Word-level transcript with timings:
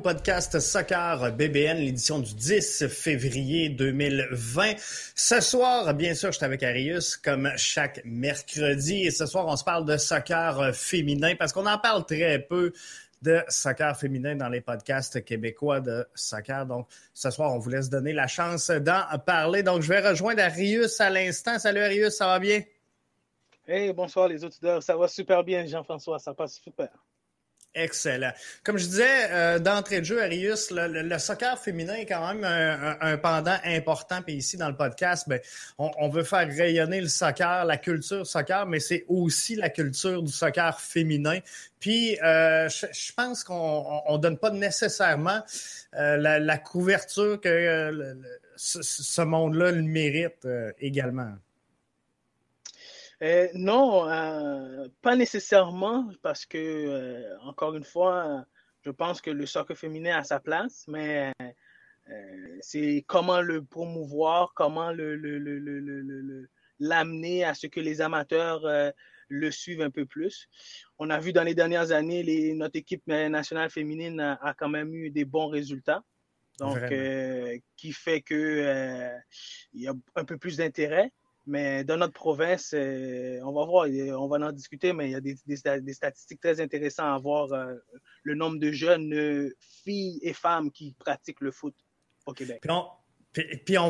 Podcast 0.00 0.58
Soccer 0.60 1.32
BBN, 1.32 1.78
l'édition 1.78 2.18
du 2.18 2.34
10 2.34 2.88
février 2.88 3.68
2020. 3.68 4.74
Ce 5.14 5.40
soir, 5.40 5.92
bien 5.94 6.14
sûr, 6.14 6.32
je 6.32 6.38
suis 6.38 6.44
avec 6.44 6.62
Arius 6.62 7.16
comme 7.16 7.50
chaque 7.56 8.00
mercredi 8.04 9.04
et 9.06 9.10
ce 9.10 9.26
soir, 9.26 9.46
on 9.46 9.56
se 9.56 9.64
parle 9.64 9.84
de 9.84 9.96
soccer 9.96 10.74
féminin 10.74 11.34
parce 11.38 11.52
qu'on 11.52 11.66
en 11.66 11.78
parle 11.78 12.06
très 12.06 12.38
peu 12.38 12.72
de 13.22 13.42
soccer 13.48 13.96
féminin 13.98 14.34
dans 14.36 14.48
les 14.48 14.60
podcasts 14.60 15.24
québécois 15.24 15.80
de 15.80 16.06
soccer. 16.14 16.66
Donc, 16.66 16.86
ce 17.12 17.30
soir, 17.30 17.52
on 17.54 17.58
vous 17.58 17.70
laisse 17.70 17.90
donner 17.90 18.12
la 18.12 18.26
chance 18.26 18.70
d'en 18.70 19.02
parler. 19.24 19.62
Donc, 19.62 19.82
je 19.82 19.88
vais 19.88 20.00
rejoindre 20.00 20.42
Arius 20.42 21.00
à 21.00 21.10
l'instant. 21.10 21.58
Salut 21.58 21.80
Arius, 21.80 22.14
ça 22.14 22.26
va 22.26 22.38
bien? 22.38 22.62
Hey, 23.68 23.92
bonsoir 23.92 24.28
les 24.28 24.42
auditeurs. 24.42 24.82
Ça 24.82 24.96
va 24.96 25.06
super 25.06 25.44
bien, 25.44 25.66
Jean-François. 25.66 26.18
Ça 26.18 26.32
passe 26.32 26.54
super. 26.54 26.88
Excellent. 27.74 28.32
Comme 28.64 28.78
je 28.78 28.86
disais 28.86 29.30
euh, 29.30 29.58
d'entrée 29.60 30.00
de 30.00 30.04
jeu, 30.04 30.20
Arius, 30.20 30.72
le, 30.72 31.18
soccer 31.18 31.56
féminin 31.56 31.94
est 31.94 32.06
quand 32.06 32.34
même 32.34 32.44
un, 33.00 33.16
pendant 33.16 33.56
important. 33.64 34.22
Puis 34.22 34.34
ici, 34.34 34.56
dans 34.56 34.68
le 34.68 34.76
podcast, 34.76 35.28
ben, 35.28 35.40
on, 35.78 36.08
veut 36.08 36.24
faire 36.24 36.48
rayonner 36.48 37.00
le 37.00 37.06
soccer, 37.06 37.64
la 37.64 37.76
culture 37.76 38.26
soccer, 38.26 38.66
mais 38.66 38.80
c'est 38.80 39.04
aussi 39.06 39.54
la 39.54 39.70
culture 39.70 40.20
du 40.20 40.32
soccer 40.32 40.80
féminin. 40.80 41.38
Puis 41.78 42.18
euh, 42.22 42.68
je, 42.68 43.12
pense 43.12 43.44
qu'on 43.44 44.02
ne 44.10 44.18
donne 44.18 44.38
pas 44.38 44.50
nécessairement 44.50 45.40
euh, 45.94 46.16
la, 46.16 46.58
couverture 46.58 47.40
que 47.40 48.16
ce, 48.56 48.82
ce 48.82 49.22
monde-là 49.22 49.70
le 49.70 49.82
mérite 49.82 50.46
également. 50.80 51.36
Euh, 53.22 53.48
non, 53.54 54.08
euh, 54.08 54.88
pas 55.02 55.14
nécessairement, 55.14 56.10
parce 56.22 56.46
que, 56.46 56.58
euh, 56.58 57.38
encore 57.42 57.74
une 57.74 57.84
fois, 57.84 58.46
je 58.82 58.90
pense 58.90 59.20
que 59.20 59.30
le 59.30 59.44
soccer 59.44 59.76
féminin 59.76 60.16
a 60.18 60.24
sa 60.24 60.40
place, 60.40 60.86
mais 60.88 61.32
c'est 62.60 63.04
comment 63.06 63.40
le 63.40 63.62
promouvoir, 63.62 64.52
comment 64.54 64.90
le, 64.90 66.48
l'amener 66.80 67.44
à 67.44 67.54
ce 67.54 67.66
que 67.66 67.78
les 67.78 68.00
amateurs 68.00 68.62
le 69.28 69.50
suivent 69.50 69.82
un 69.82 69.90
peu 69.90 70.06
plus. 70.06 70.48
On 70.98 71.10
a 71.10 71.20
vu 71.20 71.32
dans 71.32 71.44
les 71.44 71.54
dernières 71.54 71.92
années, 71.92 72.22
les, 72.22 72.54
notre 72.54 72.76
équipe 72.76 73.06
nationale 73.06 73.70
féminine 73.70 74.18
a, 74.20 74.54
quand 74.58 74.70
même 74.70 74.92
eu 74.94 75.10
des 75.10 75.26
bons 75.26 75.48
résultats. 75.48 76.02
Donc, 76.58 76.78
qui 77.76 77.92
fait 77.92 78.22
que 78.22 79.14
il 79.74 79.82
y 79.82 79.86
a 79.86 79.94
un 80.16 80.24
peu 80.24 80.38
plus 80.38 80.56
d'intérêt. 80.56 81.12
Mais 81.50 81.82
dans 81.82 81.96
notre 81.96 82.12
province, 82.12 82.72
euh, 82.74 83.40
on 83.42 83.50
va 83.50 83.64
voir, 83.64 83.88
on 83.88 84.28
va 84.28 84.36
en 84.36 84.52
discuter, 84.52 84.92
mais 84.92 85.08
il 85.08 85.10
y 85.10 85.16
a 85.16 85.20
des, 85.20 85.94
statistiques 85.94 86.40
très 86.40 86.60
intéressantes 86.60 87.12
à 87.12 87.18
voir 87.18 87.52
euh, 87.52 87.74
le 88.22 88.36
nombre 88.36 88.60
de 88.60 88.70
jeunes 88.70 89.12
euh, 89.12 89.56
filles 89.58 90.20
et 90.22 90.32
femmes 90.32 90.70
qui 90.70 90.94
pratiquent 90.96 91.40
le 91.40 91.50
foot 91.50 91.74
au 92.26 92.34
Québec. 92.34 92.62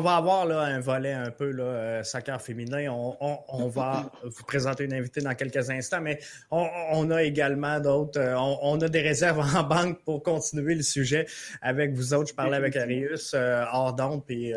Va 0.01 0.15
avoir 0.15 0.45
là, 0.45 0.61
un 0.61 0.79
volet 0.79 1.13
un 1.13 1.31
peu 1.31 1.49
là, 1.51 1.63
euh, 1.63 2.03
soccer 2.03 2.41
féminin. 2.41 2.89
On, 2.91 3.67
va 3.67 4.11
vous 4.23 4.43
présenter 4.43 4.83
une 4.83 4.93
invitée 4.93 5.21
dans 5.21 5.33
quelques 5.33 5.69
instants, 5.69 6.01
mais 6.01 6.19
on, 6.51 7.09
a 7.09 7.23
également 7.23 7.79
d'autres. 7.79 8.19
Euh, 8.19 8.35
on, 8.37 8.79
a 8.81 8.87
des 8.87 9.01
réserves 9.01 9.39
en 9.39 9.63
banque 9.63 10.03
pour 10.03 10.21
continuer 10.21 10.75
le 10.75 10.83
sujet 10.83 11.25
avec 11.61 11.93
vous 11.93 12.13
autres. 12.13 12.29
Je 12.29 12.35
parlais 12.35 12.57
avec 12.57 12.75
Arius 12.75 13.33
euh, 13.33 13.63
hors 13.71 13.93
d'onde, 13.93 14.23
puis 14.25 14.53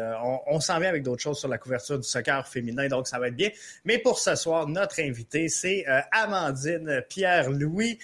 on, 0.47 0.61
s'en 0.61 0.79
vient 0.79 0.89
avec 0.89 1.03
d'autres 1.03 1.23
choses 1.23 1.39
sur 1.39 1.49
la 1.49 1.59
couverture 1.59 1.99
du 1.99 2.07
soccer 2.07 2.47
féminin, 2.47 2.89
donc 2.89 3.09
ça 3.09 3.19
va 3.19 3.29
être 3.29 3.37
bien. 3.37 3.51
Mais 3.85 3.99
pour 3.99 4.19
ce 4.19 4.35
soir, 4.35 4.69
notre 4.69 5.01
invité, 5.01 5.49
c'est 5.49 5.85
Amandine 6.13 7.03
Pierre-Louis. 7.09 7.99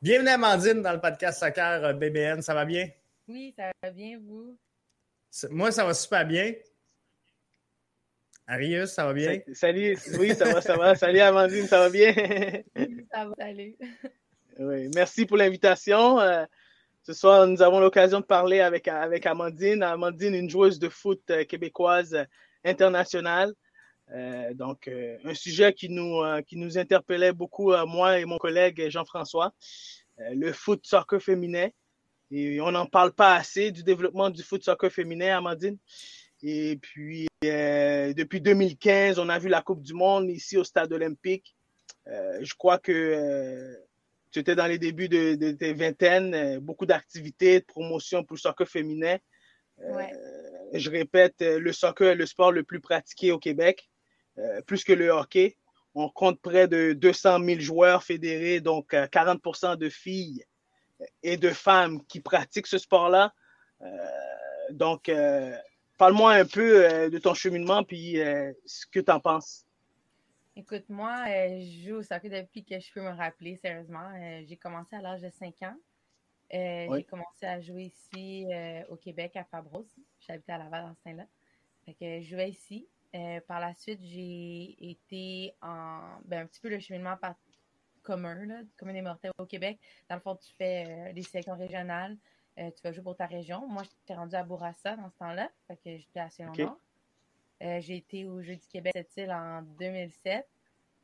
Bienvenue 0.00 0.30
Amandine 0.30 0.82
dans 0.82 0.92
le 0.92 1.00
podcast 1.00 1.38
Soccer 1.38 1.94
BBN. 1.94 2.42
Ça 2.42 2.54
va 2.54 2.64
bien? 2.64 2.88
Oui, 3.28 3.54
ça 3.56 3.70
va 3.82 3.90
bien, 3.90 4.18
vous? 4.20 4.56
Moi, 5.50 5.72
ça 5.72 5.84
va 5.84 5.94
super 5.94 6.26
bien. 6.26 6.52
Arius, 8.46 8.90
ça 8.90 9.06
va 9.06 9.12
bien? 9.14 9.40
Salut, 9.54 9.96
oui, 10.18 10.34
ça 10.34 10.52
va, 10.52 10.60
ça 10.60 10.76
va. 10.76 10.94
Salut 10.94 11.20
Amandine, 11.20 11.66
ça 11.66 11.78
va 11.78 11.90
bien? 11.90 12.12
ça 13.12 13.26
va, 13.26 13.34
salut. 13.38 13.76
Oui, 14.58 14.90
merci 14.94 15.24
pour 15.24 15.38
l'invitation. 15.38 16.20
Euh, 16.20 16.44
ce 17.02 17.14
soir, 17.14 17.46
nous 17.46 17.62
avons 17.62 17.80
l'occasion 17.80 18.20
de 18.20 18.26
parler 18.26 18.60
avec, 18.60 18.88
avec 18.88 19.24
Amandine. 19.26 19.82
Amandine, 19.82 20.34
une 20.34 20.50
joueuse 20.50 20.78
de 20.78 20.88
foot 20.88 21.22
euh, 21.30 21.44
québécoise 21.44 22.14
euh, 22.14 22.24
internationale. 22.64 23.54
donc, 24.54 24.88
un 25.24 25.34
sujet 25.34 25.72
qui 25.72 25.88
nous, 25.88 26.20
qui 26.46 26.56
nous 26.56 26.76
interpellait 26.76 27.32
beaucoup, 27.32 27.72
moi 27.86 28.18
et 28.18 28.26
mon 28.26 28.36
collègue 28.36 28.90
Jean-François, 28.90 29.54
le 30.18 30.52
foot 30.52 30.84
soccer 30.84 31.20
féminin. 31.20 31.70
Et 32.34 32.62
on 32.62 32.70
n'en 32.70 32.86
parle 32.86 33.12
pas 33.12 33.34
assez 33.36 33.70
du 33.70 33.82
développement 33.82 34.30
du 34.30 34.42
foot 34.42 34.64
soccer 34.64 34.90
féminin, 34.90 35.36
Amandine. 35.36 35.76
Et 36.42 36.78
puis, 36.80 37.28
euh, 37.44 38.14
depuis 38.14 38.40
2015, 38.40 39.18
on 39.18 39.28
a 39.28 39.38
vu 39.38 39.50
la 39.50 39.60
Coupe 39.60 39.82
du 39.82 39.92
Monde 39.92 40.30
ici 40.30 40.56
au 40.56 40.64
Stade 40.64 40.92
olympique. 40.94 41.54
Euh, 42.08 42.38
je 42.40 42.54
crois 42.54 42.78
que 42.78 42.90
euh, 42.90 43.74
tu 44.30 44.38
étais 44.38 44.56
dans 44.56 44.66
les 44.66 44.78
débuts 44.78 45.10
de, 45.10 45.50
tes 45.52 45.74
vingtaines, 45.74 46.58
beaucoup 46.58 46.86
d'activités, 46.86 47.60
de 47.60 47.64
promotion 47.66 48.24
pour 48.24 48.36
le 48.36 48.40
soccer 48.40 48.66
féminin. 48.66 49.18
Je 50.72 50.90
répète, 50.90 51.42
le 51.42 51.72
soccer 51.72 52.12
est 52.12 52.14
le 52.14 52.24
sport 52.24 52.50
le 52.50 52.62
plus 52.62 52.80
pratiqué 52.80 53.30
au 53.30 53.38
Québec, 53.38 53.90
plus 54.66 54.84
que 54.84 54.92
le 54.94 55.10
hockey. 55.10 55.58
On 55.94 56.08
compte 56.08 56.40
près 56.40 56.66
de 56.66 56.94
200 56.94 57.44
000 57.44 57.60
joueurs 57.60 58.02
fédérés, 58.02 58.60
donc 58.60 58.92
40% 58.94 59.76
de 59.76 59.90
filles 59.90 60.42
et 61.22 61.36
de 61.36 61.50
femmes 61.50 62.04
qui 62.06 62.20
pratiquent 62.20 62.66
ce 62.66 62.78
sport-là. 62.78 63.32
Euh, 63.82 63.86
donc, 64.70 65.08
euh, 65.08 65.56
parle-moi 65.98 66.32
un 66.32 66.44
peu 66.44 66.84
euh, 66.84 67.10
de 67.10 67.18
ton 67.18 67.34
cheminement 67.34 67.84
puis 67.84 68.16
ce 68.66 68.86
que 68.86 69.00
tu 69.00 69.10
en 69.10 69.20
penses. 69.20 69.66
Écoute, 70.54 70.84
moi, 70.88 71.24
je 71.26 71.88
joue 71.88 71.96
au 71.96 72.02
soccer 72.02 72.30
depuis 72.30 72.64
que 72.64 72.78
je 72.78 72.92
peux 72.92 73.00
me 73.00 73.16
rappeler, 73.16 73.56
sérieusement. 73.56 74.10
j'ai 74.46 74.56
commencé 74.56 74.94
à 74.96 75.00
l'âge 75.00 75.22
de 75.22 75.30
5 75.30 75.54
ans. 75.62 75.76
J'ai 76.50 77.06
commencé 77.08 77.46
à 77.46 77.60
jouer 77.60 77.84
ici 77.84 78.46
au 78.90 78.96
Québec, 78.96 79.34
à 79.36 79.44
Fabros. 79.44 79.86
J'habitais 80.20 80.52
à 80.52 80.58
Laval, 80.58 80.84
dans 80.84 80.94
ce 80.94 81.02
temps-là. 81.04 81.26
Fait 81.86 81.94
que 81.94 82.20
je 82.20 82.28
jouais 82.28 82.50
ici. 82.50 82.86
par 83.48 83.60
la 83.60 83.74
suite, 83.74 84.00
j'ai 84.02 84.76
été 84.78 85.54
en 85.62 86.00
ben, 86.26 86.42
un 86.42 86.46
petit 86.46 86.60
peu 86.60 86.68
le 86.68 86.80
cheminement 86.80 87.16
par 87.16 87.34
commun, 88.02 88.46
là, 88.46 88.60
commun 88.76 88.92
des 88.92 89.02
mortels 89.02 89.32
au 89.38 89.46
Québec. 89.46 89.78
Dans 90.08 90.16
le 90.16 90.20
fond, 90.20 90.36
tu 90.36 90.52
fais 90.56 90.86
euh, 90.88 91.12
des 91.12 91.22
sélections 91.22 91.56
régionales, 91.56 92.16
euh, 92.58 92.70
tu 92.70 92.82
vas 92.82 92.92
jouer 92.92 93.02
pour 93.02 93.16
ta 93.16 93.26
région. 93.26 93.66
Moi, 93.68 93.82
j'étais 93.82 94.14
rendue 94.14 94.34
à 94.34 94.44
Bourassa 94.44 94.96
dans 94.96 95.08
ce 95.08 95.16
temps-là, 95.16 95.50
fait 95.66 95.76
que 95.76 95.96
j'étais 95.96 96.20
assez 96.20 96.42
longtemps. 96.42 96.78
Euh, 97.62 97.80
j'ai 97.80 97.96
été 97.96 98.26
au 98.26 98.42
Jeu 98.42 98.56
du 98.56 98.66
Québec 98.66 98.92
cette 98.94 99.16
île 99.16 99.32
en 99.32 99.62
2007. 99.62 100.46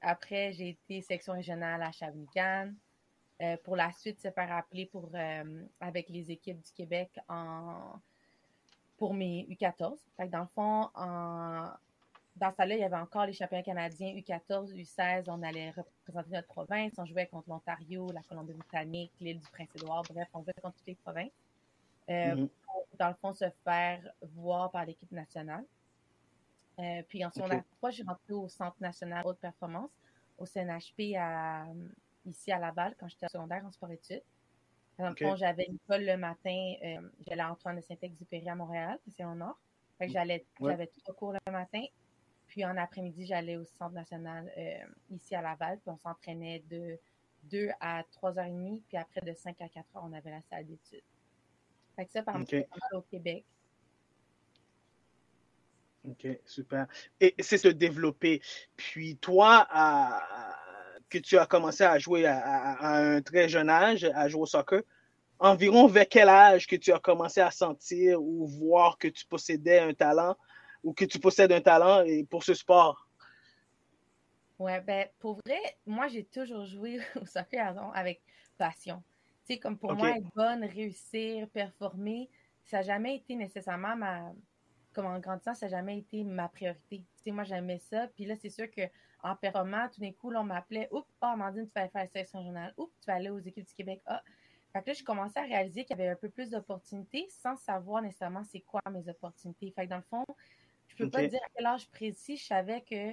Après, 0.00 0.52
j'ai 0.52 0.70
été 0.70 1.00
sélection 1.00 1.32
régionale 1.32 1.82
à 1.82 1.92
Shawinigan. 1.92 2.72
pour 3.62 3.76
la 3.76 3.92
suite, 3.92 4.20
se 4.20 4.30
faire 4.30 4.52
appeler 4.52 4.86
pour, 4.86 5.10
avec 5.80 6.08
les 6.08 6.30
équipes 6.30 6.60
du 6.60 6.72
Québec 6.72 7.10
en, 7.28 7.94
pour 8.96 9.14
mes 9.14 9.46
U14. 9.50 9.98
Fait 10.16 10.26
que 10.26 10.32
dans 10.32 10.40
le 10.40 10.46
fond, 10.54 10.90
en, 10.94 11.70
dans 12.38 12.50
ce 12.50 12.56
temps-là, 12.56 12.74
il 12.74 12.80
y 12.80 12.84
avait 12.84 12.96
encore 12.96 13.26
les 13.26 13.32
championnats 13.32 13.62
canadiens 13.62 14.12
U14, 14.14 14.72
U16. 14.72 15.24
On 15.28 15.42
allait 15.42 15.70
représenter 15.70 16.30
notre 16.30 16.48
province. 16.48 16.92
On 16.98 17.04
jouait 17.04 17.26
contre 17.26 17.48
l'Ontario, 17.48 18.10
la 18.12 18.22
Colombie-Britannique, 18.22 19.12
l'île 19.20 19.40
du 19.40 19.48
Prince-Édouard. 19.50 20.02
Bref, 20.10 20.28
on 20.34 20.42
jouait 20.42 20.54
contre 20.62 20.76
toutes 20.76 20.86
les 20.86 20.94
provinces. 20.94 21.32
Euh. 22.10 22.46
Pour, 22.64 22.86
dans 22.98 23.08
le 23.08 23.14
fond, 23.14 23.32
se 23.32 23.44
faire 23.64 24.00
voir 24.34 24.70
par 24.70 24.84
l'équipe 24.84 25.10
nationale. 25.12 25.64
Euh, 26.78 27.02
puis 27.08 27.24
en 27.24 27.30
secondaire 27.30 27.58
okay. 27.58 27.76
3, 27.78 27.90
j'ai 27.90 28.02
rentré 28.04 28.32
au 28.32 28.48
Centre 28.48 28.76
national 28.80 29.26
haute 29.26 29.38
performance, 29.38 29.90
au 30.38 30.46
CNHP 30.46 31.16
à, 31.16 31.66
ici 32.24 32.52
à 32.52 32.58
Laval, 32.58 32.94
quand 32.98 33.08
j'étais 33.08 33.26
au 33.26 33.30
secondaire 33.30 33.64
en 33.66 33.72
sport-études. 33.72 34.22
Dans 34.96 35.10
le 35.10 35.16
fond, 35.16 35.36
j'avais 35.36 35.66
une 35.66 35.76
école 35.76 36.04
le 36.04 36.16
matin. 36.16 36.74
Euh, 36.84 37.08
j'allais 37.26 37.42
à 37.42 37.52
Antoine 37.52 37.76
de 37.76 37.80
Saint-Exupéry 37.82 38.48
à 38.48 38.54
Montréal, 38.54 38.98
c'est 39.08 39.24
en 39.24 39.34
Nord. 39.34 39.58
Fait 39.98 40.06
que 40.06 40.12
j'allais, 40.12 40.44
j'avais 40.60 40.86
trois 40.86 41.14
cours 41.14 41.32
le 41.32 41.52
matin 41.52 41.84
puis 42.58 42.64
en 42.64 42.76
après-midi, 42.76 43.24
j'allais 43.24 43.56
au 43.56 43.64
Centre 43.64 43.92
national 43.92 44.52
euh, 44.58 44.78
ici 45.12 45.32
à 45.36 45.42
Laval, 45.42 45.78
puis 45.78 45.90
on 45.90 45.96
s'entraînait 45.98 46.60
de 46.68 46.98
2 47.44 47.68
à 47.78 48.02
3h30, 48.02 48.82
puis 48.88 48.96
après 48.96 49.20
de 49.20 49.32
5 49.32 49.60
à 49.60 49.68
4 49.68 49.84
h 49.84 49.84
on 50.02 50.12
avait 50.12 50.32
la 50.32 50.42
salle 50.50 50.66
d'études. 50.66 51.04
Fait 51.94 52.06
que 52.06 52.10
ça, 52.10 52.24
par 52.24 52.40
exemple, 52.40 52.66
au 52.94 53.02
Québec. 53.02 53.44
OK, 56.08 56.26
super. 56.44 56.88
Et 57.20 57.32
c'est 57.38 57.58
se 57.58 57.68
développer. 57.68 58.42
Puis 58.76 59.16
toi, 59.18 59.68
que 61.08 61.18
tu 61.18 61.38
as 61.38 61.46
commencé 61.46 61.84
à 61.84 61.96
jouer 62.00 62.26
à, 62.26 62.88
un 62.88 63.22
très 63.22 63.48
jeune 63.48 63.70
âge, 63.70 64.02
à 64.02 64.26
jouer 64.26 64.42
au 64.42 64.46
soccer, 64.46 64.82
environ 65.38 65.86
vers 65.86 66.08
quel 66.08 66.28
âge 66.28 66.66
que 66.66 66.74
tu 66.74 66.92
as 66.92 66.98
commencé 66.98 67.40
à 67.40 67.52
sentir 67.52 68.20
ou 68.20 68.48
voir 68.48 68.98
que 68.98 69.06
tu 69.06 69.24
possédais 69.26 69.78
un 69.78 69.94
talent 69.94 70.36
ou 70.82 70.92
que 70.92 71.04
tu 71.04 71.18
possèdes 71.18 71.52
un 71.52 71.60
talent 71.60 72.04
pour 72.30 72.44
ce 72.44 72.54
sport? 72.54 73.08
Ouais, 74.58 74.80
ben, 74.80 75.08
pour 75.20 75.38
vrai, 75.46 75.60
moi, 75.86 76.08
j'ai 76.08 76.24
toujours 76.24 76.64
joué 76.64 76.98
au 77.22 77.26
soccer 77.26 77.76
avec 77.94 78.20
passion. 78.56 79.02
Tu 79.46 79.54
sais, 79.54 79.58
comme 79.58 79.78
pour 79.78 79.94
moi, 79.94 80.16
être 80.16 80.26
bonne, 80.34 80.64
réussir, 80.64 81.48
performer, 81.48 82.28
ça 82.64 82.78
n'a 82.78 82.82
jamais 82.82 83.16
été 83.16 83.34
nécessairement 83.34 83.96
ma. 83.96 84.32
Comme 84.92 85.06
en 85.06 85.20
grandissant, 85.20 85.54
ça 85.54 85.66
n'a 85.66 85.78
jamais 85.78 85.98
été 85.98 86.24
ma 86.24 86.48
priorité. 86.48 87.04
Tu 87.16 87.22
sais, 87.22 87.30
moi, 87.30 87.44
j'aimais 87.44 87.78
ça. 87.78 88.08
Puis 88.08 88.24
là, 88.24 88.34
c'est 88.34 88.50
sûr 88.50 88.66
qu'en 88.70 89.36
performant, 89.36 89.88
tout 89.88 90.00
d'un 90.00 90.12
coup, 90.12 90.32
on 90.34 90.42
m'appelait 90.42 90.88
Oups, 90.90 91.06
oh, 91.22 91.26
Amandine, 91.26 91.68
tu 91.68 91.72
vas 91.74 91.88
faire 91.88 92.02
la 92.02 92.08
sélection 92.08 92.42
journal. 92.42 92.74
Oups, 92.76 92.92
tu 93.00 93.06
vas 93.06 93.14
aller 93.14 93.30
aux 93.30 93.38
équipes 93.38 93.66
du 93.66 93.74
Québec. 93.74 94.00
Ah. 94.06 94.22
Fait 94.72 94.82
que 94.82 94.88
là, 94.88 94.92
j'ai 94.94 95.04
commencé 95.04 95.38
à 95.38 95.42
réaliser 95.42 95.84
qu'il 95.84 95.96
y 95.96 96.00
avait 96.00 96.10
un 96.10 96.16
peu 96.16 96.28
plus 96.28 96.50
d'opportunités 96.50 97.26
sans 97.30 97.56
savoir 97.56 98.02
nécessairement 98.02 98.42
c'est 98.44 98.60
quoi 98.60 98.80
mes 98.90 99.08
opportunités. 99.08 99.70
Fait 99.70 99.84
que 99.84 99.90
dans 99.90 99.96
le 99.96 100.02
fond, 100.02 100.24
je 100.88 100.96
peux 100.96 101.10
pas 101.10 101.26
dire 101.26 101.40
à 101.44 101.48
quel 101.54 101.66
âge 101.66 101.88
précis 101.90 102.36
je 102.36 102.44
savais 102.44 102.80
que 102.82 103.12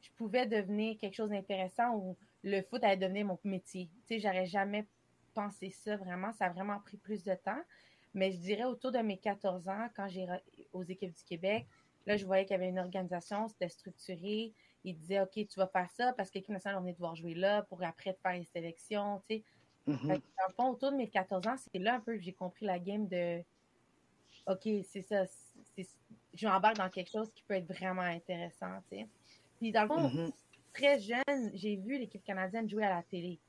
je 0.00 0.10
pouvais 0.16 0.46
devenir 0.46 0.96
quelque 0.98 1.14
chose 1.14 1.30
d'intéressant 1.30 1.94
ou 1.96 2.16
le 2.44 2.62
foot 2.62 2.82
allait 2.84 2.96
devenir 2.96 3.26
mon 3.26 3.38
métier. 3.44 3.88
Tu 4.06 4.14
sais, 4.14 4.20
j'aurais 4.20 4.46
jamais 4.46 4.86
pensé 5.34 5.70
ça 5.70 5.96
vraiment. 5.96 6.32
Ça 6.32 6.46
a 6.46 6.50
vraiment 6.50 6.78
pris 6.80 6.96
plus 6.96 7.24
de 7.24 7.34
temps. 7.34 7.60
Mais 8.14 8.32
je 8.32 8.38
dirais 8.38 8.64
autour 8.64 8.92
de 8.92 8.98
mes 8.98 9.18
14 9.18 9.68
ans, 9.68 9.88
quand 9.94 10.08
j'ai 10.08 10.26
aux 10.72 10.82
équipes 10.82 11.14
du 11.14 11.24
Québec, 11.24 11.66
là, 12.06 12.16
je 12.16 12.24
voyais 12.24 12.44
qu'il 12.44 12.52
y 12.52 12.54
avait 12.54 12.68
une 12.68 12.78
organisation, 12.78 13.48
c'était 13.48 13.68
structuré. 13.68 14.52
Ils 14.84 14.94
disaient, 14.94 15.20
OK, 15.20 15.34
tu 15.34 15.56
vas 15.56 15.66
faire 15.66 15.90
ça 15.90 16.12
parce 16.14 16.30
que 16.30 16.38
l'équipe 16.38 16.52
nationale, 16.52 16.78
on 16.78 16.82
venait 16.82 16.94
devoir 16.94 17.14
jouer 17.14 17.34
là 17.34 17.62
pour 17.62 17.82
après 17.82 18.14
te 18.14 18.20
faire 18.20 18.32
les 18.32 18.44
sélections, 18.44 19.22
tu 19.28 19.36
sais. 19.36 19.44
Mm-hmm. 19.88 20.06
Dans 20.06 20.14
le 20.14 20.54
fond, 20.54 20.68
autour 20.70 20.92
de 20.92 20.96
mes 20.96 21.08
14 21.08 21.46
ans, 21.46 21.56
c'est 21.56 21.78
là 21.78 21.94
un 21.94 22.00
peu 22.00 22.14
que 22.14 22.22
j'ai 22.22 22.32
compris 22.32 22.66
la 22.66 22.78
game 22.78 23.08
de 23.08 23.42
OK, 24.46 24.68
c'est 24.84 25.02
ça. 25.02 25.24
Je 26.38 26.46
m'embarque 26.46 26.76
dans 26.76 26.88
quelque 26.88 27.10
chose 27.10 27.28
qui 27.34 27.42
peut 27.42 27.54
être 27.54 27.66
vraiment 27.66 28.02
intéressant, 28.02 28.80
tu 28.88 28.98
sais. 28.98 29.08
Puis 29.58 29.72
dans 29.72 29.82
le 29.82 29.88
fond, 29.88 30.08
mm-hmm. 30.08 30.32
très 30.72 31.00
jeune, 31.00 31.50
j'ai 31.54 31.76
vu 31.76 31.98
l'équipe 31.98 32.22
canadienne 32.22 32.68
jouer 32.68 32.84
à 32.84 32.90
la 32.90 33.02
télé. 33.02 33.40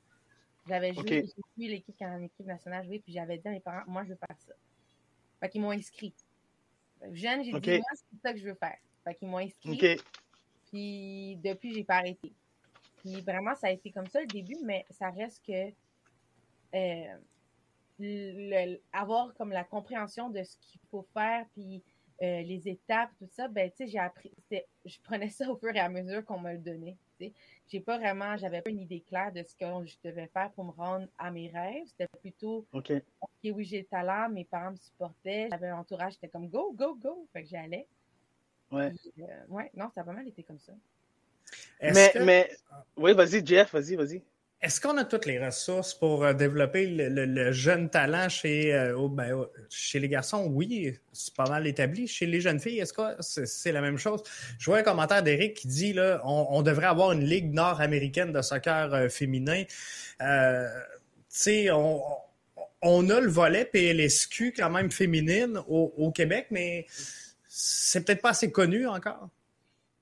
J'avais 0.66 0.92
joué, 0.92 1.06
j'ai 1.06 1.22
vu 1.56 1.70
l'équipe 1.70 1.94
l'équipe 2.18 2.46
nationale 2.46 2.84
jouer, 2.84 2.98
puis 2.98 3.12
j'avais 3.12 3.38
dit 3.38 3.46
à 3.46 3.52
mes 3.52 3.60
parents, 3.60 3.84
moi, 3.86 4.02
je 4.02 4.10
veux 4.10 4.16
faire 4.16 4.36
ça. 4.38 4.54
Fait 5.38 5.48
qu'ils 5.48 5.60
m'ont 5.60 5.70
inscrit. 5.70 6.12
Jeune, 7.12 7.44
j'ai 7.44 7.52
dit, 7.52 7.70
moi, 7.78 7.88
c'est 7.94 8.20
ça 8.22 8.32
que 8.32 8.38
je 8.40 8.44
veux 8.44 8.54
faire. 8.54 8.76
Fait 9.04 9.14
qu'ils 9.14 9.28
m'ont 9.28 9.38
inscrit. 9.38 10.00
Puis 10.70 11.36
depuis, 11.36 11.74
j'ai 11.74 11.84
pas 11.84 11.96
arrêté. 11.96 12.32
Puis 12.98 13.20
vraiment, 13.20 13.54
ça 13.54 13.68
a 13.68 13.70
été 13.70 13.90
comme 13.90 14.08
ça 14.08 14.20
le 14.20 14.26
début, 14.26 14.56
mais 14.64 14.84
ça 14.90 15.10
reste 15.10 15.44
que 15.46 15.72
euh, 16.74 17.16
avoir 18.92 19.32
comme 19.34 19.50
la 19.50 19.64
compréhension 19.64 20.28
de 20.28 20.42
ce 20.42 20.56
qu'il 20.58 20.80
faut 20.90 21.06
faire, 21.14 21.46
puis 21.54 21.82
euh, 22.22 22.42
les 22.42 22.68
étapes, 22.68 23.10
tout 23.18 23.28
ça, 23.32 23.48
ben, 23.48 23.70
tu 23.70 23.78
sais, 23.78 23.86
j'ai 23.88 23.98
appris, 23.98 24.30
je 24.50 24.98
prenais 25.02 25.30
ça 25.30 25.50
au 25.50 25.56
fur 25.56 25.74
et 25.74 25.80
à 25.80 25.88
mesure 25.88 26.24
qu'on 26.24 26.38
me 26.38 26.52
le 26.52 26.58
donnait, 26.58 26.96
tu 27.18 27.26
sais. 27.26 27.32
J'ai 27.68 27.80
pas 27.80 27.98
vraiment, 27.98 28.36
j'avais 28.36 28.60
pas 28.60 28.70
une 28.70 28.80
idée 28.80 29.00
claire 29.00 29.32
de 29.32 29.42
ce 29.42 29.54
que 29.54 29.86
je 29.86 29.96
devais 30.04 30.26
faire 30.26 30.50
pour 30.50 30.64
me 30.64 30.72
rendre 30.72 31.06
à 31.18 31.30
mes 31.30 31.48
rêves. 31.48 31.86
C'était 31.86 32.08
plutôt, 32.20 32.66
OK, 32.72 32.92
oui, 33.44 33.64
j'ai 33.64 33.78
le 33.78 33.86
talent, 33.86 34.28
mes 34.28 34.44
parents 34.44 34.72
me 34.72 34.76
supportaient, 34.76 35.48
j'avais 35.50 35.68
un 35.68 35.78
entourage, 35.78 36.14
j'étais 36.14 36.28
comme 36.28 36.48
go, 36.48 36.72
go, 36.76 36.94
go, 36.96 37.26
fait 37.32 37.42
que 37.42 37.48
j'y 37.48 37.56
allais. 37.56 37.86
Ouais. 38.70 38.92
Euh, 39.18 39.24
ouais, 39.48 39.70
non, 39.74 39.90
ça 39.94 40.02
a 40.02 40.04
pas 40.04 40.12
mal 40.12 40.28
été 40.28 40.42
comme 40.42 40.58
ça. 40.58 40.72
Mais, 41.82 42.12
mais, 42.20 42.50
oui, 42.96 43.14
vas-y, 43.14 43.44
Jeff, 43.44 43.72
vas-y, 43.72 43.96
vas-y. 43.96 44.22
Est-ce 44.62 44.78
qu'on 44.78 44.98
a 44.98 45.04
toutes 45.04 45.24
les 45.24 45.42
ressources 45.42 45.94
pour 45.94 46.22
euh, 46.22 46.34
développer 46.34 46.86
le, 46.86 47.52
jeune 47.52 47.88
talent 47.88 48.28
chez, 48.28 48.74
euh, 48.74 49.08
ben, 49.08 49.46
chez 49.70 49.98
les 49.98 50.08
garçons? 50.08 50.48
Oui, 50.50 50.98
c'est 51.12 51.34
pas 51.34 51.48
mal 51.48 51.66
établi. 51.66 52.06
Chez 52.06 52.26
les 52.26 52.42
jeunes 52.42 52.60
filles, 52.60 52.78
est-ce 52.78 52.92
que 52.92 53.02
c'est 53.20 53.72
la 53.72 53.80
même 53.80 53.96
chose? 53.96 54.22
Je 54.58 54.66
vois 54.66 54.78
un 54.78 54.82
commentaire 54.82 55.22
d'Éric 55.22 55.54
qui 55.54 55.68
dit 55.68 55.92
là, 55.94 56.20
on, 56.24 56.60
devrait 56.60 56.88
avoir 56.88 57.12
une 57.12 57.24
ligue 57.24 57.54
nord-américaine 57.54 58.32
de 58.32 58.42
soccer 58.42 58.92
euh, 58.92 59.08
féminin. 59.08 59.64
Euh, 60.20 60.68
on, 61.72 62.02
on 62.82 63.08
a 63.08 63.18
le 63.18 63.30
volet 63.30 63.64
PLSQ 63.64 64.52
quand 64.54 64.68
même 64.68 64.90
féminine 64.90 65.58
au, 65.68 65.94
au 65.96 66.10
Québec, 66.10 66.48
mais 66.50 66.86
c'est 67.48 68.04
peut-être 68.04 68.20
pas 68.20 68.30
assez 68.30 68.52
connu 68.52 68.86
encore. 68.86 69.28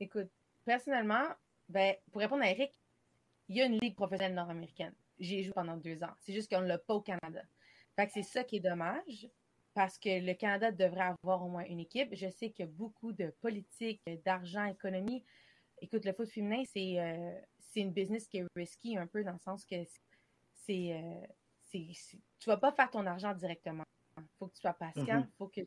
Écoute, 0.00 0.28
personnellement, 0.64 1.25
ben, 1.69 1.94
pour 2.11 2.20
répondre 2.20 2.43
à 2.43 2.50
Eric, 2.50 2.72
il 3.49 3.56
y 3.56 3.62
a 3.62 3.67
une 3.67 3.79
ligue 3.79 3.95
professionnelle 3.95 4.35
nord-américaine. 4.35 4.95
J'ai 5.19 5.43
joué 5.43 5.53
pendant 5.53 5.77
deux 5.77 6.03
ans. 6.03 6.12
C'est 6.21 6.33
juste 6.33 6.50
qu'on 6.50 6.61
ne 6.61 6.67
l'a 6.67 6.79
pas 6.79 6.95
au 6.95 7.00
Canada. 7.00 7.43
Fait 7.97 8.06
que 8.06 8.12
c'est 8.12 8.23
ça 8.23 8.45
qui 8.45 8.56
est 8.56 8.61
dommage 8.61 9.29
parce 9.75 9.99
que 9.99 10.25
le 10.25 10.35
Canada 10.35 10.71
devrait 10.71 11.15
avoir 11.23 11.45
au 11.45 11.49
moins 11.49 11.65
une 11.65 11.81
équipe. 11.81 12.15
Je 12.15 12.29
sais 12.31 12.50
qu'il 12.50 12.65
y 12.65 12.69
a 12.69 12.71
beaucoup 12.71 13.12
de 13.12 13.35
politique, 13.41 14.00
d'argent, 14.25 14.65
économie. 14.65 15.25
Écoute, 15.81 16.05
le 16.05 16.12
foot 16.12 16.29
féminin, 16.29 16.62
c'est 16.73 17.00
euh, 17.00 17.33
une 17.77 17.93
business 17.93 18.27
qui 18.27 18.39
est 18.39 18.47
risky 18.56 18.97
un 18.97 19.06
peu 19.06 19.25
dans 19.25 19.33
le 19.33 19.39
sens 19.39 19.65
que 19.65 19.77
c'est. 20.53 20.93
Euh, 20.93 21.27
tu 21.71 22.47
vas 22.47 22.56
pas 22.56 22.73
faire 22.73 22.91
ton 22.91 23.05
argent 23.06 23.35
directement. 23.35 23.85
Il 24.17 24.25
faut 24.39 24.49
que 24.49 24.55
tu 24.55 24.61
sois 24.61 24.73
patient. 24.73 25.05
Il 25.05 25.12
mm-hmm. 25.12 25.31
faut 25.37 25.49
que 25.49 25.61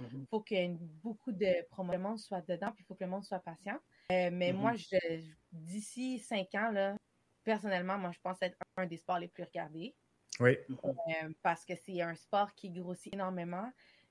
mm-hmm. 0.00 0.26
faut 0.30 0.40
que 0.40 0.74
beaucoup 1.02 1.32
de 1.32 1.66
promotion 1.70 2.16
soit 2.16 2.40
dedans, 2.48 2.72
puis 2.72 2.84
il 2.84 2.86
faut 2.86 2.94
que 2.94 3.04
le 3.04 3.10
monde 3.10 3.24
soit 3.24 3.40
patient. 3.40 3.78
Euh, 4.12 4.30
mais 4.32 4.52
moi, 4.52 4.72
mm-hmm. 4.72 5.34
d'ici 5.52 6.18
cinq 6.18 6.54
ans, 6.54 6.70
là, 6.70 6.96
personnellement, 7.44 7.98
moi, 7.98 8.10
je 8.12 8.18
pense 8.22 8.38
être 8.42 8.56
un 8.76 8.86
des 8.86 8.96
sports 8.96 9.18
les 9.18 9.28
plus 9.28 9.44
regardés. 9.44 9.94
Oui. 10.40 10.56
Euh, 10.70 11.32
parce 11.42 11.64
que 11.64 11.74
c'est 11.74 12.00
un 12.00 12.14
sport 12.14 12.54
qui 12.54 12.70
grossit 12.70 13.12
énormément. 13.12 13.70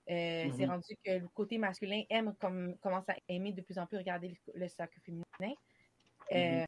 Euh, 0.10 0.50
c'est 0.56 0.66
mm-hmm. 0.66 0.70
rendu 0.70 0.96
que 1.04 1.12
le 1.12 1.28
côté 1.30 1.58
masculin 1.58 2.04
aime 2.10 2.34
comme, 2.40 2.78
commence 2.78 3.08
à 3.10 3.16
aimer 3.28 3.52
de 3.52 3.62
plus 3.62 3.78
en 3.78 3.86
plus 3.86 3.98
regarder 3.98 4.38
le, 4.54 4.68
soccer 4.68 5.02
féminin. 5.04 6.66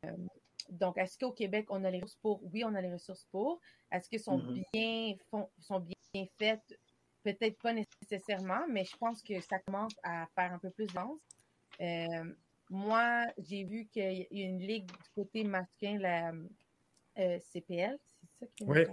Donc, 0.70 0.98
est-ce 1.00 1.18
qu'au 1.18 1.32
Québec, 1.32 1.66
on 1.70 1.84
a 1.84 1.90
les 1.90 2.00
ressources 2.00 2.22
pour? 2.22 2.42
Oui, 2.54 2.64
on 2.64 2.76
a 2.76 2.82
les 2.82 2.94
ressources 2.94 3.26
pour. 3.32 3.60
Est-ce 3.92 4.08
qu'elles 4.08 4.20
sont, 4.20 4.38
bien, 4.72 5.16
sont 5.60 5.80
bien 5.80 6.26
faites? 6.38 6.80
Peut-être 7.34 7.60
pas 7.62 7.74
nécessairement, 7.74 8.68
mais 8.70 8.86
je 8.86 8.96
pense 8.98 9.22
que 9.22 9.40
ça 9.42 9.60
commence 9.60 9.94
à 10.04 10.28
faire 10.36 10.54
un 10.54 10.60
peu 10.60 10.70
plus 10.70 10.88
dense. 10.88 11.20
Moi, 12.70 13.26
j'ai 13.40 13.64
vu 13.64 13.88
qu'il 13.88 14.28
y 14.32 14.44
a 14.44 14.48
une 14.48 14.60
ligue 14.60 14.86
du 14.86 15.10
côté 15.16 15.44
masculin, 15.44 15.98
la 15.98 16.32
euh, 17.18 17.40
CPL, 17.40 17.98
c'est 18.14 18.46
ça 18.46 18.46
qui 18.56 18.64
Oui, 18.66 18.86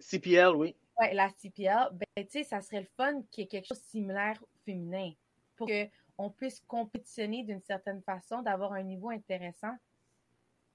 CPL, 0.00 0.56
oui. 0.56 0.76
Oui, 0.98 1.06
la 1.12 1.30
CPL. 1.30 1.90
Ben, 1.92 2.26
tu 2.26 2.30
sais, 2.30 2.44
ça 2.44 2.60
serait 2.60 2.80
le 2.80 2.88
fun 2.96 3.22
qu'il 3.30 3.42
y 3.42 3.44
ait 3.44 3.48
quelque 3.48 3.66
chose 3.66 3.80
de 3.80 3.86
similaire 3.86 4.42
féminin 4.64 5.12
pour 5.56 5.68
qu'on 5.68 6.30
puisse 6.30 6.60
compétitionner 6.66 7.44
d'une 7.44 7.62
certaine 7.62 8.02
façon, 8.02 8.42
d'avoir 8.42 8.72
un 8.72 8.82
niveau 8.82 9.10
intéressant 9.10 9.76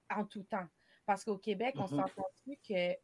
en 0.10 0.25
tout 0.25 0.44
temps. 0.44 0.67
Parce 1.05 1.24
qu'au 1.24 1.38
Québec, 1.38 1.75
on 1.77 1.86
mm-hmm. 1.86 2.03
entendu 2.03 2.60
que 2.67 2.96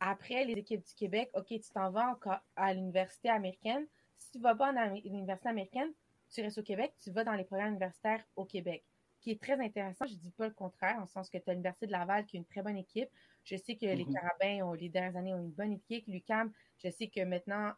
après 0.00 0.44
les 0.44 0.54
équipes 0.54 0.84
du 0.84 0.94
Québec, 0.94 1.30
OK, 1.34 1.46
tu 1.48 1.70
t'en 1.72 1.90
vas 1.90 2.18
à 2.56 2.74
l'université 2.74 3.28
américaine. 3.28 3.86
Si 4.16 4.30
tu 4.30 4.38
ne 4.38 4.42
vas 4.42 4.54
pas 4.54 4.68
à 4.68 4.88
l'université 4.88 5.48
américaine, 5.48 5.92
tu 6.30 6.42
restes 6.42 6.58
au 6.58 6.62
Québec, 6.62 6.92
tu 7.00 7.10
vas 7.10 7.24
dans 7.24 7.32
les 7.32 7.44
programmes 7.44 7.70
universitaires 7.70 8.24
au 8.36 8.44
Québec, 8.44 8.84
qui 9.20 9.30
est 9.30 9.40
très 9.40 9.58
intéressant. 9.60 10.06
Je 10.06 10.14
ne 10.14 10.18
dis 10.18 10.30
pas 10.30 10.46
le 10.46 10.54
contraire, 10.54 10.98
en 11.00 11.06
sens 11.06 11.30
que 11.30 11.38
tu 11.38 11.48
as 11.48 11.52
l'Université 11.52 11.86
de 11.86 11.92
Laval 11.92 12.26
qui 12.26 12.36
a 12.36 12.38
une 12.38 12.46
très 12.46 12.62
bonne 12.62 12.76
équipe. 12.76 13.08
Je 13.44 13.56
sais 13.56 13.76
que 13.76 13.86
les 13.86 14.04
mhm. 14.04 14.12
Carabins, 14.12 14.66
ont, 14.66 14.72
les 14.74 14.88
dernières 14.88 15.16
années, 15.16 15.34
ont 15.34 15.40
une 15.40 15.52
bonne 15.52 15.72
équipe. 15.72 16.04
L'UCAM, 16.06 16.52
je 16.76 16.90
sais 16.90 17.08
que 17.08 17.24
maintenant, 17.24 17.72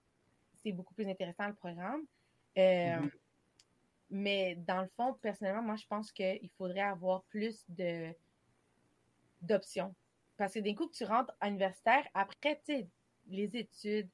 c'est 0.55 0.73
beaucoup 0.73 0.95
plus 0.95 1.09
intéressant 1.09 1.47
le 1.47 1.55
programme. 1.55 2.03
Euh, 2.59 2.97
mhm. 2.97 3.11
Mais 4.11 4.57
dans 4.57 4.83
le 4.83 4.89
fond, 4.89 5.15
personnellement, 5.23 5.62
moi, 5.62 5.77
je 5.77 5.87
pense 5.87 6.11
qu'il 6.11 6.50
faudrait 6.59 6.81
avoir 6.81 7.23
plus 7.25 7.65
de 7.69 8.12
d'options. 9.41 9.95
Parce 10.40 10.54
que 10.54 10.61
d'un 10.61 10.75
coup 10.75 10.87
que 10.87 10.97
tu 10.97 11.04
rentres 11.04 11.35
à 11.38 11.49
universitaire, 11.50 12.09
après, 12.14 12.62
tu 12.64 12.87
les 13.28 13.59
études, 13.59 14.09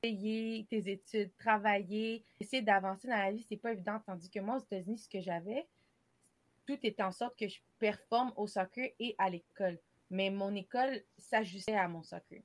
payer 0.00 0.64
tes 0.70 0.88
études, 0.88 1.36
travailler, 1.36 2.24
essayer 2.38 2.62
d'avancer 2.62 3.08
dans 3.08 3.16
la 3.16 3.32
vie, 3.32 3.42
c'est 3.42 3.56
pas 3.56 3.72
évident. 3.72 3.98
Tandis 4.06 4.30
que 4.30 4.38
moi, 4.38 4.58
aux 4.58 4.60
États-Unis, 4.60 4.98
ce 4.98 5.08
que 5.08 5.20
j'avais, 5.20 5.66
tout 6.64 6.78
était 6.84 7.02
en 7.02 7.10
sorte 7.10 7.36
que 7.36 7.48
je 7.48 7.58
performe 7.80 8.32
au 8.36 8.46
soccer 8.46 8.94
et 9.00 9.16
à 9.18 9.30
l'école. 9.30 9.80
Mais 10.10 10.30
mon 10.30 10.54
école 10.54 11.02
s'ajustait 11.16 11.74
à 11.74 11.88
mon 11.88 12.04
soccer. 12.04 12.44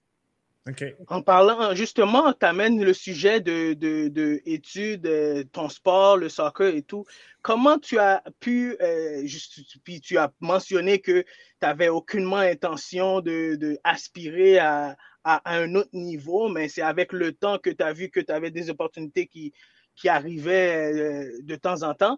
En 1.08 1.22
parlant, 1.22 1.76
justement, 1.76 2.32
tu 2.32 2.46
amènes 2.46 2.82
le 2.82 2.94
sujet 2.94 3.42
de, 3.42 3.74
de, 3.74 4.42
études, 4.46 5.06
euh, 5.08 5.44
ton 5.52 5.68
sport, 5.68 6.16
le 6.16 6.30
soccer 6.30 6.74
et 6.74 6.84
tout. 6.84 7.04
Comment 7.42 7.78
tu 7.78 8.00
as 8.00 8.24
pu, 8.40 8.78
euh, 8.82 9.26
juste, 9.26 9.60
puis 9.84 10.00
tu 10.00 10.18
as 10.18 10.32
mentionné 10.40 11.00
que 11.00 11.22
tu 11.22 11.28
n'avais 11.62 11.90
aucunement 11.90 12.38
intention 12.38 13.20
de, 13.20 13.56
de 13.56 13.78
aspirer 13.84 14.58
à, 14.60 14.96
à, 15.26 15.42
un 15.54 15.76
autre 15.76 15.90
niveau, 15.92 16.48
mais 16.48 16.70
c'est 16.70 16.82
avec 16.82 17.12
le 17.12 17.34
temps 17.34 17.58
que 17.58 17.70
tu 17.70 17.84
as 17.84 17.92
vu 17.92 18.10
que 18.10 18.22
tu 18.22 18.32
avais 18.32 18.50
des 18.50 18.70
opportunités 18.70 19.28
qui, 19.28 19.52
qui 19.98 20.08
arrivaient 20.08 20.94
euh, 20.94 21.40
de 21.42 21.56
temps 21.56 21.84
en 21.84 21.94
temps. 21.94 22.18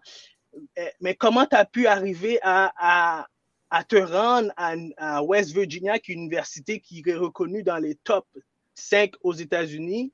Mais 1.01 1.15
comment 1.15 1.45
tu 1.45 1.55
as 1.55 1.65
pu 1.65 1.87
arriver 1.87 2.39
à, 2.43 3.27
à 3.75 3.83
te 3.83 3.97
rendre 3.97 4.53
à, 4.55 5.21
West 5.21 5.51
Virginia, 5.51 5.99
qui 5.99 6.13
est 6.13 6.15
une 6.15 6.21
université 6.21 6.79
qui 6.79 7.03
est 7.05 7.13
reconnue 7.13 7.61
dans 7.61 7.77
les 7.77 7.95
top 7.95 8.25
5 8.73 9.15
aux 9.21 9.33
États-Unis. 9.33 10.13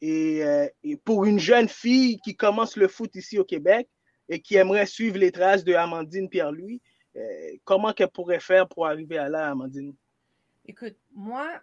Et, 0.00 0.44
euh, 0.44 0.68
et, 0.84 0.96
pour 0.96 1.24
une 1.24 1.40
jeune 1.40 1.68
fille 1.68 2.20
qui 2.20 2.36
commence 2.36 2.76
le 2.76 2.86
foot 2.86 3.12
ici 3.16 3.40
au 3.40 3.44
Québec 3.44 3.88
et 4.28 4.38
qui 4.40 4.54
aimerait 4.54 4.86
suivre 4.86 5.18
les 5.18 5.32
traces 5.32 5.64
de 5.64 5.74
Amandine 5.74 6.28
Pierre-Louis, 6.28 6.80
euh, 7.16 7.56
comment 7.64 7.92
qu'elle 7.92 8.08
pourrait 8.08 8.38
faire 8.38 8.68
pour 8.68 8.86
arriver 8.86 9.18
à 9.18 9.28
là, 9.28 9.50
Amandine? 9.50 9.96
Écoute, 10.64 10.96
moi, 11.12 11.60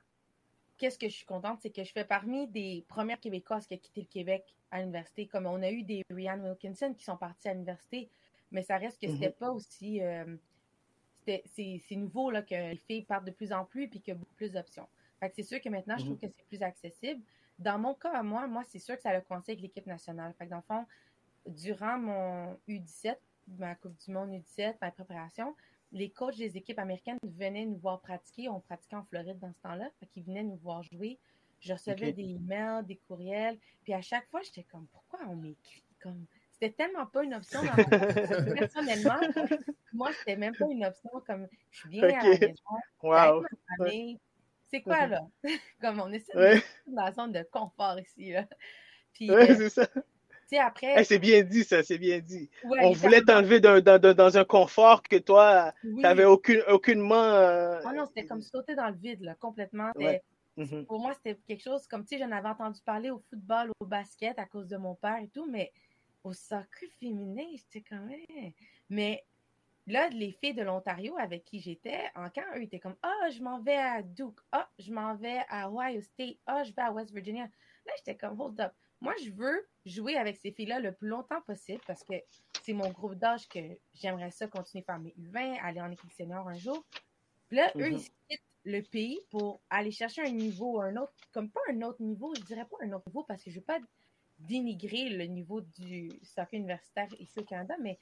qu'est-ce 0.78 1.00
que 1.00 1.08
je 1.08 1.16
suis 1.16 1.26
contente, 1.26 1.60
c'est 1.62 1.70
que 1.70 1.86
je 1.86 1.92
fais 1.94 2.04
parmi 2.04 2.50
des 2.50 2.84
premières 2.90 3.20
Québécoises 3.22 3.66
qui 3.66 3.76
ont 3.76 3.78
quitté 3.78 4.02
le 4.02 4.08
Québec 4.08 4.44
à 4.72 4.82
l'université. 4.82 5.26
Comme 5.26 5.46
on 5.46 5.64
a 5.64 5.72
eu 5.72 5.84
des 5.84 6.04
Rianne 6.10 6.44
Wilkinson 6.44 6.94
qui 6.98 7.06
sont 7.06 7.16
partis 7.16 7.48
à 7.48 7.54
l'université, 7.54 8.10
mais 8.52 8.62
ça 8.62 8.76
reste 8.76 9.00
que 9.00 9.08
mm-hmm. 9.08 9.14
c'était 9.14 9.32
pas 9.32 9.52
aussi. 9.52 10.02
Euh, 10.02 10.36
c'est 11.26 11.96
nouveau 11.96 12.32
là, 12.32 12.42
que 12.42 12.56
les 12.56 12.78
filles 12.78 13.04
partent 13.04 13.26
de 13.26 13.32
plus 13.32 13.52
en 13.52 13.66
plus 13.66 13.84
et 13.84 13.90
qu'il 13.90 14.08
y 14.08 14.12
a 14.12 14.16
beaucoup 14.16 14.36
plus 14.36 14.52
d'options. 14.52 14.88
c'est 15.34 15.44
sûr 15.44 15.62
que 15.62 15.70
maintenant, 15.70 15.98
je 15.98 16.06
trouve 16.06 16.18
mm-hmm. 16.18 16.30
que 16.30 16.34
c'est 16.36 16.48
plus 16.48 16.64
accessible. 16.64 17.22
Dans 17.60 17.78
mon 17.78 17.94
cas, 17.94 18.12
à 18.14 18.24
moi, 18.24 18.48
moi, 18.48 18.64
c'est 18.68 18.80
sûr 18.80 18.96
que 18.96 19.02
ça 19.02 19.10
a 19.10 19.22
commencé 19.22 19.52
avec 19.52 19.62
l'équipe 19.62 19.86
nationale. 19.86 20.34
Fait 20.38 20.48
dans 20.48 20.58
le 20.58 20.62
fond, 20.64 20.86
durant 21.46 21.98
mon 21.98 22.58
U17, 22.68 23.18
ma 23.58 23.76
Coupe 23.76 23.98
du 24.06 24.12
Monde 24.12 24.32
U17, 24.32 24.76
ma 24.82 24.92
préparation, 24.92 25.56
les 25.92 26.10
coachs 26.10 26.38
des 26.38 26.56
équipes 26.56 26.80
américaines 26.80 27.18
venaient 27.24 27.66
nous 27.66 27.78
voir 27.78 28.00
pratiquer. 28.00 28.48
On 28.48 28.60
pratiquait 28.60 28.96
en 28.96 29.04
Floride 29.04 29.40
dans 29.40 29.52
ce 29.52 29.60
temps-là. 29.62 29.90
Fait 30.00 30.06
qu'ils 30.06 30.24
venaient 30.24 30.44
nous 30.44 30.58
voir 30.58 30.84
jouer. 30.84 31.18
Je 31.60 31.74
recevais 31.74 32.14
des 32.14 32.24
emails, 32.24 32.86
des 32.86 32.96
courriels. 32.96 33.58
Puis 33.84 33.94
à 33.94 34.02
chaque 34.02 34.28
fois, 34.30 34.42
j'étais 34.42 34.64
comme, 34.64 34.88
pourquoi 34.88 35.20
on 35.28 35.36
m'écrit 35.36 35.84
comme. 36.02 36.26
C'était 36.62 36.74
tellement 36.74 37.06
pas 37.06 37.24
une 37.24 37.34
option 37.36 37.62
dans 37.62 37.68
mon... 38.48 38.56
Personnellement, 38.56 39.20
moi, 39.94 40.10
c'était 40.20 40.36
même 40.36 40.56
pas 40.56 40.66
une 40.70 40.86
option 40.86 41.10
comme 41.26 41.48
je 41.72 41.88
viens 41.88 42.04
à 42.04 42.24
la 42.24 42.24
maison, 42.24 42.54
wow. 43.02 43.46
C'est 44.72 44.82
quoi 44.82 45.08
là? 45.08 45.22
comme 45.82 46.00
on 46.00 46.12
essaie 46.12 46.34
de 46.34 46.62
dans 46.94 47.06
la 47.06 47.12
zone 47.12 47.32
de 47.32 47.44
confort 47.52 48.00
ici. 48.00 48.32
Là. 48.34 48.46
Puis, 49.14 49.32
euh, 49.32 49.46
c'est 49.56 49.70
ça 49.70 49.88
après. 50.58 51.04
c'est 51.04 51.20
bien 51.20 51.44
dit, 51.44 51.64
ça, 51.64 51.84
c'est 51.84 51.98
bien 51.98 52.20
dit. 52.20 52.50
on 52.64 52.92
voulait 52.92 53.22
t'enlever 53.22 53.60
dans, 53.60 53.82
dans, 53.82 54.38
un 54.38 54.46
confort 54.46 55.04
que 55.04 55.18
toi, 55.18 55.74
tu 55.82 55.94
n'avais 55.96 56.26
aucune, 56.26 56.62
aucunement. 56.68 57.16
Euh, 57.16 57.80
ah 57.86 57.94
non, 57.94 58.06
c'était 58.08 58.26
comme 58.26 58.42
sauter 58.42 58.76
dans 58.76 58.88
le 58.88 58.96
vide, 58.96 59.22
là, 59.22 59.36
complètement. 59.36 59.92
Mhm. 60.58 60.86
Pour 60.88 61.00
moi, 61.00 61.14
c'était 61.14 61.40
quelque 61.48 61.64
chose 61.64 61.88
comme, 61.88 62.04
tu 62.04 62.18
sais, 62.18 62.24
j'en 62.24 62.32
avais 62.32 62.50
entendu 62.50 62.82
parler 62.82 63.12
au 63.12 63.20
football, 63.30 63.72
au 63.80 63.86
basket 63.86 64.38
à 64.40 64.46
cause 64.46 64.68
de 64.68 64.78
mon 64.78 64.96
père 64.96 65.18
et 65.22 65.30
tout, 65.30 65.46
mais 65.50 65.72
au 66.24 66.34
soccer 66.34 66.90
féminin, 67.00 67.46
j'étais 67.56 67.82
quand 67.82 68.02
même. 68.02 68.52
Mais 68.90 69.26
là, 69.88 70.10
les 70.10 70.32
filles 70.32 70.54
de 70.54 70.64
l'Ontario 70.64 71.16
avec 71.18 71.46
qui 71.46 71.60
j'étais, 71.60 72.02
en 72.16 72.30
camp, 72.30 72.44
eux 72.56 72.64
étaient 72.64 72.80
comme 72.80 72.96
Ah, 73.02 73.14
oh, 73.24 73.32
je 73.32 73.42
m'en 73.42 73.60
vais 73.60 73.78
à 73.78 74.02
Duke. 74.02 74.40
Ah, 74.52 74.70
oh, 74.70 74.76
je 74.82 74.92
m'en 74.92 75.16
vais 75.16 75.42
à 75.50 75.70
Ohio 75.72 76.02
State. 76.02 76.38
Ah, 76.46 76.60
oh, 76.60 76.64
je 76.66 76.74
vais 76.74 76.82
à 76.82 76.92
West 76.92 77.12
Virginia. 77.12 77.44
Là, 77.86 77.94
j'étais 77.98 78.16
comme 78.16 78.40
Hold 78.40 78.60
up. 78.60 78.74
Moi, 79.02 79.14
je 79.24 79.32
veux 79.32 79.68
jouer 79.86 80.18
avec 80.18 80.38
ces 80.38 80.52
filles-là 80.52 80.80
le 80.80 80.92
plus 80.92 81.08
longtemps 81.08 81.42
possible 81.42 81.82
parce 81.88 82.04
que 82.04 82.14
c'est 82.64 82.74
mon 82.74 82.90
groupe 82.90 83.16
d'âge 83.16 83.48
que 83.48 83.60
j'aimerais 83.94 84.32
ça 84.32 84.48
continuer 84.48 84.84
à 84.88 84.94
faire 84.94 85.00
mes 85.00 85.16
U20, 85.18 85.60
aller 85.64 85.80
en 85.80 85.90
équipe 85.90 86.12
senior 86.12 86.48
un 86.48 86.58
jour. 86.58 86.84
Puis 87.48 87.58
là, 87.58 87.72
eux, 87.78 87.80
mm-hmm. 87.80 87.94
ils 87.94 88.12
quittent 88.28 88.44
le 88.66 88.82
pays 88.82 89.20
pour 89.32 89.62
aller 89.70 89.92
chercher 89.92 90.22
un 90.24 90.32
niveau, 90.32 90.82
un 90.82 90.98
autre, 90.98 91.14
comme 91.32 91.50
pas 91.50 91.62
un 91.72 91.82
autre 91.82 92.02
niveau, 92.02 92.34
je 92.36 92.42
dirais 92.42 92.66
pas 92.66 92.78
un 92.82 92.92
autre 92.92 93.08
niveau 93.08 93.24
parce 93.24 93.42
que 93.42 93.50
je 93.50 93.56
veux 93.56 93.66
pas 93.66 93.80
dénigrer 94.40 95.10
le 95.10 95.26
niveau 95.26 95.62
du 95.62 96.12
soccer 96.24 96.60
universitaire 96.60 97.08
ici 97.20 97.40
au 97.40 97.44
Canada, 97.44 97.76
mais 97.82 97.98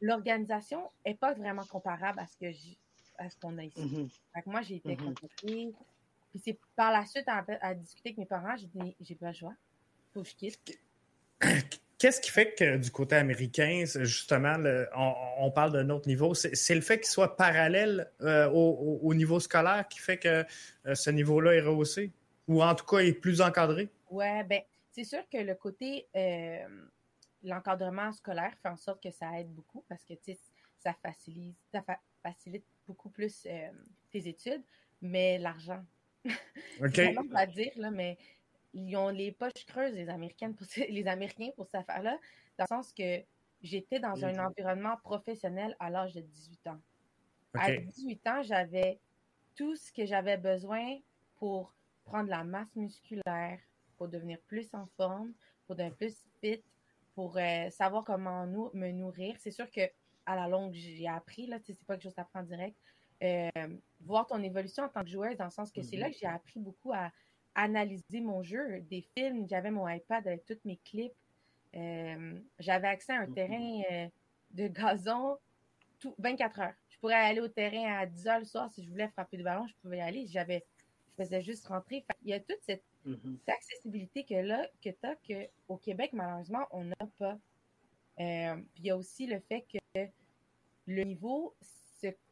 l'organisation 0.00 0.90
est 1.04 1.14
pas 1.14 1.34
vraiment 1.34 1.64
comparable 1.64 2.18
à 2.18 2.26
ce 2.26 2.36
que 2.36 2.46
à 3.18 3.30
ce 3.30 3.36
qu'on 3.38 3.56
a 3.58 3.64
ici. 3.64 3.80
Mm-hmm. 3.80 4.10
Fait 4.34 4.42
que 4.42 4.50
moi, 4.50 4.62
j'ai 4.62 4.76
été 4.76 4.94
mm 4.94 5.14
Puis 5.46 6.42
c'est 6.44 6.58
par 6.74 6.92
la 6.92 7.06
suite, 7.06 7.28
à, 7.28 7.44
à, 7.62 7.74
discuter 7.74 8.10
avec 8.10 8.18
mes 8.18 8.26
parents, 8.26 8.56
j'ai 8.56 8.66
dit, 8.66 8.94
j'ai 9.00 9.14
pas 9.14 9.28
le 9.28 9.32
choix. 9.32 9.54
Qu'est-ce 11.98 12.20
qui 12.20 12.30
fait 12.30 12.54
que 12.54 12.76
du 12.76 12.90
côté 12.90 13.16
américain, 13.16 13.84
justement, 13.86 14.56
on, 15.38 15.50
parle 15.50 15.72
d'un 15.72 15.88
autre 15.88 16.08
niveau? 16.08 16.34
C'est 16.34 16.74
le 16.74 16.82
fait 16.82 16.98
qu'il 16.98 17.08
soit 17.08 17.36
parallèle 17.36 18.10
euh, 18.20 18.50
au, 18.50 19.14
niveau 19.14 19.40
scolaire 19.40 19.88
qui 19.88 19.98
fait 19.98 20.18
que 20.18 20.44
euh, 20.86 20.94
ce 20.94 21.10
niveau-là 21.10 21.54
est 21.54 21.62
rehaussé? 21.62 22.12
Ou 22.48 22.62
en 22.62 22.74
tout 22.74 22.84
cas 22.84 22.98
est 22.98 23.12
plus 23.12 23.40
encadré? 23.40 23.88
Oui, 24.10 24.26
ben 24.44 24.60
c'est 24.96 25.04
sûr 25.04 25.28
que 25.28 25.36
le 25.36 25.54
côté 25.54 26.08
euh, 26.16 26.66
l'encadrement 27.42 28.12
scolaire 28.12 28.56
fait 28.62 28.70
en 28.70 28.78
sorte 28.78 29.02
que 29.02 29.10
ça 29.10 29.38
aide 29.38 29.52
beaucoup 29.52 29.84
parce 29.90 30.02
que 30.04 30.14
ça 30.78 30.94
facilite, 30.94 31.58
ça 31.70 31.84
facilite 32.22 32.64
beaucoup 32.86 33.10
plus 33.10 33.46
tes 34.10 34.28
études, 34.28 34.62
mais 35.02 35.36
l'argent. 35.36 35.84
OK. 36.80 36.94
c'est 36.94 37.14
pas 37.30 37.46
dire, 37.46 37.72
là, 37.76 37.90
mais 37.90 38.16
ils 38.72 38.96
ont 38.96 39.10
les 39.10 39.32
poches 39.32 39.66
creuses, 39.66 39.92
les, 39.92 40.08
Américaines 40.08 40.54
pour, 40.54 40.66
les 40.76 41.06
Américains, 41.06 41.50
pour 41.56 41.66
cette 41.66 41.82
affaire-là, 41.82 42.18
dans 42.56 42.64
le 42.64 42.76
sens 42.76 42.90
que 42.94 43.22
j'étais 43.60 44.00
dans 44.00 44.24
un 44.24 44.46
environnement 44.46 44.96
professionnel 44.96 45.76
à 45.78 45.90
l'âge 45.90 46.14
de 46.14 46.22
18 46.22 46.68
ans. 46.68 46.80
À 47.52 47.70
18 47.70 48.26
ans, 48.28 48.42
j'avais 48.42 48.98
tout 49.54 49.76
ce 49.76 49.92
que 49.92 50.06
j'avais 50.06 50.38
besoin 50.38 50.98
pour 51.36 51.74
prendre 52.04 52.30
la 52.30 52.44
masse 52.44 52.74
musculaire, 52.76 53.58
pour 53.96 54.08
devenir 54.08 54.38
plus 54.46 54.72
en 54.74 54.86
forme, 54.96 55.32
pour 55.66 55.76
devenir 55.76 55.96
plus 55.96 56.16
fit, 56.40 56.62
pour 57.14 57.36
euh, 57.38 57.70
savoir 57.70 58.04
comment 58.04 58.46
nous, 58.46 58.70
me 58.74 58.90
nourrir. 58.90 59.36
C'est 59.38 59.50
sûr 59.50 59.70
que 59.70 59.82
à 60.26 60.34
la 60.34 60.48
longue, 60.48 60.72
j'ai 60.72 61.06
appris, 61.06 61.46
là, 61.46 61.58
c'est 61.64 61.78
pas 61.84 61.94
quelque 61.94 62.04
chose 62.04 62.18
à 62.18 62.24
prendre 62.24 62.46
direct. 62.46 62.76
Euh, 63.22 63.50
voir 64.00 64.26
ton 64.26 64.42
évolution 64.42 64.84
en 64.84 64.88
tant 64.88 65.02
que 65.02 65.08
joueuse, 65.08 65.36
dans 65.36 65.46
le 65.46 65.50
sens 65.50 65.72
que 65.72 65.82
c'est 65.82 65.96
là 65.96 66.08
mm-hmm. 66.08 66.12
que 66.12 66.18
j'ai 66.18 66.26
appris 66.26 66.60
beaucoup 66.60 66.92
à, 66.92 67.10
analyser 67.56 68.20
mon 68.20 68.42
jeu, 68.42 68.80
des 68.82 69.00
films. 69.16 69.48
J'avais 69.48 69.70
mon 69.70 69.88
iPad 69.88 70.26
avec 70.26 70.44
tous 70.44 70.58
mes 70.64 70.76
clips. 70.84 71.14
Euh, 71.74 72.38
j'avais 72.58 72.88
accès 72.88 73.12
à 73.12 73.20
un 73.20 73.32
terrain 73.32 73.82
euh, 73.90 74.06
de 74.52 74.68
gazon 74.68 75.38
tout, 75.98 76.14
24 76.18 76.60
heures. 76.60 76.74
Je 76.90 76.98
pourrais 76.98 77.14
aller 77.14 77.40
au 77.40 77.48
terrain 77.48 77.98
à 77.98 78.06
10 78.06 78.26
heures 78.28 78.38
le 78.38 78.44
soir 78.44 78.70
si 78.70 78.84
je 78.84 78.90
voulais 78.90 79.08
frapper 79.08 79.36
du 79.38 79.42
ballon, 79.42 79.66
je 79.66 79.74
pouvais 79.82 79.98
y 79.98 80.00
aller. 80.00 80.26
J'avais, 80.26 80.64
je 81.08 81.24
faisais 81.24 81.40
juste 81.40 81.66
rentrer. 81.66 82.04
il 82.22 82.30
y 82.30 82.34
a 82.34 82.40
toute 82.40 82.60
cette, 82.60 82.84
mm-hmm. 83.06 83.38
accessibilité 83.46 84.24
que 84.24 84.34
là, 84.34 84.68
que 84.82 84.90
tu 84.90 85.06
as, 85.06 85.16
qu'au 85.66 85.76
Québec, 85.76 86.10
malheureusement, 86.12 86.66
on 86.70 86.84
n'a 86.84 86.96
pas. 87.18 87.38
Euh, 88.18 88.56
puis 88.74 88.82
il 88.82 88.86
y 88.86 88.90
a 88.90 88.96
aussi 88.96 89.26
le 89.26 89.40
fait 89.40 89.66
que 89.70 90.08
le 90.86 91.02
niveau, 91.04 91.54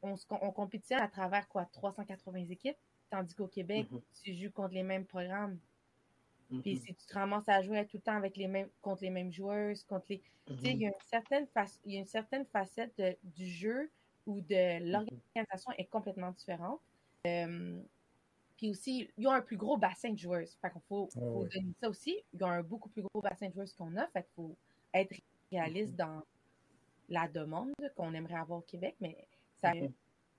on, 0.03 0.15
on 0.31 0.53
compétitionne 0.53 1.01
à 1.01 1.09
travers 1.09 1.49
quoi 1.49 1.65
380 1.67 2.47
équipes. 2.51 2.77
Tandis 3.11 3.35
qu'au 3.35 3.49
Québec, 3.49 3.87
mhm. 3.91 4.01
tu 4.23 4.35
joues 4.35 4.51
contre 4.51 4.75
les 4.75 4.83
mêmes 4.83 5.05
programmes. 5.05 5.59
Puis 6.63 6.75
mhm. 6.75 6.81
si 6.81 6.95
tu 6.95 7.07
te 7.07 7.15
ramasses 7.15 7.49
à 7.49 7.63
jouer 7.63 7.87
tout 7.87 7.97
le 7.97 8.03
temps 8.03 8.17
avec 8.17 8.37
les 8.37 8.49
mêmes, 8.49 8.69
contre 8.81 9.03
les 9.03 9.11
mêmes 9.11 9.33
joueuses, 9.33 9.83
contre 9.85 10.07
les. 10.11 10.23
Tu 10.47 10.57
sais, 10.59 10.73
il 10.73 10.81
y 10.81 10.87
a 10.87 10.89
une 10.89 10.95
certaine, 11.07 11.47
il 11.85 11.95
y 11.95 11.97
a 11.97 12.01
une 12.01 12.07
certaine 12.07 12.45
facette 12.47 13.01
du 13.23 13.47
jeu 13.47 13.91
ou 14.27 14.41
de 14.41 14.91
l'organisation 14.91 15.73
est 15.79 15.87
complètement 15.87 16.31
différente. 16.33 16.81
Euh, 17.27 17.81
puis 18.57 18.71
aussi, 18.71 19.11
ils 19.17 19.27
ont 19.27 19.33
un 19.33 19.41
plus 19.41 19.57
gros 19.57 19.77
bassin 19.77 20.11
de 20.11 20.19
joueuses. 20.19 20.57
Fait 20.61 20.71
qu'on 20.71 20.81
faut, 20.81 21.09
donner 21.17 21.75
ça 21.81 21.89
aussi. 21.89 22.17
Ils 22.33 22.45
ont 22.45 22.51
un 22.51 22.63
beaucoup 22.63 22.89
plus 22.89 23.03
gros 23.03 23.21
bassin 23.21 23.49
de 23.49 23.55
joueuses 23.55 23.75
qu'on 23.75 23.97
a. 23.97 24.07
Fait 24.09 24.23
qu'il 24.23 24.33
faut 24.37 24.57
être 24.93 25.15
réaliste 25.51 25.95
dans 25.97 26.23
la 27.09 27.29
demande 27.29 27.73
qu'on 27.97 28.15
aimerait 28.15 28.37
avoir 28.37 28.61
au 28.61 28.63
Québec, 28.63 28.97
mais 29.01 29.17
ça. 29.61 29.73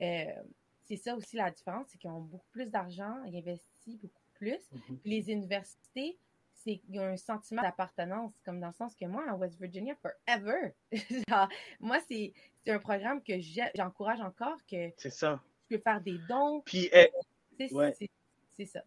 Euh, 0.01 0.43
c'est 0.85 0.97
ça 0.97 1.15
aussi 1.15 1.35
la 1.35 1.51
différence, 1.51 1.87
c'est 1.89 1.97
qu'ils 1.97 2.09
ont 2.09 2.21
beaucoup 2.21 2.47
plus 2.51 2.69
d'argent, 2.69 3.23
ils 3.25 3.37
investissent 3.37 3.97
beaucoup 3.99 4.21
plus. 4.35 4.59
Mhm. 4.71 4.99
Puis 4.99 5.09
les 5.09 5.31
universités, 5.31 6.17
c'est 6.53 6.81
y 6.89 6.99
a 6.99 7.07
un 7.07 7.17
sentiment 7.17 7.61
d'appartenance, 7.61 8.33
comme 8.43 8.59
dans 8.59 8.67
le 8.67 8.73
sens 8.73 8.95
que 8.95 9.05
moi, 9.05 9.23
à 9.27 9.35
West 9.35 9.59
Virginia, 9.59 9.95
forever. 9.95 10.73
moi, 11.79 11.99
c'est 12.07 12.33
un 12.67 12.79
programme 12.79 13.21
que 13.21 13.33
j'encourage 13.75 14.21
encore 14.21 14.57
que 14.65 14.91
c'est 14.97 15.09
ça. 15.09 15.41
tu 15.67 15.75
peux 15.75 15.81
faire 15.81 16.01
des 16.01 16.17
dons. 16.29 16.61
Puis, 16.65 16.89
eh, 16.91 17.11
c'est 17.57 18.65
ça. 18.65 18.83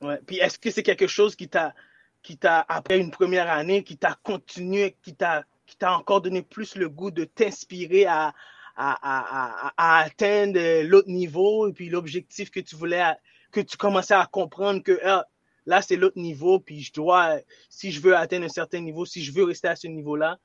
Ouais. 0.00 0.18
Puis 0.26 0.38
est-ce 0.38 0.58
que 0.58 0.70
c'est 0.70 0.82
quelque 0.82 1.06
chose 1.06 1.36
qui 1.36 1.48
t'a 1.48 1.74
qui 2.22 2.38
t'a 2.38 2.64
après 2.68 2.98
une 2.98 3.10
première 3.10 3.50
année, 3.50 3.84
qui 3.84 3.96
t'a 3.96 4.18
continué, 4.22 4.96
qui 5.02 5.14
t'a 5.14 5.44
qui 5.66 5.76
t'a 5.76 5.96
encore 5.96 6.20
donné 6.20 6.42
plus 6.42 6.76
le 6.76 6.88
goût 6.88 7.10
de 7.10 7.24
t'inspirer 7.24 8.06
à, 8.06 8.34
à, 8.76 9.72
à, 9.76 9.98
atteindre 10.00 10.82
l'autre 10.82 11.08
niveau 11.08 11.68
et 11.68 11.72
puis 11.72 11.88
l'objectif 11.88 12.50
que 12.50 12.60
tu 12.60 12.76
voulais, 12.76 13.14
que 13.50 13.60
tu 13.60 13.76
commençais 13.76 14.14
à 14.14 14.26
comprendre 14.26 14.82
que 14.82 14.98
ah, 15.04 15.26
là, 15.66 15.82
c'est 15.82 15.96
l'autre 15.96 16.18
niveau, 16.18 16.60
puis 16.60 16.80
je 16.82 16.92
dois, 16.92 17.40
si 17.68 17.90
je 17.92 18.00
veux 18.00 18.16
atteindre 18.16 18.46
un 18.46 18.50
certain 18.50 18.80
niveau, 18.80 19.06
si 19.06 19.22
je 19.22 19.32
veux 19.32 19.44
rester 19.44 19.68
à 19.68 19.76
ce 19.76 19.86
niveau-là, 19.86 20.38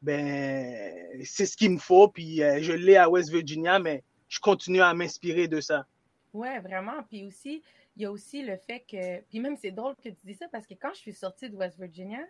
ben, 0.00 0.94
c'est 1.24 1.46
ce 1.46 1.56
qu'il 1.56 1.70
me 1.70 1.78
faut, 1.78 2.08
puis 2.08 2.42
euh, 2.42 2.62
je 2.62 2.72
l'ai 2.72 2.96
à 2.96 3.10
West 3.10 3.30
Virginia, 3.30 3.78
mais 3.78 4.02
je 4.28 4.40
continue 4.40 4.80
à 4.80 4.94
m'inspirer 4.94 5.48
de 5.48 5.60
ça. 5.60 5.86
Ouais, 6.32 6.60
vraiment. 6.60 7.02
Puis 7.04 7.24
aussi, 7.24 7.62
il 7.96 8.02
y 8.02 8.06
a 8.06 8.10
aussi 8.10 8.42
le 8.42 8.56
fait 8.56 8.80
que, 8.80 9.20
puis 9.22 9.40
même 9.40 9.56
c'est 9.56 9.70
drôle 9.70 9.94
que 9.96 10.08
tu 10.08 10.26
dis 10.26 10.34
ça 10.34 10.48
parce 10.48 10.66
que 10.66 10.74
quand 10.74 10.94
je 10.94 11.00
suis 11.00 11.12
sortie 11.12 11.50
de 11.50 11.56
West 11.56 11.78
Virginia, 11.78 12.20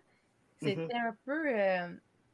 c'était 0.60 0.94
un 0.94 1.16
peu, 1.24 1.58
euh, 1.58 1.88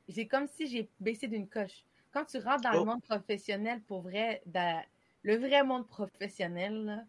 c'est 0.09 0.27
comme 0.27 0.47
si 0.47 0.67
j'ai 0.67 0.89
baissé 1.01 1.29
d'une 1.29 1.49
coche. 1.49 1.85
quand 2.11 2.25
tu 2.25 2.39
rentres 2.39 2.63
dans 2.63 2.73
le 2.73 2.79
oh. 2.79 2.85
monde 2.85 3.03
professionnel, 3.03 3.81
pour 3.83 4.03
vrai, 4.03 4.43
le 5.23 5.37
vrai 5.37 5.63
monde 5.63 5.87
professionnel, 5.87 7.07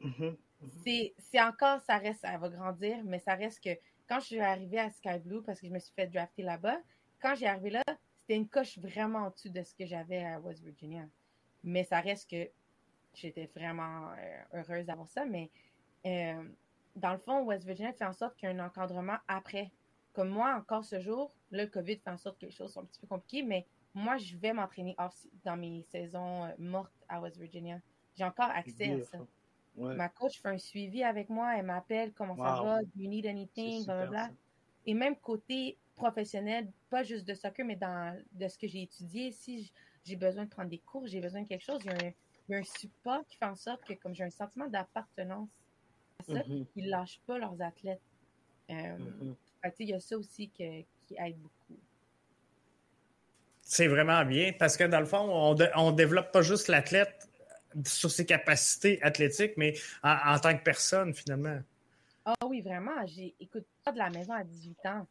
mm-hmm. 0.00 0.36
c'est 0.84 1.40
encore, 1.40 1.80
ça 1.80 1.98
reste, 1.98 2.20
ça 2.20 2.36
va 2.38 2.48
grandir, 2.48 3.02
mais 3.04 3.18
ça 3.18 3.34
reste 3.34 3.62
que 3.62 3.78
quand 4.08 4.20
je 4.20 4.26
suis 4.26 4.40
arrivée 4.40 4.78
à 4.78 4.90
Sky 4.90 5.18
Blue, 5.18 5.42
parce 5.42 5.60
que 5.60 5.66
je 5.66 5.72
me 5.72 5.78
suis 5.78 5.94
fait 5.94 6.06
drafter 6.06 6.42
là-bas, 6.42 6.78
quand 7.20 7.34
j'ai 7.34 7.46
arrivé 7.46 7.70
là, 7.70 7.82
c'était 8.20 8.36
une 8.36 8.48
coche 8.48 8.78
vraiment 8.78 9.20
en 9.20 9.30
dessous 9.30 9.48
de 9.48 9.62
ce 9.62 9.74
que 9.74 9.86
j'avais 9.86 10.22
à 10.22 10.38
West 10.40 10.62
Virginia. 10.62 11.04
Mais 11.64 11.84
ça 11.84 12.00
reste 12.00 12.28
que 12.30 12.50
j'étais 13.14 13.50
vraiment 13.54 14.10
euh, 14.10 14.60
heureuse 14.60 14.86
d'avoir 14.86 15.08
ça. 15.08 15.24
Mais 15.24 15.50
euh, 16.06 16.42
dans 16.96 17.12
le 17.12 17.18
fond, 17.18 17.42
West 17.42 17.64
Virginia 17.64 17.92
fait 17.92 18.04
en 18.04 18.12
sorte 18.12 18.36
qu'il 18.36 18.48
y 18.48 18.52
a 18.52 18.54
un 18.54 18.66
encadrement 18.66 19.18
après. 19.28 19.70
Comme 20.12 20.28
moi, 20.28 20.54
encore 20.54 20.84
ce 20.84 21.00
jour, 21.00 21.32
le 21.50 21.66
COVID 21.66 21.96
fait 21.96 22.10
en 22.10 22.18
sorte 22.18 22.38
que 22.38 22.46
les 22.46 22.52
choses 22.52 22.72
sont 22.72 22.80
un 22.80 22.84
petit 22.84 23.00
peu 23.00 23.06
compliquées, 23.06 23.42
mais 23.42 23.66
moi, 23.94 24.18
je 24.18 24.36
vais 24.36 24.52
m'entraîner 24.52 24.96
dans 25.44 25.56
mes 25.56 25.82
saisons 25.90 26.44
euh, 26.44 26.48
mortes 26.58 26.92
à 27.08 27.20
West 27.20 27.38
Virginia. 27.38 27.80
J'ai 28.16 28.24
encore 28.24 28.50
accès 28.50 28.92
à 28.92 29.04
ça. 29.04 29.18
Ma 29.74 30.10
coach 30.10 30.40
fait 30.42 30.48
un 30.48 30.58
suivi 30.58 31.02
avec 31.02 31.30
moi, 31.30 31.56
elle 31.56 31.64
m'appelle, 31.64 32.12
comment 32.12 32.36
ça 32.36 32.62
va, 32.62 32.82
do 32.82 32.90
you 32.96 33.08
need 33.08 33.26
anything, 33.26 33.84
blablabla. 33.86 34.30
Et 34.84 34.92
même 34.92 35.16
côté 35.16 35.78
professionnel, 35.94 36.70
pas 36.90 37.02
juste 37.02 37.26
de 37.26 37.32
soccer, 37.32 37.64
mais 37.64 37.76
dans 37.76 38.20
de 38.32 38.48
ce 38.48 38.58
que 38.58 38.66
j'ai 38.66 38.82
étudié, 38.82 39.32
si 39.32 39.72
j'ai 40.04 40.16
besoin 40.16 40.44
de 40.44 40.50
prendre 40.50 40.68
des 40.68 40.78
cours, 40.78 41.06
j'ai 41.06 41.20
besoin 41.20 41.42
de 41.42 41.48
quelque 41.48 41.64
chose, 41.64 41.80
il 41.84 41.90
y, 41.90 41.94
a 41.94 42.08
un, 42.08 42.12
il 42.48 42.52
y 42.52 42.54
a 42.54 42.58
un 42.58 42.64
support 42.64 43.24
qui 43.26 43.36
fait 43.36 43.44
en 43.44 43.54
sorte 43.54 43.84
que 43.84 43.94
comme 43.94 44.14
j'ai 44.14 44.24
un 44.24 44.30
sentiment 44.30 44.66
d'appartenance 44.66 45.48
à 46.20 46.24
ça, 46.24 46.40
mm-hmm. 46.40 46.66
ils 46.76 46.84
ne 46.84 46.90
lâchent 46.90 47.20
pas 47.26 47.38
leurs 47.38 47.60
athlètes. 47.60 48.00
Euh, 48.70 48.74
mm-hmm. 48.74 49.72
Il 49.78 49.88
y 49.88 49.94
a 49.94 50.00
ça 50.00 50.16
aussi 50.16 50.48
qui 50.48 50.84
aide 51.16 51.38
beaucoup. 51.38 51.78
C'est 53.62 53.86
vraiment 53.86 54.24
bien 54.24 54.52
parce 54.58 54.76
que 54.76 54.84
dans 54.84 55.00
le 55.00 55.06
fond, 55.06 55.20
on, 55.20 55.54
ne 55.54 55.96
développe 55.96 56.32
pas 56.32 56.42
juste 56.42 56.68
l'athlète 56.68 57.28
sur 57.86 58.10
ses 58.10 58.26
capacités 58.26 59.00
athlétiques, 59.02 59.56
mais 59.56 59.74
en, 60.02 60.38
tant 60.38 60.56
que 60.56 60.62
personne 60.62 61.14
finalement. 61.14 61.60
Ah 62.24 62.34
oui, 62.46 62.60
vraiment. 62.60 63.06
J'écoute 63.06 63.66
pas 63.84 63.92
de 63.92 63.98
la 63.98 64.10
maison 64.10 64.32
à 64.32 64.44
18 64.44 64.86
ans. 64.86 65.06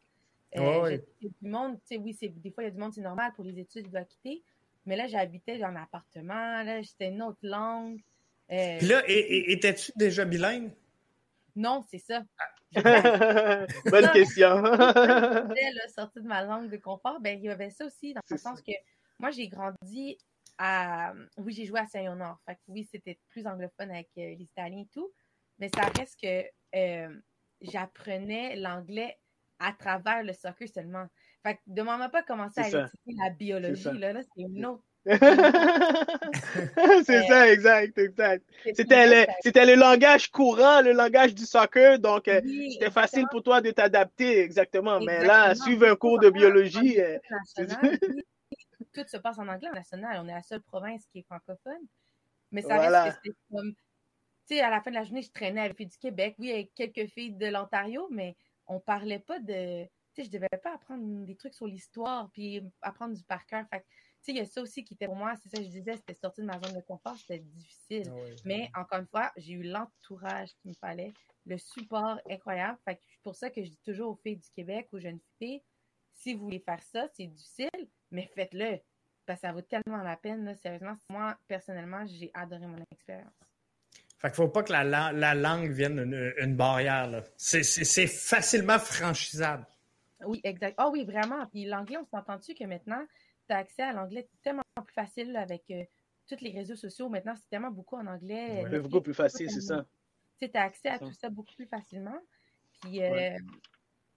Euh, 0.56 0.98
du 1.20 1.30
monde, 1.40 1.78
oui, 1.90 2.16
des 2.20 2.50
fois, 2.50 2.62
il 2.62 2.66
y 2.66 2.68
a 2.68 2.70
du 2.70 2.78
monde, 2.78 2.92
c'est 2.92 3.00
normal 3.00 3.32
pour 3.34 3.44
les 3.44 3.58
études, 3.58 3.86
il 3.86 3.90
doit 3.90 4.04
quitter. 4.04 4.42
Mais 4.86 4.96
là, 4.96 5.06
j'habitais 5.06 5.58
dans 5.58 5.66
un 5.66 5.76
appartement, 5.76 6.62
là, 6.62 6.82
j'étais 6.82 7.08
une 7.08 7.22
autre 7.22 7.38
langue. 7.42 8.00
Euh, 8.50 8.78
Puis 8.78 8.88
là, 8.88 9.02
étais-tu 9.06 9.92
déjà 9.96 10.24
bilingue? 10.24 10.72
Non, 11.54 11.84
c'est 11.88 11.98
ça. 11.98 12.22
Ah. 12.38 12.48
Bonne 13.90 14.10
question. 14.12 14.62
là, 14.62 15.88
sorti 15.94 16.20
de 16.20 16.26
ma 16.26 16.42
langue 16.44 16.70
de 16.70 16.76
confort, 16.76 17.20
ben, 17.20 17.38
il 17.38 17.44
y 17.44 17.48
avait 17.48 17.70
ça 17.70 17.86
aussi, 17.86 18.14
dans 18.14 18.20
le 18.28 18.36
sens 18.36 18.60
que 18.62 18.72
moi, 19.18 19.30
j'ai 19.30 19.48
grandi 19.48 20.18
à. 20.58 21.12
Oui, 21.36 21.52
j'ai 21.52 21.66
joué 21.66 21.80
à 21.80 21.86
Saint-Honor. 21.86 22.38
Fait 22.46 22.54
que 22.54 22.60
oui, 22.68 22.88
c'était 22.90 23.18
plus 23.28 23.46
anglophone 23.46 23.90
avec 23.90 24.08
euh, 24.18 24.34
les 24.34 24.42
Italiens 24.42 24.82
et 24.82 24.88
tout. 24.92 25.12
Mais 25.58 25.68
ça 25.68 25.82
reste 25.96 26.18
que 26.20 26.44
euh, 26.74 27.14
j'apprenais 27.60 28.56
l'anglais 28.56 29.18
à 29.58 29.72
travers 29.72 30.24
le 30.24 30.32
soccer 30.32 30.68
seulement. 30.68 31.06
Fait 31.42 31.56
que 31.56 31.60
demande-moi 31.66 32.08
pas 32.08 32.22
commencer 32.22 32.60
à 32.60 32.68
étudier 32.68 33.16
la 33.18 33.30
biologie, 33.30 33.98
là, 33.98 34.12
là 34.12 34.20
c'est 34.22 34.42
une 34.42 34.66
autre. 34.66 34.84
c'est 37.04 37.26
ça, 37.26 37.50
exact, 37.50 37.98
exact. 37.98 38.44
C'était 38.74 39.08
le, 39.08 39.26
c'était 39.40 39.66
le 39.66 39.74
langage 39.74 40.30
courant, 40.30 40.80
le 40.80 40.92
langage 40.92 41.34
du 41.34 41.44
soccer, 41.44 41.98
donc 41.98 42.28
euh, 42.28 42.40
c'était 42.70 42.92
facile 42.92 43.26
pour 43.32 43.42
toi 43.42 43.60
de 43.60 43.72
t'adapter, 43.72 44.38
exactement. 44.38 45.00
Mais 45.00 45.24
là, 45.24 45.56
suivre 45.56 45.88
un 45.88 45.96
cours 45.96 46.20
de 46.20 46.30
biologie. 46.30 47.00
Euh, 47.00 47.18
tout 48.92 49.04
se 49.08 49.16
passe 49.16 49.38
en 49.38 49.48
anglais 49.48 49.70
en 49.70 49.74
national. 49.74 50.20
On 50.22 50.28
est 50.28 50.34
la 50.34 50.42
seule 50.42 50.62
province 50.62 51.06
qui 51.10 51.20
est 51.20 51.26
francophone. 51.26 51.86
Mais 52.52 52.62
ça 52.62 52.78
reste 52.78 53.22
que 53.22 53.24
c'est 53.24 53.34
comme. 53.50 53.72
Tu 54.48 54.56
sais, 54.56 54.60
à 54.60 54.70
la 54.70 54.80
fin 54.80 54.90
de 54.90 54.96
la 54.96 55.04
journée, 55.04 55.22
je 55.22 55.30
traînais 55.30 55.60
avec 55.60 55.72
les 55.72 55.76
filles 55.78 55.92
du 55.92 55.98
Québec, 55.98 56.34
oui, 56.38 56.52
avec 56.52 56.74
quelques 56.74 57.10
filles 57.10 57.32
de 57.32 57.46
l'Ontario, 57.46 58.08
mais 58.10 58.36
on 58.66 58.78
parlait 58.78 59.20
pas 59.20 59.38
de. 59.38 59.86
Tu 60.14 60.22
sais, 60.22 60.26
je 60.26 60.30
devais 60.30 60.48
pas 60.62 60.74
apprendre 60.74 61.24
des 61.24 61.36
trucs 61.36 61.54
sur 61.54 61.66
l'histoire, 61.66 62.30
puis 62.32 62.62
apprendre 62.82 63.14
du 63.14 63.22
par 63.24 63.46
cœur. 63.46 63.64
Fait 63.70 63.80
tu 63.80 63.86
sais, 64.26 64.32
il 64.32 64.38
y 64.38 64.40
a 64.40 64.44
ça 64.44 64.62
aussi 64.62 64.84
qui 64.84 64.94
était 64.94 65.06
pour 65.06 65.16
moi, 65.16 65.34
c'est 65.42 65.48
ça 65.48 65.58
que 65.58 65.64
je 65.64 65.68
disais, 65.68 65.96
c'était 65.96 66.14
sorti 66.14 66.42
de 66.42 66.46
ma 66.46 66.60
zone 66.60 66.76
de 66.76 66.80
confort, 66.80 67.16
c'était 67.16 67.40
difficile. 67.40 68.04
Ah 68.06 68.34
Mais 68.44 68.70
encore 68.76 69.00
une 69.00 69.08
fois, 69.08 69.32
j'ai 69.36 69.54
eu 69.54 69.62
l'entourage 69.64 70.50
qu'il 70.60 70.70
me 70.70 70.76
fallait, 70.76 71.12
le 71.44 71.58
support 71.58 72.20
incroyable. 72.30 72.78
Fait 72.84 72.94
que 72.94 73.00
c'est 73.08 73.22
pour 73.22 73.34
ça 73.34 73.50
que 73.50 73.64
je 73.64 73.70
dis 73.70 73.80
toujours 73.84 74.12
aux 74.12 74.20
filles 74.22 74.36
du 74.36 74.48
Québec, 74.54 74.88
aux 74.92 75.00
jeunes 75.00 75.18
filles, 75.38 75.60
si 76.14 76.34
vous 76.34 76.44
voulez 76.44 76.60
faire 76.60 76.82
ça, 76.82 77.08
c'est 77.16 77.26
difficile, 77.26 77.88
mais 78.10 78.30
faites-le. 78.34 78.78
Parce 79.26 79.40
que 79.40 79.46
ça 79.46 79.52
vaut 79.52 79.62
tellement 79.62 80.02
la 80.02 80.16
peine, 80.16 80.44
là, 80.44 80.54
sérieusement. 80.56 80.96
Moi, 81.08 81.36
personnellement, 81.48 82.04
j'ai 82.06 82.30
adoré 82.34 82.66
mon 82.66 82.82
expérience. 82.92 83.32
Fait 84.18 84.28
qu'il 84.28 84.36
faut 84.36 84.48
pas 84.48 84.62
que 84.62 84.72
la, 84.72 84.84
la 84.84 85.34
langue 85.34 85.70
vienne 85.70 85.98
une, 86.38 86.56
barrière. 86.56 87.24
C'est 87.36 88.06
facilement 88.06 88.78
franchisable. 88.78 89.66
Oui, 90.26 90.40
exact. 90.44 90.74
Ah 90.78 90.88
oui, 90.90 91.04
vraiment. 91.04 91.46
Puis 91.46 91.64
l'anglais, 91.64 91.96
on 91.96 92.06
s'entend-tu 92.06 92.54
que 92.54 92.64
maintenant, 92.64 93.04
tu 93.48 93.54
as 93.54 93.58
accès 93.58 93.82
à 93.82 93.92
l'anglais 93.92 94.28
tellement 94.42 94.62
plus 94.74 94.94
facile 94.94 95.36
avec 95.36 95.64
euh, 95.70 95.84
tous 96.26 96.40
les 96.40 96.50
réseaux 96.50 96.76
sociaux. 96.76 97.08
Maintenant, 97.08 97.34
c'est 97.36 97.48
tellement 97.48 97.70
beaucoup 97.70 97.96
en 97.96 98.06
anglais. 98.06 98.62
Ouais. 98.64 98.80
Beaucoup 98.80 99.00
plus 99.00 99.14
facile, 99.14 99.50
c'est 99.50 99.60
ça. 99.60 99.86
Tu 100.40 100.50
as 100.54 100.62
accès 100.62 100.88
à 100.88 100.98
tout 100.98 101.12
ça 101.12 101.28
beaucoup 101.28 101.54
plus 101.54 101.66
facilement. 101.66 102.18
Puis, 102.80 103.02
euh, 103.02 103.38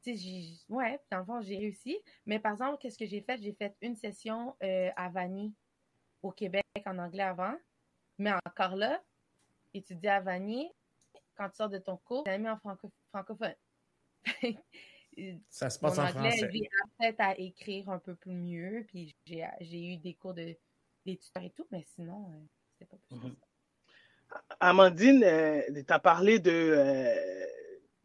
tu 0.02 0.18
sais, 0.18 0.64
ouais, 0.70 1.00
dans 1.12 1.20
le 1.20 1.26
fond, 1.26 1.42
j'ai 1.42 1.58
réussi. 1.58 1.98
Mais 2.26 2.40
par 2.40 2.54
exemple, 2.54 2.78
qu'est-ce 2.80 2.98
que 2.98 3.06
j'ai 3.06 3.22
fait? 3.22 3.42
J'ai 3.42 3.54
fait 3.54 3.76
une 3.82 3.96
session 3.96 4.56
euh, 4.64 4.90
à 4.96 5.10
Vanille 5.10 5.54
au 6.24 6.32
Québec 6.32 6.64
en 6.86 6.98
anglais 6.98 7.24
avant. 7.24 7.56
Mais 8.18 8.32
encore 8.48 8.76
là, 8.76 9.04
étudier 9.74 10.10
à 10.10 10.22
Vanier, 10.22 10.72
quand 11.36 11.50
tu 11.50 11.58
sors 11.58 11.70
de 11.70 11.78
ton 11.78 11.98
cours, 11.98 12.24
tu 12.24 12.38
mis 12.38 12.50
en 12.50 12.58
francophone. 13.12 13.56
Ça 15.50 15.70
se 15.70 15.80
passe 15.80 15.98
en 15.98 16.08
français. 16.08 16.50
J'ai 16.52 16.70
appris 16.84 17.22
à 17.22 17.40
écrire 17.40 17.90
un 17.90 18.00
peu 18.00 18.16
plus 18.16 18.34
mieux, 18.34 18.86
puis 18.88 19.16
j'ai 19.26 19.94
eu 19.94 19.98
des 19.98 20.14
cours 20.14 20.34
de 20.34 20.56
d'études 21.06 21.44
et 21.44 21.52
tout, 21.52 21.68
mais 21.72 21.86
sinon, 21.96 22.32
euh, 22.32 22.40
c'était 22.74 22.90
pas 22.90 22.98
plus 23.10 23.30
mm 23.30 23.36
Amandine, 24.60 25.24
euh, 25.24 25.62
tu 25.72 25.94
as 25.94 26.00
parlé 26.00 26.40
de 26.40 26.52
euh, 26.52 27.14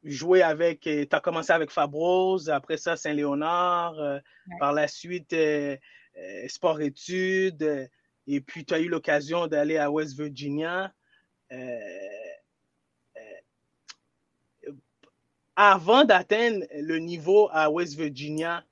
jouer 0.05 0.43
avec, 0.43 0.81
tu 0.83 1.09
as 1.11 1.21
commencé 1.21 1.51
avec 1.51 1.71
Fabrose, 1.71 2.51
après 2.51 2.77
ça 2.77 2.97
Saint-Léonard, 2.97 4.21
par 4.59 4.75
la 4.75 4.87
suite 4.87 5.35
sport-études, 6.47 7.89
et 8.27 8.41
puis 8.43 8.65
tu 8.67 8.75
as 8.75 8.81
eu 8.81 8.89
l'occasion 8.89 9.47
d'aller 9.47 9.79
à 9.79 9.91
West 9.91 10.17
Virginia. 10.17 10.93
Euh, 11.53 11.79
euh, 14.69 14.73
avant 15.63 16.07
d'atteindre 16.07 16.65
le 16.73 16.97
niveau 16.97 17.51
à 17.53 17.69
West 17.69 17.95
Virginia, 17.95 18.65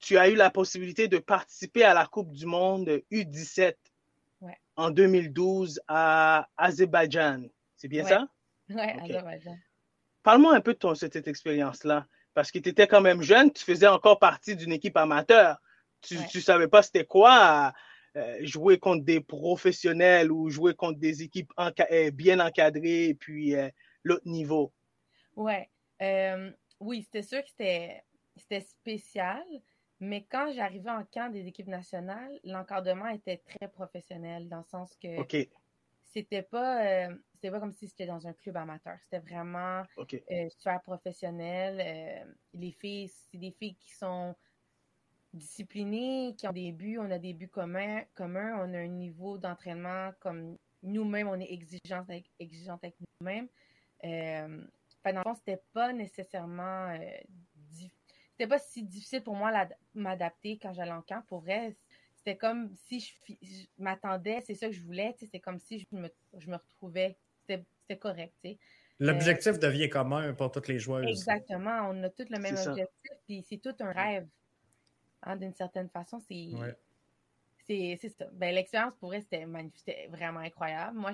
tu 0.00 0.18
as 0.18 0.28
eu 0.28 0.34
la 0.34 0.50
possibilité 0.50 1.06
de 1.06 1.18
participer 1.18 1.84
à 1.84 1.94
la 1.94 2.04
Coupe 2.04 2.32
du 2.32 2.46
Monde 2.46 3.00
U17 3.12 3.76
en 4.74 4.90
2012 4.90 5.80
à 5.86 6.48
Azerbaïdjan. 6.56 7.44
C'est 7.76 7.86
bien 7.86 8.04
ça? 8.04 8.26
Oui, 8.68 8.80
Azerbaïdjan. 8.80 9.56
Parle-moi 10.24 10.56
un 10.56 10.60
peu 10.60 10.72
de 10.72 10.78
ton, 10.78 10.96
cette 10.96 11.28
expérience-là. 11.28 12.08
Parce 12.34 12.50
que 12.50 12.58
tu 12.58 12.70
étais 12.70 12.88
quand 12.88 13.00
même 13.00 13.22
jeune, 13.22 13.52
tu 13.52 13.62
faisais 13.62 13.86
encore 13.86 14.18
partie 14.18 14.56
d'une 14.56 14.72
équipe 14.72 14.96
amateur. 14.96 15.58
Tu 16.00 16.16
ne 16.16 16.40
savais 16.40 16.66
pas 16.66 16.82
c'était 16.82 17.04
quoi 17.04 17.72
euh, 18.16 18.38
jouer 18.40 18.80
contre 18.80 19.04
des 19.04 19.20
professionnels 19.20 20.32
ou 20.32 20.50
jouer 20.50 20.74
contre 20.74 20.98
des 20.98 21.22
équipes 21.22 21.52
euh, 21.60 22.10
bien 22.10 22.40
encadrées 22.40 23.10
et 23.10 23.14
puis 23.14 23.54
euh, 23.54 23.68
l'autre 24.02 24.26
niveau? 24.26 24.72
Ouais. 25.36 25.68
Oui, 26.80 27.02
c'était 27.02 27.22
sûr 27.22 27.42
que 27.42 27.50
c'était 28.36 28.60
spécial, 28.60 29.44
mais 30.00 30.24
quand 30.24 30.52
j'arrivais 30.52 30.90
en 30.90 31.04
camp 31.04 31.30
des 31.30 31.46
équipes 31.46 31.68
nationales, 31.68 32.40
l'encadrement 32.44 33.08
était 33.08 33.38
très 33.38 33.68
professionnel 33.68 34.48
dans 34.48 34.58
le 34.58 34.64
sens 34.64 34.96
que 34.96 35.08
c'était 36.02 36.42
pas 36.42 37.08
c'était 37.34 37.50
pas 37.50 37.60
comme 37.60 37.72
si 37.72 37.88
c'était 37.88 38.06
dans 38.06 38.26
un 38.26 38.32
club 38.34 38.56
amateur. 38.56 38.98
C'était 39.04 39.20
vraiment 39.20 39.82
super 40.50 40.82
professionnel. 40.82 42.26
les 42.52 42.72
filles, 42.72 43.08
c'est 43.08 43.38
des 43.38 43.52
filles 43.52 43.76
qui 43.76 43.90
sont 43.92 44.34
disciplinés, 45.32 46.34
qui 46.36 46.46
ont 46.46 46.52
des 46.52 46.72
buts, 46.72 46.98
on 46.98 47.10
a 47.10 47.18
des 47.18 47.32
buts 47.32 47.48
communs, 47.48 48.02
communs 48.14 48.58
on 48.58 48.74
a 48.74 48.78
un 48.78 48.88
niveau 48.88 49.38
d'entraînement 49.38 50.10
comme 50.20 50.58
nous-mêmes, 50.82 51.28
on 51.28 51.40
est 51.40 51.50
exigeants 51.50 52.04
avec, 52.08 52.30
avec 52.38 52.94
nous-mêmes. 53.20 53.48
Euh, 55.06 55.12
dans 55.12 55.18
le 55.18 55.24
fond, 55.24 55.34
c'était 55.34 55.62
pas 55.72 55.92
nécessairement 55.92 56.90
euh, 56.90 56.98
c'était 58.32 58.46
pas 58.46 58.58
si 58.58 58.82
difficile 58.82 59.22
pour 59.22 59.36
moi 59.36 59.52
m'adapter 59.94 60.58
quand 60.60 60.72
j'allais 60.72 60.92
en 60.92 61.02
camp. 61.02 61.22
Pour 61.28 61.40
vrai, 61.40 61.76
c'était 62.16 62.36
comme 62.36 62.74
si 62.74 63.00
je, 63.00 63.66
m'attendais, 63.78 64.40
c'est 64.40 64.54
ça 64.54 64.66
que 64.68 64.72
je 64.72 64.82
voulais, 64.82 65.14
c'est 65.18 65.38
comme 65.38 65.58
si 65.58 65.78
je 65.78 65.86
me, 65.96 66.10
je 66.38 66.50
me 66.50 66.56
retrouvais, 66.56 67.16
c'était 67.46 67.98
correct. 67.98 68.34
L'objectif 68.98 69.58
devient 69.58 69.88
commun 69.88 70.32
pour 70.34 70.50
toutes 70.50 70.68
les 70.68 70.78
joueurs. 70.78 71.04
Exactement, 71.04 71.88
on 71.90 72.02
a 72.02 72.10
tous 72.10 72.28
le 72.30 72.38
même 72.38 72.56
objectif, 72.56 73.12
puis 73.26 73.44
c'est 73.48 73.58
tout 73.58 73.74
un 73.80 73.92
rêve. 73.92 74.26
Hein, 75.24 75.36
d'une 75.36 75.54
certaine 75.54 75.88
façon, 75.88 76.18
c'est 76.18 76.50
c'est 77.64 78.08
ça. 78.18 78.26
Ben, 78.32 78.54
L'expérience 78.54 78.96
pour 78.96 79.14
elle, 79.14 79.22
c'était 79.22 79.46
C'était 79.76 80.08
vraiment 80.08 80.40
incroyable. 80.40 80.98
Moi, 80.98 81.12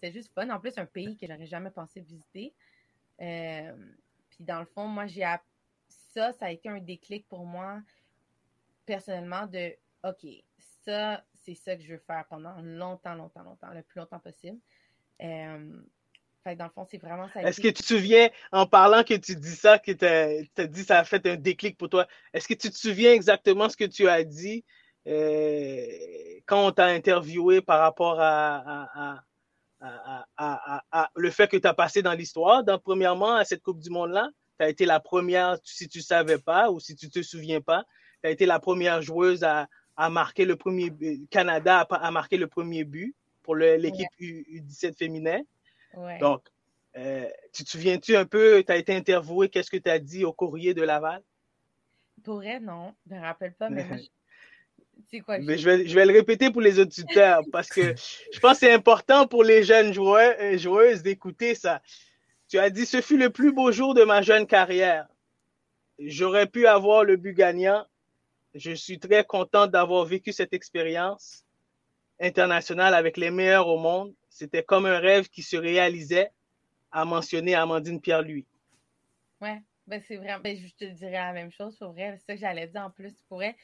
c'est 0.00 0.12
juste 0.12 0.32
fun. 0.34 0.48
En 0.50 0.60
plus, 0.60 0.76
un 0.78 0.86
pays 0.86 1.16
que 1.16 1.26
j'aurais 1.26 1.46
jamais 1.46 1.70
pensé 1.70 2.00
visiter. 2.00 2.52
Euh, 3.20 3.72
puis 4.30 4.44
dans 4.44 4.60
le 4.60 4.66
fond, 4.66 4.86
moi, 4.86 5.06
j'ai 5.06 5.24
ça, 5.88 6.32
ça 6.32 6.46
a 6.46 6.50
été 6.50 6.68
un 6.68 6.78
déclic 6.78 7.26
pour 7.28 7.44
moi, 7.44 7.80
personnellement, 8.86 9.46
de 9.46 9.74
OK, 10.04 10.26
ça, 10.84 11.24
c'est 11.34 11.54
ça 11.54 11.76
que 11.76 11.82
je 11.82 11.92
veux 11.92 12.02
faire 12.06 12.24
pendant 12.28 12.54
longtemps, 12.60 13.14
longtemps, 13.14 13.42
longtemps, 13.42 13.70
le 13.72 13.82
plus 13.82 13.98
longtemps 13.98 14.18
possible. 14.18 14.58
Euh, 15.22 15.82
fait 16.44 16.56
dans 16.56 16.64
le 16.64 16.70
fond, 16.70 16.86
c'est 16.88 16.98
vraiment 16.98 17.28
ça. 17.28 17.42
Est-ce 17.42 17.60
que 17.60 17.68
tu 17.68 17.82
te 17.82 17.86
souviens, 17.86 18.28
en 18.52 18.66
parlant 18.66 19.02
que 19.02 19.14
tu 19.14 19.34
dis 19.34 19.56
ça, 19.56 19.78
que 19.78 19.92
tu 19.92 20.04
as, 20.04 20.66
dit 20.66 20.84
ça 20.84 21.00
a 21.00 21.04
fait 21.04 21.26
un 21.26 21.36
déclic 21.36 21.78
pour 21.78 21.88
toi, 21.88 22.06
est-ce 22.32 22.46
que 22.46 22.54
tu 22.54 22.70
te 22.70 22.76
souviens 22.76 23.12
exactement 23.12 23.68
ce 23.68 23.76
que 23.76 23.84
tu 23.84 24.08
as 24.08 24.22
dit 24.24 24.64
euh, 25.06 25.86
quand 26.46 26.66
on 26.66 26.70
t'a 26.72 26.86
interviewé 26.86 27.60
par 27.60 27.80
rapport 27.80 28.18
à, 28.20 29.22
le 31.16 31.30
fait 31.30 31.48
que 31.48 31.56
tu 31.56 31.66
as 31.66 31.74
passé 31.74 32.02
dans 32.02 32.12
l'histoire, 32.12 32.62
premièrement, 32.82 33.34
à 33.34 33.44
cette 33.44 33.62
Coupe 33.62 33.80
du 33.80 33.90
Monde-là? 33.90 34.28
Tu 34.58 34.64
as 34.64 34.68
été 34.68 34.86
la 34.86 35.00
première, 35.00 35.58
si 35.64 35.88
tu 35.88 35.98
ne 35.98 36.02
savais 36.02 36.38
pas 36.38 36.70
ou 36.70 36.80
si 36.80 36.94
tu 36.94 37.06
ne 37.06 37.10
te 37.10 37.22
souviens 37.22 37.60
pas, 37.60 37.84
tu 38.22 38.28
as 38.28 38.30
été 38.30 38.46
la 38.46 38.60
première 38.60 39.02
joueuse 39.02 39.44
à, 39.44 39.68
marquer 40.10 40.44
le 40.44 40.56
premier 40.56 40.92
Canada 41.30 41.86
a, 41.88 42.10
marqué 42.10 42.36
le 42.36 42.46
premier 42.46 42.84
but 42.84 43.14
pour 43.42 43.56
l'équipe 43.56 44.08
U17 44.20 44.96
féminin. 44.96 45.40
Donc, 46.20 46.48
euh, 46.96 47.28
tu 47.52 47.64
te 47.64 47.70
souviens-tu 47.70 48.16
un 48.16 48.24
peu, 48.24 48.62
tu 48.64 48.72
as 48.72 48.76
été 48.76 48.94
interviewé, 48.94 49.48
qu'est-ce 49.48 49.70
que 49.70 49.76
tu 49.76 49.90
as 49.90 49.98
dit 49.98 50.24
au 50.24 50.32
courrier 50.32 50.74
de 50.74 50.82
Laval? 50.82 51.22
Pour 52.22 52.42
elle, 52.44 52.64
non. 52.64 52.94
Je 53.08 53.14
ne 53.14 53.20
me 53.20 53.24
rappelle 53.24 53.54
pas, 53.54 53.68
mais 53.68 53.84
Quoi, 55.24 55.38
mais 55.38 55.58
je 55.58 55.68
vais, 55.68 55.86
je 55.86 55.94
vais 55.94 56.06
le 56.06 56.12
répéter 56.12 56.50
pour 56.50 56.60
les 56.60 56.78
auditeurs 56.78 57.42
parce 57.52 57.68
que 57.68 57.94
je 58.32 58.40
pense 58.40 58.54
que 58.54 58.66
c'est 58.66 58.72
important 58.72 59.26
pour 59.26 59.44
les 59.44 59.62
jeunes 59.62 59.92
joueurs, 59.92 60.34
euh, 60.40 60.58
joueuses 60.58 61.02
d'écouter 61.02 61.54
ça. 61.54 61.82
Tu 62.48 62.58
as 62.58 62.70
dit, 62.70 62.86
ce 62.86 63.00
fut 63.00 63.16
le 63.16 63.30
plus 63.30 63.52
beau 63.52 63.72
jour 63.72 63.94
de 63.94 64.04
ma 64.04 64.22
jeune 64.22 64.46
carrière. 64.46 65.08
J'aurais 65.98 66.46
pu 66.46 66.66
avoir 66.66 67.04
le 67.04 67.16
but 67.16 67.34
gagnant. 67.34 67.84
Je 68.54 68.72
suis 68.72 68.98
très 68.98 69.24
content 69.24 69.66
d'avoir 69.66 70.04
vécu 70.04 70.32
cette 70.32 70.52
expérience 70.52 71.44
internationale 72.20 72.94
avec 72.94 73.16
les 73.16 73.30
meilleurs 73.30 73.68
au 73.68 73.78
monde. 73.78 74.14
C'était 74.28 74.62
comme 74.62 74.86
un 74.86 74.98
rêve 74.98 75.28
qui 75.28 75.42
se 75.42 75.56
réalisait, 75.56 76.30
a 76.92 77.04
mentionné 77.04 77.54
Amandine 77.54 78.00
Pierre-Louis. 78.00 78.46
Ouais, 79.40 79.60
ben 79.86 80.00
c'est 80.06 80.16
vrai. 80.16 80.38
Ben, 80.42 80.56
je 80.56 80.72
te 80.74 80.84
dirais 80.84 81.12
la 81.12 81.32
même 81.32 81.50
chose 81.50 81.76
pour 81.76 81.92
vrai. 81.92 82.16
C'est 82.18 82.26
ça 82.26 82.34
que 82.34 82.40
j'allais 82.40 82.66
dire 82.66 82.82
en 82.82 82.90
plus. 82.90 83.12
Pour 83.28 83.38
vrai. 83.38 83.56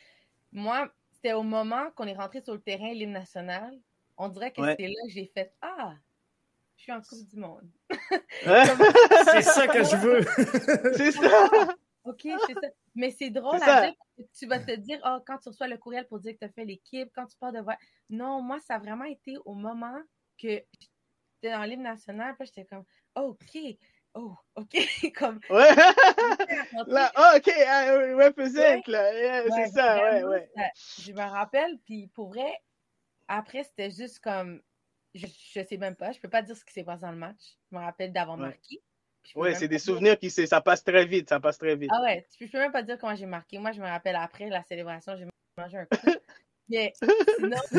Moi, 0.52 0.90
c'était 1.22 1.34
au 1.34 1.42
moment 1.42 1.90
qu'on 1.94 2.06
est 2.06 2.14
rentré 2.14 2.40
sur 2.40 2.54
le 2.54 2.60
terrain, 2.60 2.92
l'hymne 2.92 3.12
national. 3.12 3.78
On 4.16 4.28
dirait 4.28 4.52
que 4.52 4.66
c'était 4.66 4.88
là 4.88 4.94
que 5.06 5.12
j'ai 5.12 5.26
fait 5.26 5.52
Ah, 5.60 5.94
je 6.76 6.82
suis 6.82 6.92
en 6.92 7.02
Coupe 7.02 7.28
du 7.28 7.36
Monde. 7.36 7.68
c'est 8.42 9.42
ça 9.42 9.68
que 9.68 9.84
je 9.84 9.96
veux. 9.96 10.22
c'est 10.96 11.12
ça. 11.12 11.48
OK, 12.04 12.22
c'est 12.22 12.54
ça. 12.54 12.68
Mais 12.94 13.10
c'est 13.10 13.30
drôle 13.30 13.62
à 13.62 13.82
dire 13.82 13.94
tu 14.34 14.46
vas 14.46 14.58
te 14.58 14.74
dire, 14.76 14.98
oh, 15.04 15.18
quand 15.26 15.38
tu 15.38 15.48
reçois 15.50 15.68
le 15.68 15.76
courriel 15.76 16.06
pour 16.06 16.20
dire 16.20 16.32
que 16.34 16.38
tu 16.38 16.44
as 16.44 16.50
fait 16.50 16.64
l'équipe, 16.64 17.10
quand 17.14 17.26
tu 17.26 17.36
pars 17.38 17.52
de 17.52 17.60
voir. 17.60 17.76
Non, 18.08 18.42
moi, 18.42 18.58
ça 18.60 18.76
a 18.76 18.78
vraiment 18.78 19.04
été 19.04 19.36
au 19.44 19.54
moment 19.54 19.98
que 20.38 20.48
j'étais 20.48 21.52
dans 21.52 21.64
l'hymne 21.64 21.82
national, 21.82 22.34
puis 22.38 22.46
j'étais 22.46 22.64
comme, 22.64 22.84
OK, 23.14 23.58
oh, 24.14 24.34
OK, 24.56 24.76
comme. 25.16 25.40
Ouais! 25.50 25.74
là, 26.86 27.12
oh, 27.16 27.36
OK, 27.36 27.46
uh, 27.46 28.14
represent, 28.14 28.86
là. 28.86 29.42
c'est 29.56 29.72
ça, 29.72 29.96
ouais, 29.96 30.24
ouais. 30.24 30.50
je 31.00 31.12
me 31.12 31.22
rappelle, 31.22 31.78
puis 31.84 32.08
pour 32.08 32.30
vrai, 32.30 32.52
après, 33.28 33.64
c'était 33.64 33.90
juste 33.90 34.20
comme, 34.20 34.60
je, 35.14 35.26
je 35.26 35.64
sais 35.64 35.76
même 35.76 35.96
pas, 35.96 36.12
je 36.12 36.20
peux 36.20 36.28
pas 36.28 36.42
dire 36.42 36.56
ce 36.56 36.64
qui 36.64 36.72
s'est 36.72 36.84
passé 36.84 37.02
dans 37.02 37.12
le 37.12 37.18
match. 37.18 37.56
Je 37.70 37.76
me 37.76 37.82
rappelle 37.82 38.12
d'avoir 38.12 38.36
marqué. 38.36 38.82
Oui, 39.36 39.54
c'est 39.54 39.68
des 39.68 39.78
souvenirs 39.78 40.18
qui 40.18 40.30
ça 40.30 40.60
passe 40.60 40.82
très 40.82 41.04
vite, 41.04 41.28
ça 41.28 41.38
passe 41.40 41.58
très 41.58 41.76
vite. 41.76 41.90
Ah 41.92 42.02
ouais, 42.02 42.26
je 42.40 42.46
peux 42.46 42.58
même 42.58 42.72
pas 42.72 42.82
dire 42.82 42.98
comment 42.98 43.14
j'ai 43.14 43.26
marqué. 43.26 43.58
Moi, 43.58 43.72
je 43.72 43.80
me 43.80 43.86
rappelle 43.86 44.16
après 44.16 44.48
la 44.48 44.62
célébration, 44.64 45.16
j'ai 45.16 45.26
mangé 45.56 45.78
un 45.78 45.86
coup. 45.86 46.10
Mais 46.68 46.92
sinon, 46.94 47.56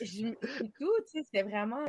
je, 0.00 0.34
tout, 0.78 0.92
tu 1.04 1.10
sais, 1.10 1.22
c'était 1.24 1.42
vraiment 1.42 1.84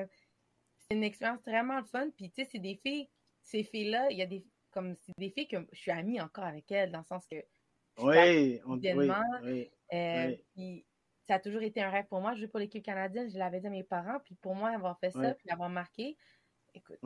une 0.91 1.04
expérience 1.04 1.41
vraiment 1.45 1.84
fun. 1.84 2.10
Puis, 2.15 2.30
tu 2.30 2.43
sais, 2.43 2.50
c'est 2.52 2.60
des 2.60 2.80
filles, 2.84 3.10
ces 3.50 3.64
filles-là, 3.64 4.08
il 4.12 4.18
y 4.18 4.22
a 4.22 4.26
des, 4.26 4.46
comme, 4.72 4.96
c'est 5.02 5.18
des 5.18 5.30
filles 5.30 5.48
que 5.48 5.58
je 5.72 5.78
suis 5.78 5.92
amie 5.92 6.22
encore 6.22 6.44
avec 6.44 6.72
elles, 6.72 6.92
dans 6.92 7.00
le 7.00 7.06
sens 7.06 7.26
que. 7.28 7.38
Oui, 7.98 8.62
on, 8.66 8.78
oui, 8.78 9.10
oui, 9.44 9.70
euh, 9.94 10.36
Puis, 10.56 10.86
ça 11.28 11.36
a 11.36 11.40
toujours 11.40 11.62
été 11.62 11.82
un 11.82 11.90
rêve 11.90 12.06
pour 12.08 12.22
moi. 12.22 12.34
Je 12.34 12.42
joue 12.42 12.48
pour 12.48 12.60
l'équipe 12.60 12.84
canadienne, 12.84 13.30
je 13.30 13.38
l'avais 13.38 13.60
dit 13.60 13.68
à 13.68 13.72
mes 13.72 13.84
parents. 13.84 14.20
Puis, 14.24 14.36
pour 14.36 14.56
moi, 14.56 14.70
avoir 14.70 14.98
fait 15.00 15.12
ça, 15.12 15.34
puis 15.34 15.48
l'avoir 15.50 15.70
marqué, 15.70 16.16
écoute, 16.74 17.00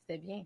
c'était 0.00 0.18
bien. 0.18 0.44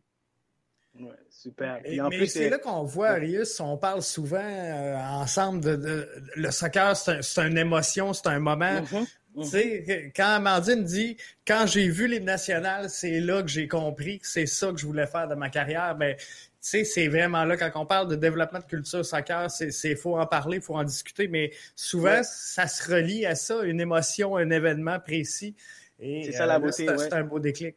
Ouais, 1.00 1.16
super. 1.30 1.80
mais 1.82 2.26
c'est 2.26 2.50
là 2.50 2.58
qu'on 2.58 2.82
voit, 2.82 3.10
Arius, 3.10 3.60
on 3.60 3.78
parle 3.78 4.02
souvent 4.02 4.36
euh, 4.36 4.94
ensemble 4.98 5.62
de, 5.62 6.06
le 6.36 6.50
soccer, 6.50 6.94
c'est 6.94 7.38
une 7.38 7.56
émotion, 7.56 8.12
c'est 8.12 8.26
un 8.26 8.40
moment. 8.40 8.82
Mm-hmm. 8.82 9.06
Tu 9.34 9.44
sais, 9.44 10.12
quand 10.14 10.34
Amandine 10.34 10.84
dit 10.84 11.16
quand 11.46 11.66
j'ai 11.66 11.88
vu 11.88 12.06
les 12.06 12.20
nationales, 12.20 12.90
c'est 12.90 13.20
là 13.20 13.42
que 13.42 13.48
j'ai 13.48 13.66
compris 13.66 14.18
que 14.18 14.26
c'est 14.26 14.46
ça 14.46 14.70
que 14.72 14.78
je 14.78 14.86
voulais 14.86 15.06
faire 15.06 15.28
de 15.28 15.34
ma 15.34 15.48
carrière, 15.48 15.94
ben 15.96 16.16
tu 16.62 16.68
sais, 16.68 16.84
c'est 16.84 17.08
vraiment 17.08 17.44
là, 17.44 17.56
quand 17.56 17.70
on 17.74 17.86
parle 17.86 18.06
de 18.08 18.14
développement 18.14 18.60
de 18.60 18.64
culture 18.64 19.04
soccer, 19.04 19.50
c'est 19.50 19.96
faut 19.96 20.16
en 20.16 20.26
parler, 20.26 20.58
il 20.58 20.62
faut 20.62 20.76
en 20.76 20.84
discuter, 20.84 21.26
mais 21.26 21.50
souvent, 21.74 22.22
ça 22.22 22.68
se 22.68 22.88
relie 22.88 23.26
à 23.26 23.34
ça, 23.34 23.64
une 23.64 23.80
émotion, 23.80 24.36
un 24.36 24.48
événement 24.50 25.00
précis. 25.00 25.56
C'est 25.98 26.32
ça 26.32 26.46
la 26.46 26.56
euh, 26.56 26.58
beauté. 26.60 26.86
C'est 26.98 27.12
un 27.14 27.24
beau 27.24 27.40
déclic. 27.40 27.76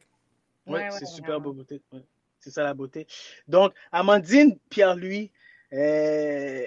Oui, 0.67 0.73
ouais, 0.79 0.89
c'est 0.91 1.05
super 1.05 1.39
beau 1.39 1.53
beauté. 1.53 1.81
C'est 2.39 2.51
ça 2.51 2.63
la 2.63 2.75
beauté. 2.75 3.07
Donc, 3.47 3.73
Amandine 3.91 4.55
Pierre-Louis, 4.69 5.31
euh, 5.73 6.63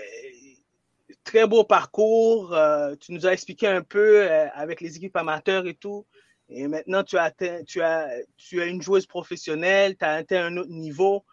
très 1.24 1.46
beau 1.46 1.64
parcours. 1.64 2.54
Euh, 2.54 2.94
tu 2.96 3.12
nous 3.12 3.26
as 3.26 3.32
expliqué 3.32 3.66
un 3.66 3.82
peu 3.82 4.22
euh, 4.30 4.48
avec 4.54 4.80
les 4.80 4.96
équipes 4.96 5.16
amateurs 5.16 5.66
et 5.66 5.74
tout. 5.74 6.06
Et 6.48 6.66
maintenant, 6.66 7.02
tu 7.04 7.18
as, 7.18 7.30
tu 7.66 7.82
as, 7.82 8.10
tu 8.36 8.62
as 8.62 8.66
une 8.66 8.80
joueuse 8.80 9.06
professionnelle, 9.06 9.96
tu 9.96 10.04
as 10.04 10.12
atteint 10.12 10.46
un 10.46 10.56
autre 10.56 10.70
niveau 10.70 11.24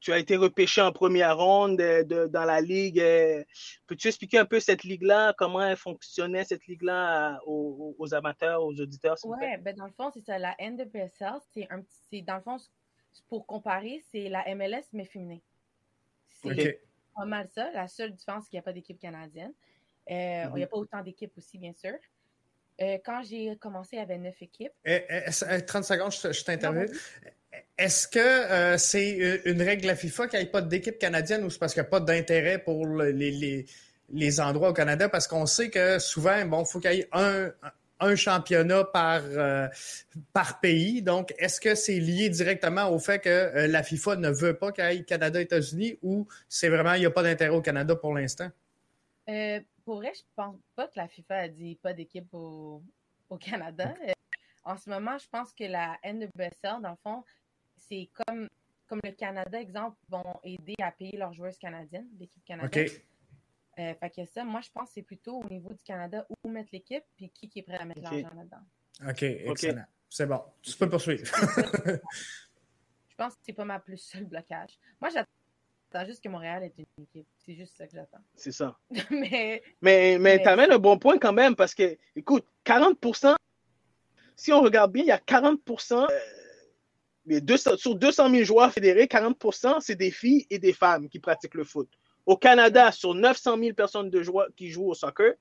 tu 0.00 0.12
as 0.12 0.18
été 0.18 0.36
repêché 0.36 0.80
en 0.80 0.92
première 0.92 1.36
ronde 1.36 1.80
euh, 1.80 2.28
dans 2.28 2.44
la 2.44 2.60
ligue. 2.60 3.00
Euh, 3.00 3.42
peux-tu 3.86 4.08
expliquer 4.08 4.38
un 4.38 4.44
peu 4.44 4.60
cette 4.60 4.84
ligue-là, 4.84 5.34
comment 5.36 5.62
elle 5.62 5.76
fonctionnait, 5.76 6.44
cette 6.44 6.66
ligue-là, 6.66 7.36
euh, 7.36 7.38
aux, 7.46 8.14
amateurs, 8.14 8.62
aux 8.62 8.74
auditeurs? 8.80 9.16
Oui, 9.24 9.36
ben 9.60 9.74
dans 9.74 9.86
le 9.86 9.92
fond, 9.92 10.10
c'est 10.12 10.24
ça. 10.24 10.38
La 10.38 10.56
NWSL, 10.60 11.34
c'est 11.52 11.66
un 11.70 11.82
petit. 11.82 12.22
Dans 12.22 12.36
le 12.36 12.42
fond, 12.42 12.56
pour 13.28 13.46
comparer, 13.46 14.02
c'est 14.10 14.28
la 14.28 14.44
MLS, 14.54 14.84
mais 14.92 15.04
féminin. 15.04 15.38
C'est 16.30 16.80
pas 17.18 17.26
mal 17.26 17.48
ça. 17.54 17.70
La 17.72 17.88
seule 17.88 18.12
différence, 18.12 18.44
c'est 18.44 18.50
qu'il 18.50 18.56
n'y 18.56 18.60
a 18.60 18.62
pas 18.62 18.72
d'équipe 18.72 18.98
canadienne. 18.98 19.52
Il 20.08 20.50
n'y 20.54 20.62
a 20.62 20.66
pas 20.66 20.76
autant 20.76 21.02
d'équipes 21.02 21.36
aussi, 21.36 21.58
bien 21.58 21.72
sûr. 21.74 21.94
quand 23.04 23.22
j'ai 23.24 23.56
commencé, 23.56 23.96
il 23.96 23.98
y 23.98 24.02
avait 24.02 24.18
neuf 24.18 24.40
équipes. 24.40 24.72
30 24.84 24.86
eh, 24.86 25.02
eh, 25.18 25.82
secondes, 25.82 26.12
je, 26.12 26.32
je 26.32 26.44
t'interromps. 26.44 26.90
Est-ce 27.76 28.08
que 28.08 28.18
euh, 28.18 28.78
c'est 28.78 29.42
une 29.44 29.62
règle 29.62 29.82
de 29.82 29.86
la 29.86 29.96
FIFA 29.96 30.28
qu'il 30.28 30.38
n'y 30.38 30.46
ait 30.46 30.50
pas 30.50 30.62
d'équipe 30.62 30.98
canadienne 30.98 31.44
ou 31.44 31.50
c'est 31.50 31.58
parce 31.58 31.74
qu'il 31.74 31.82
n'y 31.82 31.86
a 31.86 31.90
pas 31.90 32.00
d'intérêt 32.00 32.58
pour 32.58 32.86
les, 32.86 33.66
les, 34.10 34.40
endroits 34.40 34.70
au 34.70 34.72
Canada? 34.72 35.08
Parce 35.08 35.28
qu'on 35.28 35.46
sait 35.46 35.70
que 35.70 35.98
souvent, 35.98 36.44
bon, 36.44 36.62
il 36.62 36.66
faut 36.66 36.80
qu'il 36.80 36.92
y 36.92 37.00
ait 37.00 37.08
un, 37.12 37.52
un 38.00 38.16
championnat 38.16 38.84
par, 38.84 39.22
euh, 39.24 39.68
par 40.32 40.60
pays. 40.60 41.02
Donc, 41.02 41.34
est-ce 41.38 41.60
que 41.60 41.74
c'est 41.74 41.98
lié 41.98 42.28
directement 42.28 42.88
au 42.90 42.98
fait 42.98 43.18
que 43.18 43.28
euh, 43.28 43.66
la 43.66 43.82
FIFA 43.82 44.16
ne 44.16 44.30
veut 44.30 44.54
pas 44.54 44.72
qu'il 44.72 44.84
y 44.84 44.96
ait 44.98 45.04
Canada-États-Unis 45.04 45.98
ou 46.02 46.26
c'est 46.48 46.68
vraiment, 46.68 46.94
il 46.94 47.00
n'y 47.00 47.06
a 47.06 47.10
pas 47.10 47.22
d'intérêt 47.22 47.54
au 47.54 47.62
Canada 47.62 47.96
pour 47.96 48.14
l'instant? 48.14 48.50
pour 49.84 49.96
vrai, 49.96 50.12
je 50.14 50.22
pense 50.34 50.56
pas 50.74 50.86
que 50.86 50.94
la 50.96 51.06
FIFA 51.06 51.36
a 51.36 51.48
dit 51.48 51.74
pas 51.82 51.92
d'équipe 51.92 52.32
au, 52.32 52.82
au, 53.28 53.36
Canada. 53.36 53.92
en 54.64 54.74
ce 54.78 54.88
moment, 54.88 55.18
je 55.18 55.28
pense 55.28 55.52
que 55.52 55.64
la 55.64 55.98
NWSL, 56.02 56.80
dans 56.80 56.90
le 56.90 56.96
fond, 57.02 57.22
c'est 57.76 58.08
comme, 58.14 58.48
comme 58.86 59.00
le 59.04 59.12
Canada, 59.12 59.60
exemple, 59.60 59.98
vont 60.08 60.40
aider 60.44 60.76
à 60.80 60.92
payer 60.92 61.18
leurs 61.18 61.34
joueuses 61.34 61.58
canadiennes, 61.58 62.08
l'équipe 62.18 62.42
canadienne. 62.44 62.88
Euh, 63.78 63.94
fait 63.94 64.10
que 64.10 64.26
ça, 64.26 64.44
moi, 64.44 64.60
je 64.60 64.70
pense 64.70 64.88
que 64.88 64.94
c'est 64.94 65.02
plutôt 65.02 65.40
au 65.40 65.48
niveau 65.48 65.72
du 65.72 65.82
Canada 65.84 66.26
où 66.44 66.48
mettre 66.48 66.70
l'équipe, 66.72 67.04
puis 67.16 67.30
qui, 67.30 67.48
qui 67.48 67.60
est 67.60 67.62
prêt 67.62 67.78
à 67.78 67.84
mettre 67.84 68.02
l'argent 68.02 68.30
là-dedans. 68.34 69.08
OK, 69.08 69.22
excellent. 69.22 69.84
C'est 70.10 70.26
bon. 70.26 70.42
Tu 70.62 70.76
peux 70.76 70.88
poursuivre. 70.88 71.24
je 71.26 72.00
pense 73.16 73.34
que 73.34 73.40
c'est 73.42 73.52
pas 73.52 73.64
ma 73.64 73.78
plus 73.78 73.98
seul 73.98 74.24
blocage. 74.24 74.78
Moi, 75.00 75.10
j'attends 75.10 76.06
juste 76.06 76.24
que 76.24 76.28
Montréal 76.28 76.64
ait 76.64 76.74
une 76.76 77.04
équipe. 77.04 77.28
C'est 77.44 77.54
juste 77.54 77.76
ça 77.76 77.86
que 77.86 77.92
j'attends. 77.92 78.22
C'est 78.34 78.52
ça. 78.52 78.76
mais 79.10 79.62
mais, 79.80 80.18
mais, 80.18 80.42
tu 80.42 80.48
amènes 80.48 80.72
un 80.72 80.78
bon 80.78 80.98
point 80.98 81.18
quand 81.18 81.32
même 81.32 81.54
parce 81.54 81.74
que, 81.74 81.96
écoute, 82.16 82.46
40% 82.64 83.36
si 84.38 84.52
on 84.52 84.62
regarde 84.62 84.92
bien, 84.92 85.02
il 85.02 85.08
y 85.08 85.12
a 85.12 85.18
40% 85.18 86.06
mais 87.26 87.42
sur 87.76 87.94
200 87.94 88.30
000 88.30 88.44
joueurs 88.44 88.72
fédérés, 88.72 89.04
40% 89.04 89.80
c'est 89.80 89.96
des 89.96 90.10
filles 90.10 90.46
et 90.48 90.58
des 90.58 90.72
femmes 90.72 91.08
qui 91.08 91.18
pratiquent 91.18 91.56
le 91.56 91.64
foot 91.64 91.90
Au 92.28 92.36
Canada, 92.36 92.92
sur 92.92 93.14
900 93.14 93.56
000 93.58 93.72
personnes 93.72 94.10
de 94.10 94.22
qui 94.54 94.70
jouent 94.70 94.90
au 94.90 94.94
soccer, 94.94 95.32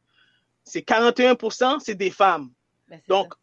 c'est 0.63 0.88
41% 0.88 1.82
c'est 1.82 1.95
des 1.95 2.12
femmes. 2.12 2.50
Ben, 2.88 3.02
Donc, 3.10 3.34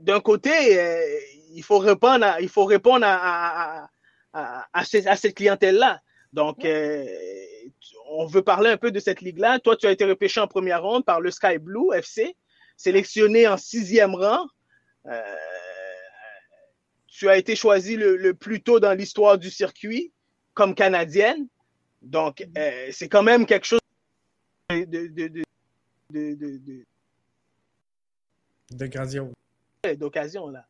d'un 0.00 0.20
côté, 0.20 0.80
euh, 0.80 1.20
il 1.52 1.62
faut 1.62 1.76
répondre 1.76 2.24
à, 2.24 2.40
il 2.40 2.48
faut 2.48 2.64
répondre 2.64 3.04
à, 3.06 3.90
à, 4.32 4.84
cette 4.84 5.34
clientèle-là. 5.34 6.00
Donc, 6.32 6.64
euh, 6.64 7.04
on 8.08 8.24
veut 8.24 8.40
parler 8.40 8.70
un 8.70 8.78
peu 8.78 8.90
de 8.90 8.98
cette 8.98 9.20
ligue-là. 9.20 9.58
Toi, 9.58 9.76
tu 9.76 9.86
as 9.86 9.90
été 9.90 10.06
repêché 10.06 10.40
en 10.40 10.46
première 10.46 10.82
ronde 10.82 11.04
par 11.04 11.20
le 11.20 11.30
Sky 11.30 11.58
Blue 11.58 11.94
FC, 11.94 12.34
sélectionné 12.78 13.46
en 13.46 13.58
sixième 13.58 14.14
rang. 14.14 14.46
Euh, 15.04 15.22
tu 17.08 17.28
as 17.28 17.36
été 17.36 17.56
choisi 17.56 17.96
le, 17.96 18.32
plus 18.32 18.62
tôt 18.62 18.80
dans 18.80 18.94
l'histoire 18.94 19.36
du 19.36 19.50
circuit 19.50 20.14
comme 20.54 20.74
canadienne. 20.74 21.46
Donc, 22.02 22.38
mm-hmm. 22.38 22.92
c'est 22.92 23.08
quand 23.08 23.22
même 23.22 23.46
quelque 23.46 23.66
chose 23.66 23.80
de, 24.70 24.84
de, 24.84 25.06
de, 25.08 26.34
de, 26.34 26.84
de 28.70 28.86
grandiose 28.86 29.32
d'occasion, 29.96 30.48
là. 30.48 30.66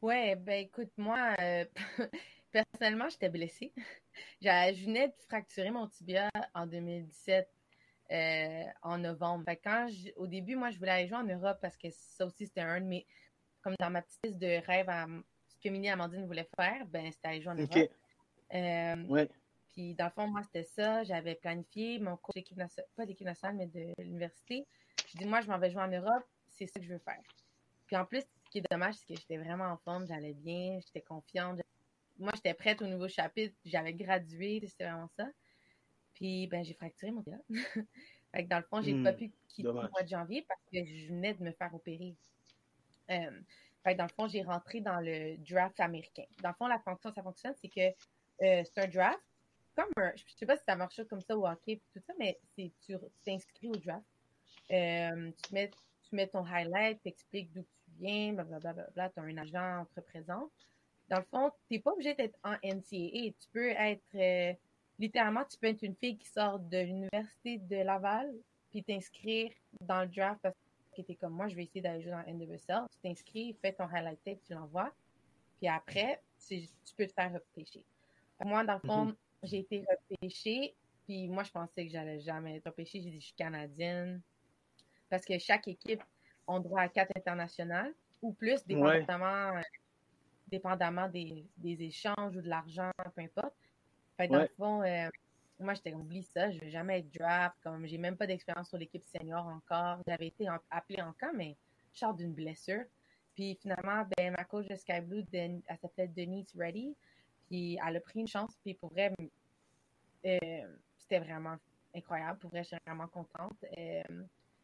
Ouais, 0.00 0.36
ben 0.36 0.64
écoute, 0.64 0.90
moi, 0.96 1.34
euh, 1.40 1.64
personnellement, 2.52 3.08
j'étais 3.08 3.28
blessée. 3.28 3.72
Je 4.40 4.84
venais 4.84 5.08
de 5.08 5.14
fracturer 5.28 5.70
mon 5.70 5.88
tibia 5.88 6.28
en 6.54 6.66
2017, 6.66 7.48
euh, 8.12 8.64
en 8.82 8.98
novembre. 8.98 9.44
quand 9.62 9.88
au 10.16 10.26
début, 10.26 10.56
moi, 10.56 10.70
je 10.70 10.78
voulais 10.78 10.90
aller 10.92 11.08
jouer 11.08 11.18
en 11.18 11.24
Europe 11.24 11.58
parce 11.60 11.76
que 11.76 11.88
ça 11.90 12.26
aussi, 12.26 12.46
c'était 12.46 12.60
un 12.60 12.80
de 12.80 12.86
mes. 12.86 13.06
Comme 13.60 13.74
dans 13.78 13.90
ma 13.90 14.02
petite 14.02 14.18
liste 14.24 14.38
de 14.38 14.64
rêves, 14.66 14.88
à, 14.88 15.06
ce 15.48 15.56
que 15.60 15.68
Mini 15.68 15.90
Amandine 15.90 16.26
voulait 16.26 16.48
faire, 16.56 16.86
ben 16.86 17.10
c'était 17.12 17.28
aller 17.28 17.42
jouer 17.42 17.52
en 17.52 17.56
Europe. 17.56 17.90
Euh, 18.54 19.04
ouais. 19.08 19.28
Puis 19.72 19.94
dans 19.94 20.06
le 20.06 20.10
fond, 20.10 20.26
moi, 20.26 20.42
c'était 20.42 20.64
ça. 20.64 21.04
J'avais 21.04 21.34
planifié 21.34 21.98
mon 21.98 22.16
cours 22.16 22.34
d'équipe 22.34 22.56
nationale, 22.56 22.88
pas 22.96 23.06
d'équipe 23.06 23.26
nationale, 23.26 23.56
mais 23.56 23.66
de 23.66 23.92
l'université. 24.02 24.66
Je 25.10 25.18
dis, 25.18 25.24
moi, 25.24 25.40
je 25.40 25.48
m'en 25.48 25.58
vais 25.58 25.70
jouer 25.70 25.82
en 25.82 25.88
Europe. 25.88 26.24
C'est 26.48 26.66
ça 26.66 26.80
que 26.80 26.86
je 26.86 26.92
veux 26.92 26.98
faire. 26.98 27.22
Puis 27.86 27.96
en 27.96 28.04
plus, 28.04 28.20
ce 28.20 28.50
qui 28.50 28.58
est 28.58 28.70
dommage, 28.70 28.94
c'est 28.94 29.14
que 29.14 29.20
j'étais 29.20 29.38
vraiment 29.38 29.66
en 29.66 29.76
forme, 29.78 30.06
j'allais 30.06 30.34
bien, 30.34 30.78
j'étais 30.84 31.00
confiante. 31.00 31.60
Moi, 32.18 32.32
j'étais 32.34 32.54
prête 32.54 32.82
au 32.82 32.86
nouveau 32.86 33.08
chapitre, 33.08 33.54
j'avais 33.64 33.94
gradué, 33.94 34.60
c'était 34.66 34.84
vraiment 34.84 35.08
ça. 35.16 35.26
Puis, 36.14 36.48
ben, 36.48 36.64
j'ai 36.64 36.74
fracturé 36.74 37.12
mon 37.12 37.22
gars. 37.22 37.38
fait 38.34 38.44
que 38.44 38.48
dans 38.48 38.58
le 38.58 38.64
fond, 38.64 38.82
j'ai 38.82 39.00
pas 39.02 39.12
hmm, 39.12 39.16
pu 39.16 39.32
quitter 39.48 39.68
le 39.68 39.72
mois 39.72 40.02
de 40.02 40.08
janvier 40.08 40.44
parce 40.48 40.60
que 40.72 40.84
je 40.84 41.08
venais 41.08 41.34
de 41.34 41.42
me 41.44 41.52
faire 41.52 41.72
opérer. 41.74 42.16
Euh, 43.10 43.40
fait 43.84 43.92
que 43.92 43.98
dans 43.98 44.04
le 44.04 44.10
fond, 44.10 44.28
j'ai 44.28 44.42
rentré 44.42 44.80
dans 44.80 45.00
le 45.00 45.36
draft 45.38 45.78
américain. 45.80 46.24
Dans 46.42 46.50
le 46.50 46.54
fond, 46.56 46.66
la 46.66 46.80
fonction, 46.80 47.12
ça 47.12 47.22
fonctionne, 47.22 47.54
c'est 47.60 47.68
que 47.68 47.88
euh, 48.44 48.64
c'est 48.64 48.78
un 48.78 48.88
draft, 48.88 49.20
comme 49.78 50.04
un, 50.04 50.12
je 50.16 50.34
sais 50.34 50.46
pas 50.46 50.56
si 50.56 50.64
ça 50.66 50.74
marche 50.74 51.00
comme 51.08 51.20
ça 51.20 51.36
au 51.36 51.46
hockey 51.46 51.80
tout 51.92 52.00
ça, 52.04 52.12
mais 52.18 52.38
c'est 52.56 52.72
tu 52.84 52.96
t'inscris 53.24 53.68
au 53.68 53.76
draft. 53.76 54.04
Euh, 54.72 55.30
tu, 55.44 55.54
mets, 55.54 55.70
tu 55.70 56.16
mets 56.16 56.26
ton 56.26 56.44
highlight, 56.44 57.00
tu 57.00 57.08
expliques 57.08 57.52
d'où 57.52 57.64
bien, 57.86 58.32
blablabla, 58.32 59.10
tu 59.10 59.20
as 59.20 59.22
un 59.22 59.36
agent 59.36 59.86
te 59.86 60.00
représente. 60.00 60.50
Dans 61.08 61.18
le 61.18 61.24
fond, 61.24 61.50
tu 61.66 61.74
n'es 61.74 61.80
pas 61.80 61.92
obligé 61.92 62.14
d'être 62.14 62.38
en 62.42 62.54
NCAA. 62.62 63.32
Tu 63.40 63.48
peux 63.52 63.70
être, 63.70 64.14
euh, 64.14 64.52
littéralement, 64.98 65.44
tu 65.44 65.56
peux 65.58 65.68
être 65.68 65.82
une 65.82 65.94
fille 65.94 66.18
qui 66.18 66.28
sort 66.28 66.58
de 66.58 66.78
l'université 66.78 67.58
de 67.58 67.76
Laval, 67.76 68.30
puis 68.70 68.82
t'inscrire 68.82 69.52
dans 69.80 70.02
le 70.02 70.08
draft 70.08 70.40
parce 70.42 70.54
que 70.96 71.02
tu 71.02 71.12
es 71.12 71.14
comme 71.14 71.32
moi, 71.32 71.48
je 71.48 71.54
vais 71.54 71.62
essayer 71.62 71.80
d'aller 71.80 72.02
jouer 72.02 72.12
dans 72.12 72.24
NWSL. 72.26 72.84
Tu 72.90 72.98
t'inscris, 72.98 73.56
fais 73.62 73.72
ton 73.72 73.84
highlight 73.84 74.22
tape, 74.24 74.42
tu 74.44 74.52
l'envoies. 74.52 74.92
Puis 75.56 75.68
après, 75.68 76.20
tu 76.46 76.68
peux 76.96 77.06
te 77.06 77.12
faire 77.12 77.32
repêcher. 77.32 77.84
Moi, 78.44 78.64
dans 78.64 78.74
le 78.74 78.80
fond, 78.80 79.06
mm-hmm. 79.06 79.16
J'ai 79.42 79.58
été 79.58 79.84
repêchée, 80.10 80.74
puis 81.04 81.28
moi, 81.28 81.42
je 81.42 81.50
pensais 81.50 81.86
que 81.86 81.92
j'allais 81.92 82.20
jamais 82.20 82.56
être 82.56 82.66
repêchée. 82.66 83.00
J'ai 83.00 83.10
dit, 83.10 83.20
je 83.20 83.26
suis 83.26 83.34
canadienne. 83.34 84.20
Parce 85.08 85.24
que 85.24 85.38
chaque 85.38 85.66
équipe 85.68 86.02
ont 86.46 86.60
droit 86.60 86.82
à 86.82 86.88
quatre 86.88 87.16
internationales 87.16 87.94
ou 88.20 88.32
plus, 88.32 88.66
dépendamment, 88.66 89.56
euh, 89.56 89.62
dépendamment 90.48 91.08
des, 91.08 91.46
échanges 91.64 92.36
ou 92.36 92.42
de 92.42 92.48
l'argent, 92.48 92.90
peu 93.14 93.22
importe. 93.22 93.54
Fait 94.16 94.28
dans 94.28 94.40
le 94.40 94.50
fond, 94.56 94.82
euh, 94.82 95.08
moi, 95.60 95.74
j'étais 95.74 95.94
oublie 95.94 96.22
ça, 96.22 96.50
je 96.50 96.58
vais 96.58 96.70
jamais 96.70 96.98
être 96.98 97.10
draft, 97.12 97.56
comme 97.62 97.86
j'ai 97.86 97.98
même 97.98 98.16
pas 98.16 98.26
d'expérience 98.26 98.68
sur 98.68 98.78
l'équipe 98.78 99.04
senior 99.04 99.46
encore. 99.46 100.02
J'avais 100.06 100.28
été 100.28 100.46
appelée 100.70 101.02
en 101.02 101.12
camp, 101.12 101.32
mais 101.34 101.56
je 101.94 102.00
sors 102.00 102.14
d'une 102.14 102.32
blessure. 102.32 102.84
Puis 103.34 103.56
finalement, 103.60 104.04
ben, 104.16 104.32
ma 104.36 104.44
coach 104.44 104.66
de 104.66 104.74
Sky 104.74 105.00
Blue, 105.00 105.24
elle 105.32 105.62
s'appelait 105.80 106.08
Denise 106.08 106.52
Reddy. 106.58 106.94
Puis 107.48 107.78
elle 107.86 107.96
a 107.96 108.00
pris 108.00 108.20
une 108.20 108.28
chance. 108.28 108.56
Puis 108.62 108.74
pour 108.74 108.90
vrai, 108.90 109.12
euh, 110.26 110.76
c'était 110.96 111.18
vraiment 111.18 111.56
incroyable. 111.94 112.38
Pour 112.38 112.50
vrai, 112.50 112.62
je 112.62 112.68
suis 112.68 112.76
vraiment 112.86 113.08
contente. 113.08 113.56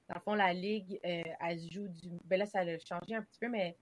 Dans 0.09 0.17
le 0.17 0.21
fond, 0.21 0.35
la 0.35 0.53
Ligue, 0.53 1.01
euh, 1.05 1.23
elle 1.41 1.59
se 1.59 1.73
joue 1.73 1.89
du. 1.89 2.11
Ben 2.25 2.39
là, 2.39 2.47
ça 2.47 2.61
a 2.61 2.79
changé 2.79 3.15
un 3.15 3.23
petit 3.23 3.39
peu, 3.41 3.49
mais 3.49 3.77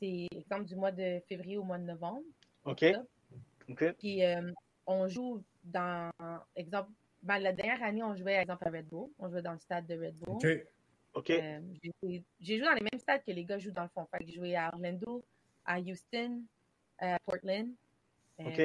c'est 0.00 0.26
exemple 0.32 0.64
du 0.64 0.76
mois 0.76 0.92
de 0.92 1.20
février 1.28 1.58
au 1.58 1.62
mois 1.62 1.78
de 1.78 1.84
novembre. 1.84 2.24
OK. 2.64 2.84
OK. 3.68 3.92
Puis 3.98 4.24
euh, 4.24 4.50
on 4.86 5.08
joue 5.08 5.42
dans. 5.64 6.10
Exemple, 6.56 6.90
ben, 7.22 7.38
la 7.38 7.52
dernière 7.52 7.82
année, 7.82 8.02
on 8.02 8.14
jouait, 8.14 8.36
exemple, 8.36 8.66
à 8.66 8.70
Red 8.70 8.86
Bull. 8.86 9.10
On 9.18 9.28
jouait 9.28 9.42
dans 9.42 9.52
le 9.52 9.58
stade 9.58 9.86
de 9.86 9.94
Red 9.94 10.16
Bull. 10.16 10.36
OK. 10.36 10.46
OK. 11.14 11.30
Euh, 11.30 11.60
j'ai 12.40 12.58
joué 12.58 12.66
dans 12.66 12.74
les 12.74 12.86
mêmes 12.90 13.00
stades 13.00 13.22
que 13.24 13.32
les 13.32 13.44
gars 13.44 13.58
jouent 13.58 13.72
dans 13.72 13.82
le 13.82 13.88
fond. 13.88 14.06
Fait 14.10 14.18
que 14.18 14.26
j'ai 14.26 14.36
joué 14.36 14.56
à 14.56 14.70
Orlando, 14.72 15.22
à 15.66 15.80
Houston, 15.80 16.42
à 16.98 17.18
Portland. 17.26 17.68
OK. 18.38 18.60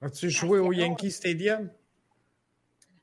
As-tu 0.00 0.30
joué 0.30 0.58
au 0.58 0.72
Yankee 0.72 1.10
Stadium? 1.10 1.70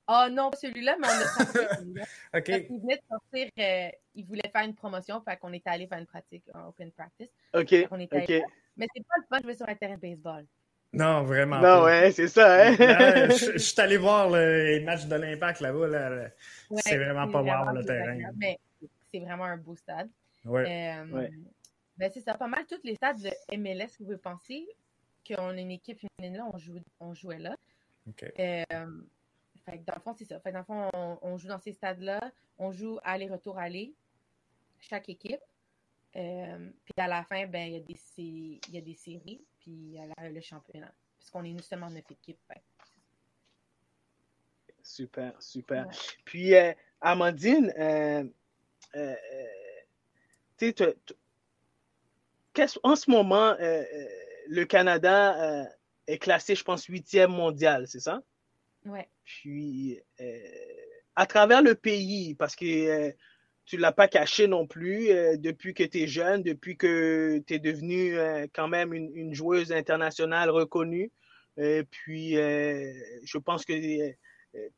Ah 0.07 0.27
oh, 0.27 0.31
non, 0.31 0.51
celui-là, 0.53 0.97
mais 0.99 1.07
on 1.07 1.09
a 1.09 1.25
sorti 1.25 1.57
OK. 2.35 2.67
il 2.69 2.79
venait 2.79 2.97
de 2.97 3.01
sortir, 3.09 3.49
euh, 3.59 3.89
il 4.13 4.25
voulait 4.25 4.51
faire 4.51 4.63
une 4.63 4.75
promotion, 4.75 5.19
fait 5.21 5.35
qu'on 5.37 5.51
était 5.51 5.71
allé 5.71 5.87
faire 5.87 5.97
une 5.97 6.05
pratique, 6.05 6.43
un 6.53 6.67
open 6.67 6.91
practice. 6.91 7.29
OK. 7.55 7.71
Mais 8.77 8.87
c'est 8.93 9.03
pas 9.07 9.15
le 9.17 9.23
fun 9.29 9.37
de 9.39 9.43
jouer 9.43 9.55
sur 9.55 9.67
un 9.67 9.75
terrain 9.75 9.95
de 9.95 10.01
baseball. 10.01 10.45
Non, 10.93 11.23
vraiment. 11.23 11.59
Non, 11.59 11.83
ouais, 11.83 12.11
c'est 12.11 12.27
ça. 12.27 12.67
Hein? 12.67 12.75
je, 13.29 13.57
suis 13.57 13.81
allé 13.81 13.97
voir 13.97 14.29
les 14.29 14.79
matchs 14.81 15.05
de 15.05 15.15
l'Impact 15.15 15.59
là-bas. 15.59 15.87
Là. 15.87 16.27
c'est 16.77 16.97
vraiment 16.97 17.29
pas 17.29 17.41
voir 17.41 17.73
le 17.73 17.83
terrain. 17.83 18.17
Mais 18.37 18.59
c'est 19.11 19.19
vraiment 19.19 19.45
un 19.45 19.57
beau 19.57 19.75
stade. 19.75 20.09
Ouais. 20.45 20.95
Euh, 21.01 21.27
ben, 21.97 22.11
c'est 22.13 22.21
ça. 22.21 22.35
Pas 22.35 22.47
mal 22.47 22.65
tous 22.65 22.79
les 22.83 22.95
stades 22.95 23.21
de 23.21 23.57
MLS, 23.57 23.89
vous 23.99 24.05
pouvez 24.05 24.17
penser 24.17 24.67
qu'on 25.27 25.49
a 25.49 25.59
une 25.59 25.71
équipe 25.71 25.99
féminine 25.99 26.37
là, 26.37 26.49
on, 26.53 26.57
joue, 26.57 26.79
on 26.99 27.13
jouait 27.13 27.39
là. 27.39 27.55
OK. 28.07 28.23
Euh, 28.39 29.01
fait 29.65 29.83
dans 29.83 29.95
le 29.95 30.01
fond, 30.01 30.13
c'est 30.17 30.25
ça. 30.25 30.39
Fait 30.39 30.51
dans 30.51 30.59
le 30.59 30.65
fond, 30.65 30.89
on, 31.21 31.37
joue 31.37 31.47
dans 31.47 31.59
ces 31.59 31.73
stades-là. 31.73 32.31
On 32.57 32.71
joue 32.71 32.99
aller-retour-aller, 33.03 33.93
chaque 34.79 35.09
équipe. 35.09 35.41
Euh, 36.15 36.69
puis 36.85 36.93
à 36.97 37.07
la 37.07 37.23
fin, 37.23 37.45
ben, 37.47 37.67
il 37.67 37.73
y, 37.73 37.77
a 37.77 37.79
des, 37.79 38.61
y 38.71 38.77
a 38.77 38.81
des 38.81 38.93
séries, 38.93 39.43
puis 39.59 39.71
il 39.71 39.91
y 39.93 39.99
a 39.99 40.29
le 40.29 40.41
championnat. 40.41 40.93
Puisqu'on 41.17 41.43
est 41.43 41.51
nous 41.51 41.61
seulement 41.61 41.89
neuf 41.89 42.09
équipes. 42.09 42.39
Super, 44.83 45.41
super. 45.41 45.87
Puis, 46.23 46.53
euh, 46.53 46.71
Amandine, 47.01 47.73
euh, 47.77 48.23
euh 48.95 49.15
tu 50.57 50.73
en 52.83 52.95
ce 52.95 53.11
moment, 53.11 53.57
le 54.47 54.65
Canada 54.65 55.67
est 56.07 56.17
classé, 56.17 56.55
je 56.55 56.63
pense, 56.63 56.85
huitième 56.85 57.31
mondial, 57.31 57.87
c'est 57.87 57.99
ça? 57.99 58.21
Ouais. 58.85 59.09
Puis, 59.23 59.99
euh, 60.21 60.39
à 61.15 61.25
travers 61.25 61.61
le 61.61 61.75
pays, 61.75 62.35
parce 62.35 62.55
que 62.55 62.65
euh, 62.65 63.11
tu 63.65 63.77
ne 63.77 63.81
l'as 63.81 63.91
pas 63.91 64.07
caché 64.07 64.47
non 64.47 64.67
plus, 64.67 65.09
euh, 65.09 65.37
depuis 65.37 65.73
que 65.73 65.83
tu 65.83 66.01
es 66.01 66.07
jeune, 66.07 66.43
depuis 66.43 66.77
que 66.77 67.41
tu 67.47 67.55
es 67.55 67.59
devenue 67.59 68.17
quand 68.53 68.67
même 68.67 68.93
une, 68.93 69.33
joueuse 69.33 69.71
internationale 69.71 70.49
reconnue. 70.49 71.11
puis, 71.89 72.33
je 72.33 73.37
pense 73.37 73.65
que 73.65 73.73
tu 73.73 74.15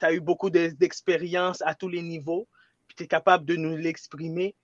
as 0.01 0.13
eu 0.13 0.21
beaucoup 0.21 0.49
d'expérience 0.49 1.61
à 1.63 1.75
tous 1.75 1.89
les 1.89 2.01
niveaux, 2.01 2.47
puis 2.87 2.95
tu 2.95 3.03
es 3.03 3.07
capable 3.07 3.45
de 3.45 3.55
nous 3.55 3.75
l'exprimer. 3.75 4.55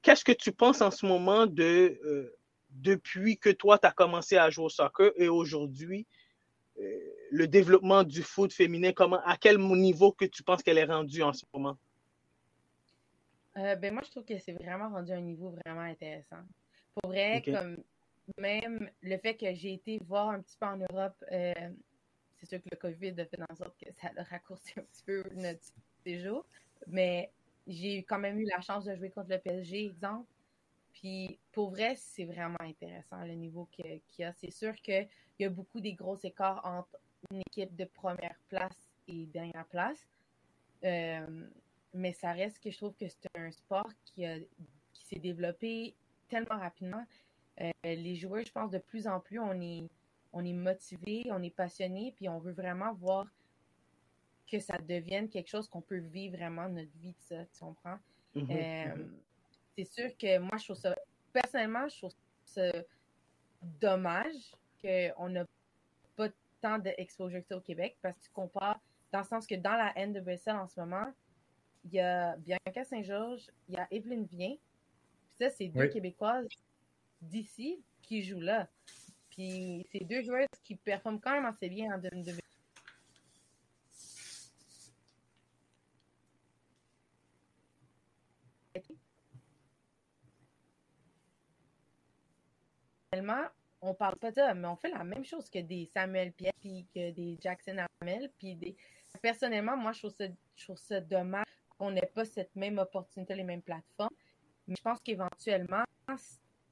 Qu'est-ce 0.00 0.24
que 0.24 0.32
tu 0.32 0.50
penses 0.50 0.80
en 0.80 0.90
ce 0.90 1.06
moment 1.06 1.46
de, 1.46 2.32
depuis 2.72 3.38
que 3.38 3.50
toi, 3.50 3.78
tu 3.78 3.86
as 3.86 3.92
commencé 3.92 4.36
à 4.36 4.50
jouer 4.50 4.66
au 4.66 4.68
soccer 4.68 5.12
et 5.16 5.28
aujourd'hui, 5.28 6.06
euh, 6.78 6.98
le 7.30 7.46
développement 7.46 8.02
du 8.02 8.22
foot 8.22 8.52
féminin, 8.52 8.92
comment, 8.92 9.20
à 9.24 9.36
quel 9.36 9.58
niveau 9.58 10.12
que 10.12 10.24
tu 10.24 10.42
penses 10.42 10.62
qu'elle 10.62 10.78
est 10.78 10.84
rendue 10.84 11.22
en 11.22 11.32
ce 11.32 11.44
moment? 11.52 11.76
Euh, 13.58 13.76
ben 13.76 13.92
moi, 13.92 14.02
je 14.04 14.10
trouve 14.10 14.24
que 14.24 14.38
c'est 14.38 14.52
vraiment 14.52 14.88
rendu 14.88 15.12
à 15.12 15.16
un 15.16 15.20
niveau 15.20 15.54
vraiment 15.64 15.82
intéressant. 15.82 16.42
Pour 16.94 17.10
vrai, 17.10 17.42
comme 17.44 17.76
même 18.38 18.90
le 19.02 19.18
fait 19.18 19.36
que 19.36 19.52
j'ai 19.54 19.74
été 19.74 19.98
voir 20.06 20.30
un 20.30 20.40
petit 20.40 20.56
peu 20.58 20.66
en 20.66 20.76
Europe, 20.76 21.24
euh, 21.32 21.52
c'est 22.38 22.46
sûr 22.46 22.62
que 22.62 22.68
le 22.70 22.76
COVID 22.76 23.20
a 23.20 23.26
fait 23.26 23.40
en 23.50 23.54
sorte 23.54 23.76
que 23.78 23.92
ça 24.00 24.10
a 24.16 24.22
raccourci 24.24 24.72
un 24.78 24.82
petit 24.82 25.02
peu 25.04 25.22
notre 25.34 25.60
séjour, 26.04 26.44
mais 26.86 27.30
j'ai 27.66 28.02
quand 28.02 28.18
même 28.18 28.40
eu 28.40 28.46
la 28.46 28.60
chance 28.60 28.84
de 28.84 28.94
jouer 28.94 29.10
contre 29.10 29.30
le 29.30 29.38
PSG, 29.38 29.86
exemple. 29.86 30.26
Puis 30.92 31.38
pour 31.52 31.70
vrai, 31.70 31.94
c'est 31.96 32.24
vraiment 32.24 32.60
intéressant 32.60 33.22
le 33.24 33.34
niveau 33.34 33.66
qu'il 33.72 34.00
y 34.18 34.24
a. 34.24 34.32
C'est 34.32 34.50
sûr 34.50 34.74
qu'il 34.76 35.08
y 35.38 35.44
a 35.44 35.50
beaucoup 35.50 35.80
des 35.80 35.94
gros 35.94 36.16
écarts 36.16 36.60
entre 36.64 36.98
une 37.30 37.40
équipe 37.40 37.74
de 37.76 37.84
première 37.84 38.36
place 38.48 38.92
et 39.08 39.26
dernière 39.26 39.66
place. 39.66 40.06
mais 40.82 42.12
ça 42.12 42.32
reste 42.32 42.58
que 42.58 42.70
je 42.70 42.76
trouve 42.76 42.94
que 42.94 43.08
c'est 43.08 43.28
un 43.36 43.50
sport 43.50 43.88
qui, 44.04 44.24
qui 44.92 45.04
s'est 45.04 45.20
développé 45.20 45.94
tellement 46.28 46.58
rapidement. 46.58 47.04
les 47.84 48.16
joueurs, 48.16 48.44
je 48.44 48.52
pense, 48.52 48.70
de 48.70 48.78
plus 48.78 49.06
en 49.06 49.20
plus, 49.20 49.38
on 49.38 49.60
est, 49.60 49.88
on 50.32 50.44
est 50.44 50.52
motivé, 50.52 51.24
on 51.30 51.42
est 51.42 51.54
passionné, 51.54 52.12
puis 52.16 52.28
on 52.28 52.38
veut 52.38 52.52
vraiment 52.52 52.92
voir 52.94 53.26
que 54.46 54.58
ça 54.58 54.76
devienne 54.78 55.28
quelque 55.28 55.48
chose 55.48 55.68
qu'on 55.68 55.80
peut 55.80 55.98
vivre 55.98 56.36
vraiment 56.36 56.68
notre 56.68 56.92
vie 56.98 57.12
de 57.12 57.20
ça, 57.20 57.46
tu 57.46 57.60
comprends? 57.60 57.98
Mhm, 58.34 58.46
euh. 58.50 59.06
C'est 59.76 59.84
sûr 59.84 60.16
que 60.18 60.38
moi, 60.38 60.56
je 60.58 60.64
trouve 60.64 60.76
ça, 60.76 60.94
personnellement, 61.32 61.88
je 61.88 61.96
trouve 61.96 62.12
ça 62.44 62.70
dommage 63.80 64.54
qu'on 64.82 65.28
n'a 65.28 65.44
pas 66.16 66.28
tant 66.60 66.78
d'exposure 66.78 67.40
que 67.40 67.46
ça 67.46 67.56
au 67.56 67.60
Québec 67.60 67.96
parce 68.02 68.16
que 68.18 68.24
tu 68.24 68.30
compares, 68.30 68.80
dans 69.12 69.20
le 69.20 69.24
sens 69.24 69.46
que 69.46 69.54
dans 69.54 69.76
la 69.76 69.92
haine 69.96 70.12
de 70.12 70.20
Bruxelles 70.20 70.56
en 70.56 70.66
ce 70.66 70.80
moment, 70.80 71.12
il 71.84 71.94
y 71.94 72.00
a 72.00 72.36
Bianca 72.36 72.84
Saint-Georges, 72.84 73.50
il 73.68 73.74
y 73.74 73.78
a 73.78 73.86
Evelyne 73.90 74.24
Vien, 74.24 74.56
puis 75.24 75.34
ça, 75.38 75.50
c'est 75.50 75.68
deux 75.68 75.88
Québécoises 75.88 76.48
d'ici 77.20 77.82
qui 78.02 78.22
jouent 78.22 78.40
là. 78.40 78.68
Puis 79.30 79.86
c'est 79.90 80.04
deux 80.04 80.22
joueuses 80.22 80.46
qui 80.62 80.76
performent 80.76 81.20
quand 81.20 81.32
même 81.32 81.46
assez 81.46 81.68
bien 81.68 81.94
en 81.94 81.98
2020. 81.98 82.41
On 93.80 93.94
parle 93.94 94.16
pas 94.16 94.30
de 94.30 94.36
ça, 94.36 94.54
mais 94.54 94.68
on 94.68 94.76
fait 94.76 94.90
la 94.90 95.04
même 95.04 95.24
chose 95.24 95.50
que 95.50 95.58
des 95.58 95.86
Samuel 95.86 96.32
Pierre, 96.32 96.52
puis 96.60 96.86
que 96.94 97.10
des 97.10 97.36
Jackson 97.40 97.76
Hamel, 98.00 98.30
puis 98.38 98.54
des... 98.54 98.76
Personnellement, 99.20 99.76
moi, 99.76 99.92
je 99.92 99.98
trouve 99.98 100.12
ça, 100.12 100.24
je 100.56 100.64
trouve 100.64 100.78
ça 100.78 101.00
dommage 101.00 101.44
qu'on 101.76 101.90
n'ait 101.90 102.10
pas 102.14 102.24
cette 102.24 102.54
même 102.56 102.78
opportunité, 102.78 103.34
les 103.34 103.44
mêmes 103.44 103.60
plateformes. 103.60 104.14
Mais 104.66 104.74
je 104.76 104.82
pense 104.82 105.00
qu'éventuellement, 105.00 105.82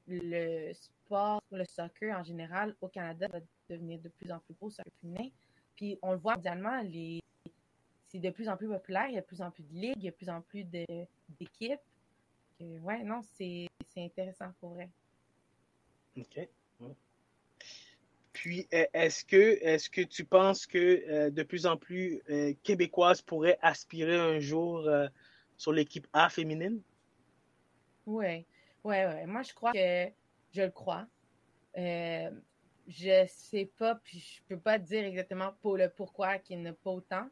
le 0.07 0.73
sport, 0.73 1.43
le 1.51 1.65
soccer 1.65 2.17
en 2.17 2.23
général 2.23 2.75
au 2.81 2.87
Canada 2.87 3.27
va 3.27 3.39
devenir 3.69 3.99
de 3.99 4.09
plus 4.09 4.31
en 4.31 4.39
plus 4.39 4.55
féminin. 5.01 5.29
Puis 5.75 5.99
on 6.01 6.13
le 6.13 6.17
voit 6.17 6.35
mondialement, 6.35 6.81
les... 6.81 7.21
c'est 8.07 8.19
de 8.19 8.29
plus 8.29 8.49
en 8.49 8.57
plus 8.57 8.67
populaire, 8.67 9.07
il 9.07 9.15
y 9.15 9.17
a 9.17 9.21
de 9.21 9.25
plus 9.25 9.41
en 9.41 9.51
plus 9.51 9.63
de 9.63 9.73
ligues, 9.73 9.97
il 9.97 10.05
y 10.05 10.07
a 10.07 10.11
de 10.11 10.15
plus 10.15 10.29
en 10.29 10.41
plus 10.41 10.63
d'équipes. 10.63 11.79
Non, 12.59 13.21
c'est 13.21 13.67
intéressant 13.97 14.51
pour 14.59 14.71
vrai. 14.71 14.89
OK. 16.17 16.47
Puis, 18.33 18.67
e, 18.73 18.87
est-ce 18.93 19.25
que, 19.25 19.59
est 19.61 19.89
que 19.89 20.01
tu 20.01 20.25
penses 20.25 20.65
que 20.65 21.03
euh, 21.09 21.29
de 21.29 21.43
plus 21.43 21.65
en 21.65 21.77
plus 21.77 22.21
euh, 22.29 22.53
québécoises 22.63 23.21
pourraient 23.21 23.59
aspirer 23.61 24.15
un 24.15 24.39
jour 24.39 24.79
euh, 24.79 25.07
sur 25.57 25.73
l'équipe 25.73 26.07
A 26.13 26.29
féminine? 26.29 26.81
Oui, 28.05 28.45
oui, 28.83 28.95
oui. 29.05 29.25
Moi, 29.27 29.41
je 29.43 29.53
crois 29.53 29.71
que 29.73 30.07
je 30.53 30.61
le 30.61 30.71
crois. 30.71 31.05
je 31.75 33.25
sais 33.27 33.69
pas, 33.77 33.95
puis 33.95 34.19
je 34.19 34.41
peux 34.47 34.59
pas 34.59 34.79
dire 34.79 35.05
exactement 35.05 35.53
pour 35.61 35.77
le 35.77 35.89
pourquoi 35.89 36.39
qu'il 36.39 36.61
n'y 36.61 36.67
a 36.67 36.73
pas 36.73 36.89
autant. 36.89 37.27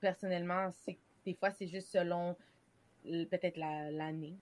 personnellement, 0.00 0.70
c'est 0.84 0.96
des 1.24 1.34
fois, 1.34 1.50
c'est 1.50 1.66
juste 1.66 1.88
selon 1.88 2.36
peut-être 3.04 3.58
l'année 3.58 4.36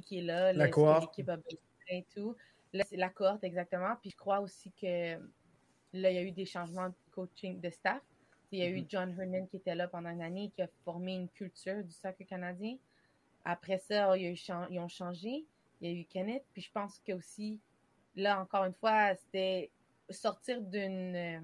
qui, 0.00 0.18
est 0.18 0.22
là, 0.22 0.52
l'équipe 0.52 1.28
a 1.28 1.36
besoin 1.36 1.60
et 1.88 2.06
tout. 2.14 2.36
Là, 2.72 2.84
c'est 2.84 2.96
la 2.96 3.10
cohorte, 3.10 3.44
exactement. 3.44 3.94
Puis 4.00 4.10
je 4.10 4.16
crois 4.16 4.40
aussi 4.40 4.72
que 4.72 5.16
là, 5.92 6.10
il 6.10 6.14
y 6.14 6.18
a 6.18 6.22
eu 6.22 6.32
des 6.32 6.46
changements 6.46 6.88
de 6.88 6.94
coaching 7.10 7.60
de 7.60 7.70
staff. 7.70 8.00
Il 8.50 8.58
y 8.58 8.62
a 8.62 8.68
eu 8.68 8.80
mm-hmm. 8.80 8.86
John 8.88 9.16
Herman 9.18 9.48
qui 9.48 9.56
était 9.56 9.74
là 9.74 9.88
pendant 9.88 10.10
une 10.10 10.22
année 10.22 10.44
et 10.44 10.50
qui 10.50 10.62
a 10.62 10.68
formé 10.84 11.14
une 11.14 11.28
culture 11.28 11.82
du 11.82 11.92
soccer 11.92 12.26
canadien. 12.26 12.76
Après 13.44 13.78
ça, 13.78 14.16
il 14.16 14.22
y 14.22 14.26
a 14.26 14.30
eu, 14.30 14.38
ils 14.70 14.78
ont 14.78 14.88
changé. 14.88 15.44
Il 15.80 15.90
y 15.90 15.94
a 15.94 16.00
eu 16.00 16.04
Kenneth. 16.04 16.44
Puis 16.52 16.62
je 16.62 16.70
pense 16.70 16.98
que 17.00 17.12
aussi, 17.12 17.60
là, 18.14 18.40
encore 18.40 18.64
une 18.64 18.74
fois, 18.74 19.14
c'était 19.16 19.70
sortir 20.10 20.60
d'une 20.60 21.16
euh, 21.16 21.40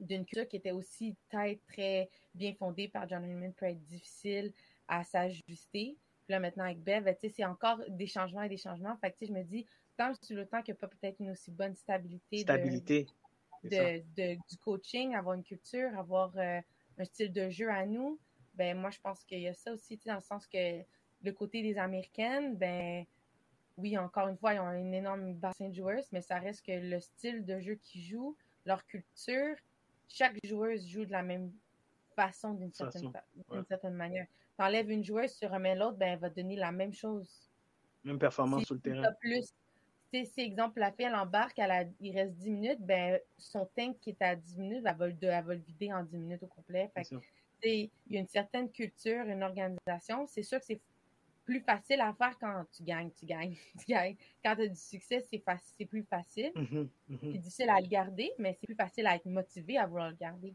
d'une 0.00 0.24
culture 0.24 0.48
qui 0.48 0.56
était 0.56 0.72
aussi 0.72 1.16
très, 1.30 1.58
très 1.68 2.10
bien 2.34 2.52
fondée 2.54 2.88
par 2.88 3.08
John 3.08 3.24
Herman 3.24 3.52
peut 3.52 3.66
être 3.66 3.82
difficile 3.84 4.52
à 4.88 5.04
s'ajuster. 5.04 5.96
Puis 6.24 6.32
là, 6.32 6.40
maintenant, 6.40 6.64
avec 6.64 6.82
Bev, 6.82 7.04
ben, 7.04 7.14
c'est 7.30 7.44
encore 7.44 7.80
des 7.88 8.06
changements 8.06 8.42
et 8.42 8.48
des 8.48 8.56
changements. 8.56 8.96
Fait 8.96 9.12
que, 9.12 9.26
je 9.26 9.32
me 9.32 9.42
dis, 9.42 9.66
tant 9.96 10.14
sur 10.22 10.36
le 10.36 10.46
temps 10.46 10.62
qu'il 10.62 10.72
n'y 10.72 10.78
a 10.78 10.80
pas 10.80 10.88
peut-être 10.88 11.20
une 11.20 11.30
aussi 11.30 11.50
bonne 11.50 11.74
stabilité, 11.74 12.38
stabilité. 12.38 13.06
De, 13.62 14.34
du 14.34 14.58
coaching, 14.58 15.14
avoir 15.14 15.34
une 15.34 15.42
culture, 15.42 15.98
avoir 15.98 16.36
euh, 16.36 16.60
un 16.98 17.04
style 17.04 17.32
de 17.32 17.48
jeu 17.48 17.70
à 17.70 17.86
nous, 17.86 18.18
ben 18.54 18.76
moi, 18.78 18.90
je 18.90 18.98
pense 19.00 19.24
qu'il 19.24 19.40
y 19.40 19.48
a 19.48 19.54
ça 19.54 19.72
aussi, 19.72 19.98
dans 20.04 20.16
le 20.16 20.20
sens 20.20 20.46
que 20.46 20.82
le 21.22 21.32
côté 21.32 21.62
des 21.62 21.78
Américaines, 21.78 22.56
ben 22.56 23.06
oui, 23.78 23.96
encore 23.96 24.28
une 24.28 24.36
fois, 24.36 24.54
ils 24.54 24.60
ont 24.60 24.66
un 24.66 24.92
énorme 24.92 25.34
bassin 25.34 25.68
de 25.68 25.74
joueurs, 25.74 26.04
mais 26.12 26.20
ça 26.20 26.38
reste 26.38 26.64
que 26.64 26.72
le 26.72 27.00
style 27.00 27.44
de 27.44 27.58
jeu 27.58 27.74
qu'ils 27.76 28.02
jouent, 28.02 28.36
leur 28.66 28.84
culture, 28.86 29.56
chaque 30.08 30.38
joueuse 30.44 30.86
joue 30.86 31.06
de 31.06 31.12
la 31.12 31.22
même 31.22 31.50
façon 32.14 32.52
d'une 32.52 32.72
certaine, 32.72 33.10
certaine 33.66 33.94
manière 33.94 34.26
t'enlèves 34.56 34.90
une 34.90 35.04
joueuse, 35.04 35.36
tu 35.36 35.46
remets 35.46 35.74
l'autre, 35.74 35.96
ben, 35.96 36.12
elle 36.12 36.18
va 36.18 36.30
donner 36.30 36.56
la 36.56 36.72
même 36.72 36.92
chose. 36.92 37.50
Même 38.04 38.18
performance 38.18 38.64
sur 38.64 38.74
le 38.74 38.80
terrain. 38.80 39.02
Plus, 39.20 39.52
si, 40.24 40.40
exemple, 40.40 40.78
la 40.78 40.92
fille, 40.92 41.06
elle 41.06 41.14
embarque, 41.14 41.58
elle 41.58 41.92
il 42.00 42.16
reste 42.16 42.34
10 42.34 42.50
minutes, 42.50 42.80
ben, 42.80 43.18
son 43.36 43.68
tank 43.76 43.98
qui 44.00 44.10
est 44.10 44.22
à 44.22 44.36
10 44.36 44.58
minutes, 44.58 44.84
elle 44.86 44.96
va, 44.96 45.06
le, 45.08 45.16
elle 45.22 45.44
va 45.44 45.54
le 45.54 45.60
vider 45.60 45.92
en 45.92 46.04
10 46.04 46.16
minutes 46.16 46.42
au 46.42 46.46
complet. 46.46 46.90
il 47.64 47.90
y 48.10 48.16
a 48.16 48.20
une 48.20 48.28
certaine 48.28 48.70
culture, 48.70 49.24
une 49.24 49.42
organisation. 49.42 50.26
C'est 50.26 50.42
sûr 50.42 50.60
que 50.60 50.66
c'est 50.66 50.80
plus 51.44 51.60
facile 51.60 52.00
à 52.00 52.12
faire 52.14 52.38
quand 52.38 52.64
tu 52.72 52.82
gagnes, 52.82 53.10
tu 53.10 53.26
gagnes, 53.26 53.56
tu 53.78 53.86
gagnes. 53.86 54.16
Quand 54.44 54.54
tu 54.54 54.62
as 54.62 54.68
du 54.68 54.76
succès, 54.76 55.20
c'est, 55.20 55.84
plus 55.84 56.04
facile. 56.04 56.52
Mm-hmm, 56.54 56.88
mm-hmm. 57.10 57.18
C'est 57.20 57.38
difficile 57.38 57.70
à 57.70 57.80
le 57.80 57.86
garder, 57.86 58.32
mais 58.38 58.56
c'est 58.58 58.66
plus 58.66 58.76
facile 58.76 59.06
à 59.06 59.16
être 59.16 59.26
motivé 59.26 59.78
à 59.78 59.86
vouloir 59.86 60.10
le 60.10 60.16
garder. 60.16 60.54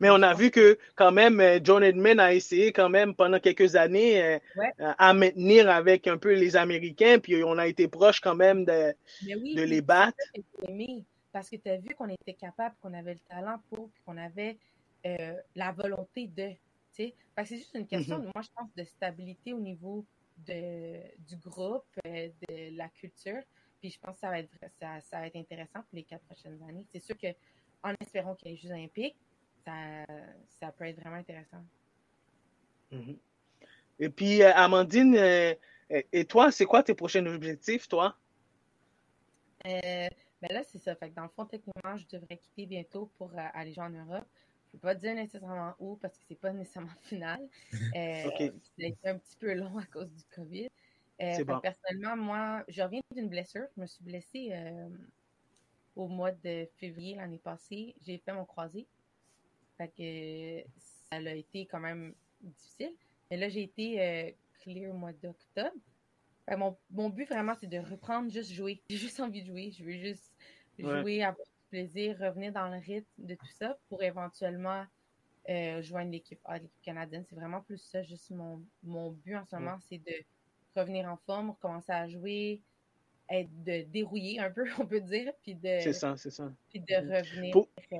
Mais 0.00 0.10
on 0.10 0.22
a 0.22 0.34
vu 0.34 0.50
que 0.50 0.78
quand 0.94 1.12
même, 1.12 1.40
euh, 1.40 1.58
John 1.62 1.82
Edmond 1.82 2.18
a 2.18 2.34
essayé 2.34 2.72
quand 2.72 2.88
même 2.88 3.14
pendant 3.14 3.40
quelques 3.40 3.76
années 3.76 4.22
euh, 4.22 4.38
euh, 4.58 4.92
à 4.98 5.14
maintenir 5.14 5.70
avec 5.70 6.06
un 6.06 6.18
peu 6.18 6.34
les 6.34 6.56
Américains, 6.56 7.18
puis 7.18 7.42
on 7.44 7.58
a 7.58 7.66
été 7.66 7.88
proche 7.88 8.20
quand 8.20 8.34
même 8.34 8.64
de, 8.64 8.94
de 9.22 9.62
les 9.62 9.80
battre. 9.80 10.18
parce 11.32 11.50
que 11.50 11.56
tu 11.56 11.68
as 11.68 11.76
vu 11.76 11.94
qu'on 11.94 12.08
était 12.08 12.34
capable, 12.34 12.74
qu'on 12.82 12.94
avait 12.94 13.14
le 13.14 13.20
talent 13.28 13.60
pour, 13.70 13.90
qu'on 14.04 14.16
avait 14.16 14.56
la 15.54 15.72
volonté 15.72 16.26
de. 16.26 16.50
Parce 17.34 17.50
que 17.50 17.54
c'est 17.54 17.60
juste 17.60 17.74
une 17.74 17.86
question, 17.86 18.18
mhm. 18.18 18.30
moi 18.34 18.42
je 18.42 18.48
pense, 18.56 18.74
de 18.74 18.84
stabilité 18.84 19.52
au 19.52 19.60
niveau 19.60 20.04
de, 20.38 20.96
du 21.28 21.36
groupe, 21.36 21.84
de 22.04 22.76
la 22.76 22.88
culture. 22.88 23.42
Puis 23.78 23.90
je 23.90 24.00
pense 24.00 24.14
que 24.14 24.20
ça 24.20 24.30
va 24.30 24.38
être, 24.38 24.50
ça, 24.80 25.00
ça 25.02 25.20
va 25.20 25.26
être 25.26 25.36
intéressant 25.36 25.80
pour 25.80 25.92
les 25.92 26.04
quatre 26.04 26.24
prochaines 26.24 26.58
années. 26.66 26.86
C'est 26.90 27.00
sûr 27.00 27.16
que 27.18 27.28
en 27.82 27.94
espérant 28.00 28.34
qu'il 28.34 28.48
y 28.48 28.50
ait 28.50 28.54
les 28.54 28.60
Jeux 28.60 28.74
olympiques, 28.74 29.16
ça, 29.66 30.72
peut 30.72 30.84
être 30.84 31.00
vraiment 31.00 31.16
intéressant. 31.16 31.64
Mhm. 32.92 33.18
Et 33.98 34.08
puis, 34.08 34.42
euh, 34.42 34.52
Amandine, 34.54 35.16
euh, 35.16 35.54
et 35.90 36.24
toi, 36.24 36.50
c'est 36.50 36.66
quoi 36.66 36.82
tes 36.82 36.94
prochains 36.94 37.24
objectifs, 37.26 37.88
toi? 37.88 38.16
Euh, 39.66 40.08
ben 40.42 40.48
là, 40.50 40.62
c'est 40.64 40.78
ça. 40.78 40.94
Fait 40.94 41.10
dans 41.10 41.22
le 41.22 41.28
fond, 41.28 41.46
techniquement, 41.46 41.96
je 41.96 42.06
devrais 42.10 42.36
quitter 42.36 42.66
bientôt 42.66 43.10
pour 43.18 43.32
aller 43.54 43.72
jouer 43.72 43.84
en 43.84 43.90
Europe. 43.90 44.26
Je 44.68 44.76
ne 44.76 44.80
peux 44.80 44.88
pas 44.88 44.94
dire 44.94 45.14
nécessairement 45.14 45.74
où 45.78 45.96
parce 45.96 46.18
que 46.18 46.24
c'est 46.28 46.38
pas 46.38 46.52
nécessairement 46.52 46.90
final. 47.02 47.40
Euh, 47.94 48.26
okay. 48.26 48.52
Ça 48.78 49.10
un 49.10 49.18
petit 49.18 49.36
peu 49.38 49.54
long 49.54 49.78
à 49.78 49.86
cause 49.86 50.10
du 50.12 50.24
COVID. 50.34 50.68
Personnellement, 51.18 52.16
moi, 52.16 52.64
je 52.68 52.82
reviens 52.82 53.00
d'une 53.14 53.28
blessure. 53.28 53.66
Je 53.76 53.80
me 53.80 53.86
suis 53.86 54.04
blessée 54.04 54.52
au 55.94 56.08
mois 56.08 56.32
de 56.32 56.68
février 56.76 57.14
l'année 57.16 57.38
passée. 57.38 57.94
J'ai 58.02 58.18
fait 58.18 58.32
mon 58.32 58.44
croisé. 58.44 58.86
Fait 59.76 59.88
que 59.88 60.68
ça 61.10 61.16
a 61.16 61.34
été 61.34 61.66
quand 61.66 61.80
même 61.80 62.14
difficile. 62.40 62.92
Mais 63.30 63.36
là, 63.36 63.48
j'ai 63.48 63.62
été 63.62 64.00
euh, 64.00 64.30
clear 64.60 64.90
au 64.90 64.96
mois 64.96 65.12
d'octobre. 65.12 65.76
Mon, 66.56 66.76
mon, 66.90 67.10
but 67.10 67.28
vraiment, 67.28 67.54
c'est 67.60 67.66
de 67.66 67.78
reprendre 67.78 68.30
juste 68.30 68.52
jouer. 68.52 68.80
J'ai 68.88 68.96
juste 68.96 69.18
envie 69.18 69.42
de 69.42 69.48
jouer. 69.48 69.72
Je 69.72 69.82
veux 69.82 69.96
juste 69.98 70.32
jouer, 70.78 71.24
avoir 71.24 71.44
du 71.44 71.68
plaisir, 71.70 72.16
revenir 72.20 72.52
dans 72.52 72.68
le 72.68 72.78
rythme 72.78 73.10
de 73.18 73.34
tout 73.34 73.50
ça 73.58 73.76
pour 73.88 74.00
éventuellement 74.04 74.84
euh, 75.48 75.82
joindre 75.82 76.12
l'équipe 76.12 76.38
l'équipe 76.52 76.82
canadienne. 76.82 77.24
C'est 77.28 77.34
vraiment 77.34 77.62
plus 77.62 77.78
ça, 77.78 78.02
juste 78.02 78.30
mon, 78.30 78.62
mon 78.84 79.10
but 79.10 79.36
en 79.36 79.44
ce 79.44 79.56
moment, 79.56 79.78
c'est 79.88 79.98
de 79.98 80.14
revenir 80.76 81.08
en 81.10 81.16
forme, 81.16 81.50
recommencer 81.50 81.92
à 81.92 82.06
jouer, 82.06 82.60
être 83.28 83.64
de 83.64 83.82
dérouiller 83.82 84.38
un 84.38 84.50
peu, 84.50 84.64
on 84.78 84.86
peut 84.86 85.00
dire, 85.00 85.32
puis 85.42 85.54
de. 85.54 85.80
C'est 85.80 85.92
ça, 85.92 86.16
c'est 86.16 86.30
ça. 86.30 86.52
Puis 86.70 86.80
de 86.80 86.94
revenir. 86.94 87.56
Euh, 87.56 87.98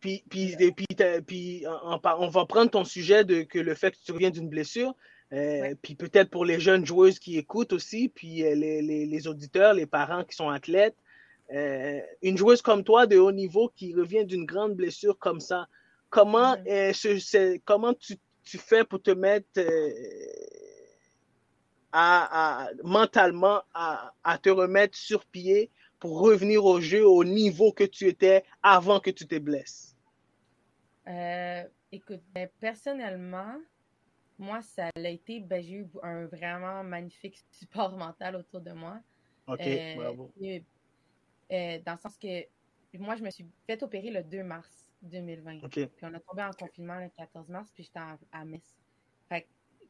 puis, 0.00 0.22
puis, 0.28 0.56
puis, 0.76 0.86
puis 1.26 1.64
on, 1.84 2.28
va 2.28 2.46
prendre 2.46 2.70
ton 2.70 2.84
sujet 2.84 3.24
de 3.24 3.42
que 3.42 3.58
le 3.58 3.74
fait 3.74 3.90
que 3.90 3.96
tu 4.04 4.12
reviens 4.12 4.30
d'une 4.30 4.48
blessure, 4.48 4.94
euh, 5.32 5.74
puis 5.82 5.94
peut-être 5.94 6.30
pour 6.30 6.44
les 6.44 6.60
jeunes 6.60 6.86
joueuses 6.86 7.18
qui 7.18 7.36
écoutent 7.36 7.72
aussi, 7.72 8.08
puis 8.08 8.44
euh, 8.44 8.54
les, 8.54 8.80
les, 8.80 9.06
les, 9.06 9.28
auditeurs, 9.28 9.74
les 9.74 9.86
parents 9.86 10.24
qui 10.24 10.34
sont 10.34 10.48
athlètes, 10.48 10.96
euh, 11.52 12.00
une 12.22 12.38
joueuse 12.38 12.62
comme 12.62 12.84
toi 12.84 13.06
de 13.06 13.18
haut 13.18 13.32
niveau 13.32 13.70
qui 13.76 13.94
revient 13.94 14.24
d'une 14.24 14.46
grande 14.46 14.74
blessure 14.74 15.18
comme 15.18 15.40
ça, 15.40 15.68
comment, 16.10 16.56
mm-hmm. 16.56 17.60
comment 17.64 17.92
tu, 17.92 18.16
tu, 18.44 18.56
fais 18.56 18.84
pour 18.84 19.02
te 19.02 19.10
mettre 19.10 19.60
à, 21.92 22.68
mentalement 22.84 23.62
à, 23.74 24.12
à, 24.24 24.38
te 24.38 24.48
remettre 24.48 24.96
sur 24.96 25.24
pied 25.26 25.70
pour 25.98 26.20
revenir 26.20 26.64
au 26.64 26.80
jeu 26.80 27.06
au 27.06 27.24
niveau 27.24 27.72
que 27.72 27.84
tu 27.84 28.06
étais 28.06 28.44
avant 28.62 29.00
que 29.00 29.10
tu 29.10 29.26
te 29.26 29.38
blesses? 29.38 29.87
Euh, 31.08 31.64
écoute, 31.90 32.22
ben, 32.34 32.48
personnellement, 32.60 33.56
moi, 34.38 34.60
ça 34.62 34.90
a 34.94 35.08
été, 35.08 35.40
ben, 35.40 35.62
j'ai 35.62 35.74
eu 35.74 35.86
un 36.02 36.26
vraiment 36.26 36.84
magnifique 36.84 37.44
support 37.50 37.96
mental 37.96 38.36
autour 38.36 38.60
de 38.60 38.72
moi. 38.72 39.00
OK, 39.46 39.60
euh, 39.60 39.94
bravo. 39.96 40.32
Euh, 41.50 41.78
dans 41.84 41.92
le 41.92 41.98
sens 41.98 42.18
que 42.18 42.44
moi, 42.98 43.16
je 43.16 43.22
me 43.22 43.30
suis 43.30 43.46
fait 43.66 43.82
opérer 43.82 44.10
le 44.10 44.22
2 44.22 44.42
mars 44.42 44.92
2020. 45.02 45.68
Puis 45.68 45.88
on 46.02 46.12
a 46.12 46.20
tombé 46.20 46.42
en 46.42 46.50
confinement 46.50 46.98
le 46.98 47.08
14 47.16 47.48
mars, 47.48 47.70
puis 47.72 47.84
j'étais 47.84 48.00
à, 48.32 48.44
Metz. 48.44 48.76
Fait 49.28 49.42
que 49.42 49.46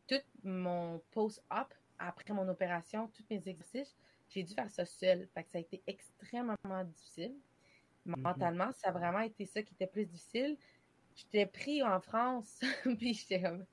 tout 0.06 0.24
mon 0.44 1.00
post-op, 1.10 1.74
après 1.98 2.32
mon 2.32 2.48
opération, 2.48 3.08
tous 3.08 3.24
mes 3.28 3.42
exercices, 3.48 3.96
j'ai 4.28 4.44
dû 4.44 4.54
faire 4.54 4.70
ça 4.70 4.84
seul. 4.84 5.26
Fait 5.34 5.42
que 5.42 5.50
ça 5.50 5.58
a 5.58 5.60
été 5.60 5.82
extrêmement 5.86 6.56
difficile. 6.84 7.34
Mhm. 8.06 8.20
Mentalement, 8.20 8.72
ça 8.72 8.88
a 8.88 8.92
vraiment 8.92 9.20
été 9.20 9.44
ça 9.46 9.62
qui 9.62 9.74
était 9.74 9.86
plus 9.86 10.06
difficile. 10.06 10.56
J'étais 11.18 11.46
pris 11.46 11.82
en 11.82 12.00
France, 12.00 12.60
puis 12.98 13.14
j'étais 13.14 13.42
comme, 13.42 13.66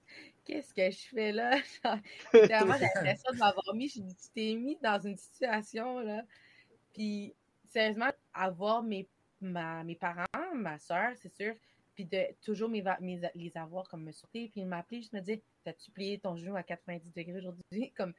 qu'est-ce 0.46 0.74
que 0.74 0.90
je 0.90 1.08
fais 1.10 1.32
là? 1.32 1.58
J'ai 2.34 2.48
vraiment 2.48 2.74
l'impression 2.74 3.32
de 3.34 3.38
m'avoir 3.38 3.76
mis. 3.76 3.88
Je 3.90 4.00
tu 4.02 4.30
t'es 4.34 4.56
mis 4.56 4.78
dans 4.82 5.00
une 5.00 5.16
situation, 5.16 6.00
là. 6.00 6.24
Puis, 6.94 7.36
sérieusement, 7.66 8.10
avoir 8.34 8.82
mes, 8.82 9.08
mes 9.42 9.96
parents, 9.96 10.26
ma 10.56 10.80
soeur, 10.80 11.12
c'est 11.18 11.34
sûr, 11.36 11.54
puis 11.94 12.06
de 12.06 12.26
toujours 12.44 12.70
mes, 12.70 12.84
les 13.36 13.58
avoir 13.58 13.88
comme 13.90 14.04
me 14.04 14.12
sauter, 14.12 14.50
puis 14.50 14.66
m'appeler, 14.66 15.04
je 15.04 15.16
me 15.16 15.22
dis, 15.22 15.40
t'as-tu 15.64 15.92
plié 15.92 16.18
ton 16.18 16.36
genou 16.36 16.56
à 16.56 16.64
90 16.64 17.14
degrés 17.14 17.38
aujourd'hui? 17.38 17.92
Comme, 17.92 18.14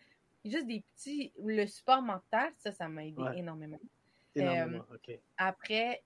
juste 0.45 0.67
des 0.67 0.85
petits. 0.95 1.33
Le 1.43 1.67
support 1.67 2.03
mental, 2.03 2.53
ça, 2.59 2.71
ça 2.71 2.89
m'a 2.89 3.05
aidé 3.05 3.23
énormément. 3.35 3.81
Énormément, 4.37 4.85
euh, 5.09 5.17
Après 5.37 6.05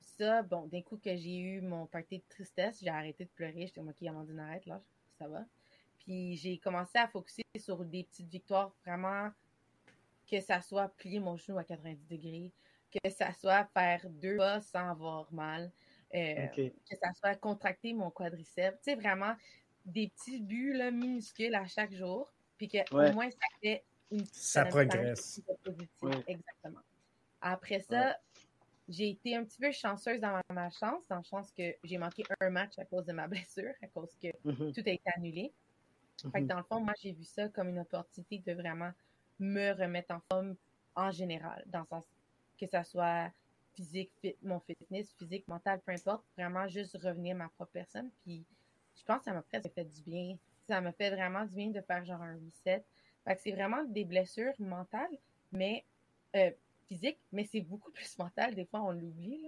ça, 0.00 0.42
bon, 0.42 0.66
d'un 0.66 0.82
coup 0.82 0.96
que 0.96 1.14
j'ai 1.16 1.38
eu 1.38 1.60
mon 1.60 1.86
party 1.86 2.18
de 2.18 2.24
tristesse, 2.28 2.80
j'ai 2.82 2.88
arrêté 2.88 3.24
de 3.24 3.30
pleurer. 3.30 3.66
J'étais, 3.66 3.80
OK, 3.80 4.02
Amandine, 4.02 4.40
arrête, 4.40 4.66
là, 4.66 4.80
ça 5.18 5.28
va. 5.28 5.44
Puis 5.98 6.36
j'ai 6.36 6.58
commencé 6.58 6.98
à 6.98 7.06
focuser 7.08 7.42
sur 7.58 7.84
des 7.84 8.04
petites 8.04 8.28
victoires, 8.28 8.72
vraiment, 8.84 9.30
que 10.30 10.40
ça 10.40 10.60
soit 10.60 10.88
plier 10.96 11.20
mon 11.20 11.36
genou 11.36 11.58
à 11.58 11.64
90 11.64 12.06
degrés, 12.06 12.52
que 12.90 13.10
ça 13.10 13.32
soit 13.32 13.64
faire 13.74 14.08
deux 14.08 14.36
pas 14.36 14.60
sans 14.60 14.90
avoir 14.90 15.32
mal, 15.32 15.70
euh, 16.14 16.46
que 16.48 16.96
ça 17.00 17.12
soit 17.12 17.34
contracter 17.36 17.92
mon 17.92 18.10
quadriceps. 18.10 18.78
Tu 18.82 18.92
sais, 18.92 18.94
vraiment 18.94 19.34
des 19.84 20.08
petits 20.08 20.40
buts 20.40 20.72
là, 20.72 20.90
minuscules 20.90 21.54
à 21.54 21.66
chaque 21.66 21.92
jour. 21.92 22.32
Puis 22.56 22.68
qu'au 22.68 23.12
moins, 23.12 23.30
ça 23.30 23.46
fait 23.62 23.84
une 24.10 24.24
Ça 24.32 24.64
progresse. 24.66 25.40
Exactement. 26.26 26.80
Après 27.40 27.80
ça, 27.80 28.18
j'ai 28.90 29.10
été 29.10 29.36
un 29.36 29.44
petit 29.44 29.58
peu 29.58 29.70
chanceuse 29.72 30.20
dans 30.20 30.40
ma, 30.50 30.70
chance, 30.70 31.06
dans 31.08 31.18
le 31.18 31.24
sens 31.24 31.50
que 31.52 31.74
j'ai 31.82 31.96
manqué 31.96 32.24
un 32.40 32.50
match 32.50 32.78
à 32.78 32.84
cause 32.84 33.06
de 33.06 33.12
ma 33.12 33.26
blessure, 33.28 33.72
à 33.82 33.86
cause 33.86 34.14
que 34.22 34.28
mm-hmm. 34.28 34.74
tout 34.74 34.82
a 34.86 34.90
été 34.90 35.10
annulé. 35.16 35.52
Fait 36.20 36.30
que 36.30 36.38
mm-hmm. 36.38 36.46
dans 36.46 36.58
le 36.58 36.64
fond, 36.64 36.80
moi, 36.80 36.92
j'ai 37.00 37.12
vu 37.12 37.24
ça 37.24 37.48
comme 37.48 37.68
une 37.70 37.78
opportunité 37.78 38.38
de 38.38 38.52
vraiment 38.52 38.90
me 39.38 39.72
remettre 39.72 40.14
en 40.14 40.20
forme 40.30 40.56
en 40.94 41.10
général, 41.10 41.64
dans 41.66 41.80
le 41.80 41.86
sens 41.86 42.04
que 42.58 42.66
ça 42.66 42.84
soit 42.84 43.30
physique, 43.74 44.12
mon 44.42 44.60
fitness, 44.60 45.14
physique, 45.14 45.48
mental, 45.48 45.80
peu 45.80 45.92
importe, 45.92 46.24
vraiment 46.36 46.68
juste 46.68 46.98
revenir 47.02 47.36
à 47.36 47.38
ma 47.38 47.48
propre 47.48 47.72
personne. 47.72 48.10
Puis 48.22 48.44
je 48.98 49.04
pense 49.04 49.20
que 49.20 49.24
ça 49.24 49.32
m'a 49.32 49.40
presque 49.40 49.72
fait 49.72 49.84
du 49.84 50.02
bien 50.02 50.36
ça 50.70 50.80
me 50.80 50.92
fait 50.92 51.10
vraiment 51.10 51.44
du 51.44 51.56
bien 51.56 51.70
de 51.70 51.80
faire 51.80 52.04
genre 52.04 52.22
un 52.22 52.36
reset. 52.44 52.84
Fait 53.24 53.34
que 53.34 53.42
c'est 53.42 53.50
vraiment 53.50 53.82
des 53.84 54.04
blessures 54.04 54.54
mentales, 54.60 55.18
mais 55.50 55.84
euh, 56.36 56.50
physiques, 56.90 57.20
mais 57.32 57.44
c'est 57.44 57.60
beaucoup 57.60 57.90
plus 57.92 58.18
mental. 58.18 58.54
Des 58.54 58.64
fois, 58.64 58.82
on 58.82 58.90
l'oublie. 58.90 59.46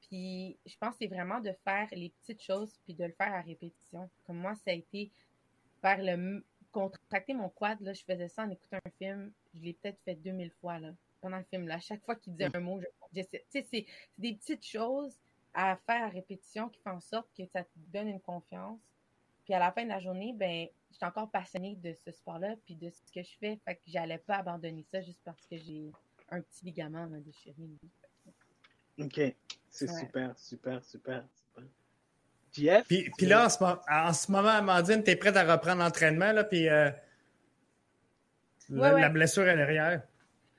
Puis 0.00 0.58
je 0.64 0.76
pense 0.78 0.92
que 0.92 0.98
c'est 1.00 1.14
vraiment 1.14 1.40
de 1.40 1.52
faire 1.64 1.86
les 1.92 2.10
petites 2.20 2.42
choses 2.42 2.78
puis 2.84 2.94
de 2.94 3.04
le 3.04 3.12
faire 3.12 3.34
à 3.34 3.42
répétition. 3.42 4.08
Comme 4.26 4.38
moi, 4.38 4.54
ça 4.54 4.70
a 4.70 4.74
été 4.74 5.10
faire 5.82 6.02
le 6.02 6.44
contracter 6.72 7.34
mon 7.34 7.50
quad. 7.50 7.80
Là, 7.80 7.92
je 7.92 8.02
faisais 8.02 8.28
ça 8.28 8.44
en 8.44 8.50
écoutant 8.50 8.78
un 8.84 8.90
film. 8.98 9.32
Je 9.54 9.60
l'ai 9.60 9.74
peut-être 9.74 10.00
fait 10.04 10.14
2000 10.14 10.50
fois 10.60 10.78
là, 10.78 10.92
pendant 11.20 11.38
le 11.38 11.44
film. 11.44 11.68
Là. 11.68 11.78
Chaque 11.78 12.04
fois 12.04 12.16
qu'il 12.16 12.32
disait 12.32 12.50
un 12.54 12.60
mot, 12.60 12.80
je, 12.80 13.22
c'est 13.50 13.86
des 14.16 14.34
petites 14.34 14.64
choses 14.64 15.18
à 15.52 15.76
faire 15.86 16.04
à 16.04 16.08
répétition 16.08 16.68
qui 16.68 16.80
font 16.80 16.92
en 16.92 17.00
sorte 17.00 17.28
que 17.36 17.44
ça 17.46 17.64
te 17.64 17.70
donne 17.74 18.08
une 18.08 18.20
confiance 18.20 18.80
puis 19.48 19.54
à 19.54 19.60
la 19.60 19.72
fin 19.72 19.82
de 19.82 19.88
la 19.88 19.98
journée, 19.98 20.34
ben, 20.34 20.68
j'étais 20.90 21.06
encore 21.06 21.30
passionnée 21.30 21.74
de 21.76 21.94
ce 21.94 22.12
sport-là, 22.12 22.56
puis 22.66 22.76
de 22.76 22.90
ce 22.90 23.00
que 23.10 23.22
je 23.22 23.34
fais. 23.40 23.58
Fait 23.64 23.76
que 23.76 23.80
j'allais 23.86 24.18
pas 24.18 24.36
abandonner 24.36 24.84
ça 24.92 25.00
juste 25.00 25.22
parce 25.24 25.46
que 25.46 25.56
j'ai 25.56 25.90
un 26.30 26.40
petit 26.40 26.64
ligament 26.64 27.04
à 27.04 27.20
déchiré. 27.20 27.56
OK. 28.98 29.20
C'est 29.70 29.86
super, 29.88 30.36
super, 30.38 30.84
super, 30.84 31.24
super. 31.24 31.64
Jeff? 32.52 32.86
Puis, 32.88 33.10
puis 33.16 33.26
là, 33.26 33.46
en 33.46 33.48
ce, 33.48 33.62
moment, 33.62 33.80
en 33.88 34.12
ce 34.12 34.32
moment, 34.32 34.48
Amandine, 34.48 35.02
tu 35.04 35.10
es 35.10 35.16
prête 35.16 35.36
à 35.36 35.44
reprendre 35.44 35.82
l'entraînement, 35.82 36.32
là, 36.32 36.44
puis 36.44 36.68
euh, 36.68 36.90
la, 38.70 39.08
blessure 39.08 39.44
à 39.44 39.54
l'arrière. 39.54 40.02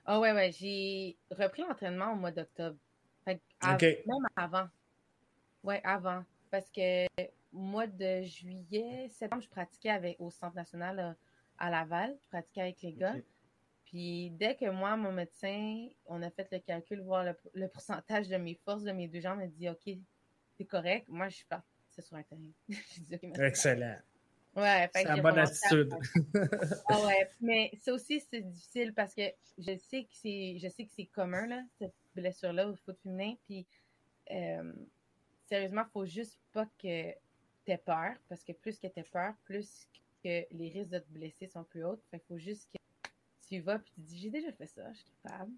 Ah 0.05 0.17
oh, 0.17 0.21
ouais, 0.21 0.31
ouais. 0.31 0.51
J'ai 0.51 1.17
repris 1.31 1.63
l'entraînement 1.63 2.13
au 2.13 2.15
mois 2.15 2.31
d'octobre. 2.31 2.77
Même 3.27 3.39
avant. 4.35 4.67
Ouais, 5.63 5.81
avant. 5.83 6.23
Parce 6.49 6.69
que 6.69 7.05
mois 7.51 7.87
de 7.87 8.23
juillet, 8.23 9.07
septembre, 9.09 9.43
je 9.43 9.49
pratiquais 9.49 9.89
avec, 9.89 10.17
au 10.19 10.31
Centre 10.31 10.55
national 10.55 10.99
euh, 10.99 11.11
à 11.57 11.69
Laval. 11.69 12.15
Je 12.23 12.29
pratiquais 12.29 12.61
avec 12.61 12.81
les 12.81 12.93
gars. 12.93 13.15
Puis 13.89 14.29
dès 14.31 14.55
que 14.55 14.69
moi, 14.69 14.95
mon 14.95 15.11
médecin, 15.11 15.87
on 16.05 16.21
a 16.21 16.29
fait 16.29 16.47
le 16.51 16.59
calcul, 16.59 17.01
voir 17.01 17.25
le, 17.53 17.67
pourcentage 17.67 18.27
de 18.27 18.37
mes 18.37 18.53
forces 18.53 18.83
de 18.83 18.91
mes 18.91 19.07
deux 19.07 19.19
jambes, 19.19 19.41
il 19.43 19.51
dit 19.51 19.67
OK, 19.67 19.97
c'est 20.57 20.65
correct. 20.65 21.07
Moi, 21.07 21.27
je 21.29 21.37
suis 21.37 21.45
partie 21.45 21.67
sur 21.99 22.15
un 22.15 22.21
terrain. 22.21 22.51
Excellent. 23.47 23.97
Ouais, 24.55 24.89
c'est 24.93 25.07
une 25.07 25.21
bonne 25.21 25.39
attitude. 25.39 25.95
ah 26.87 27.05
ouais, 27.05 27.29
mais 27.41 27.71
ça 27.81 27.93
aussi, 27.93 28.23
c'est 28.29 28.41
difficile 28.41 28.93
parce 28.93 29.15
que 29.15 29.23
je 29.57 29.75
sais 29.77 30.03
que 30.03 30.11
c'est 30.11 30.57
je 30.59 30.67
sais 30.67 30.85
que 30.85 30.91
c'est 30.95 31.05
commun, 31.05 31.47
là, 31.47 31.63
cette 31.79 31.95
blessure-là 32.13 32.67
au 32.67 32.75
foot 32.75 32.97
féminin. 33.01 33.35
Puis 33.47 33.65
euh, 34.31 34.71
sérieusement, 35.47 35.83
il 35.87 35.91
faut 35.91 36.05
juste 36.05 36.39
pas 36.51 36.67
que 36.77 37.11
peur, 37.77 38.13
parce 38.27 38.43
que 38.43 38.51
plus 38.51 38.79
que 38.79 38.87
tu 38.87 39.03
peur, 39.03 39.33
plus 39.45 39.87
que 40.23 40.45
les 40.51 40.69
risques 40.69 40.91
de 40.91 40.99
te 40.99 41.09
blesser 41.09 41.47
sont 41.47 41.63
plus 41.63 41.83
hauts. 41.83 42.01
Fait 42.11 42.21
faut 42.27 42.37
juste 42.37 42.69
que 42.71 42.78
tu 43.49 43.59
vas 43.61 43.79
puis 43.79 43.91
tu 43.95 44.01
dis 44.01 44.19
j'ai 44.19 44.29
déjà 44.29 44.51
fait 44.51 44.67
ça, 44.67 44.83
je 44.93 44.97
suis 44.97 45.11
capable. 45.23 45.51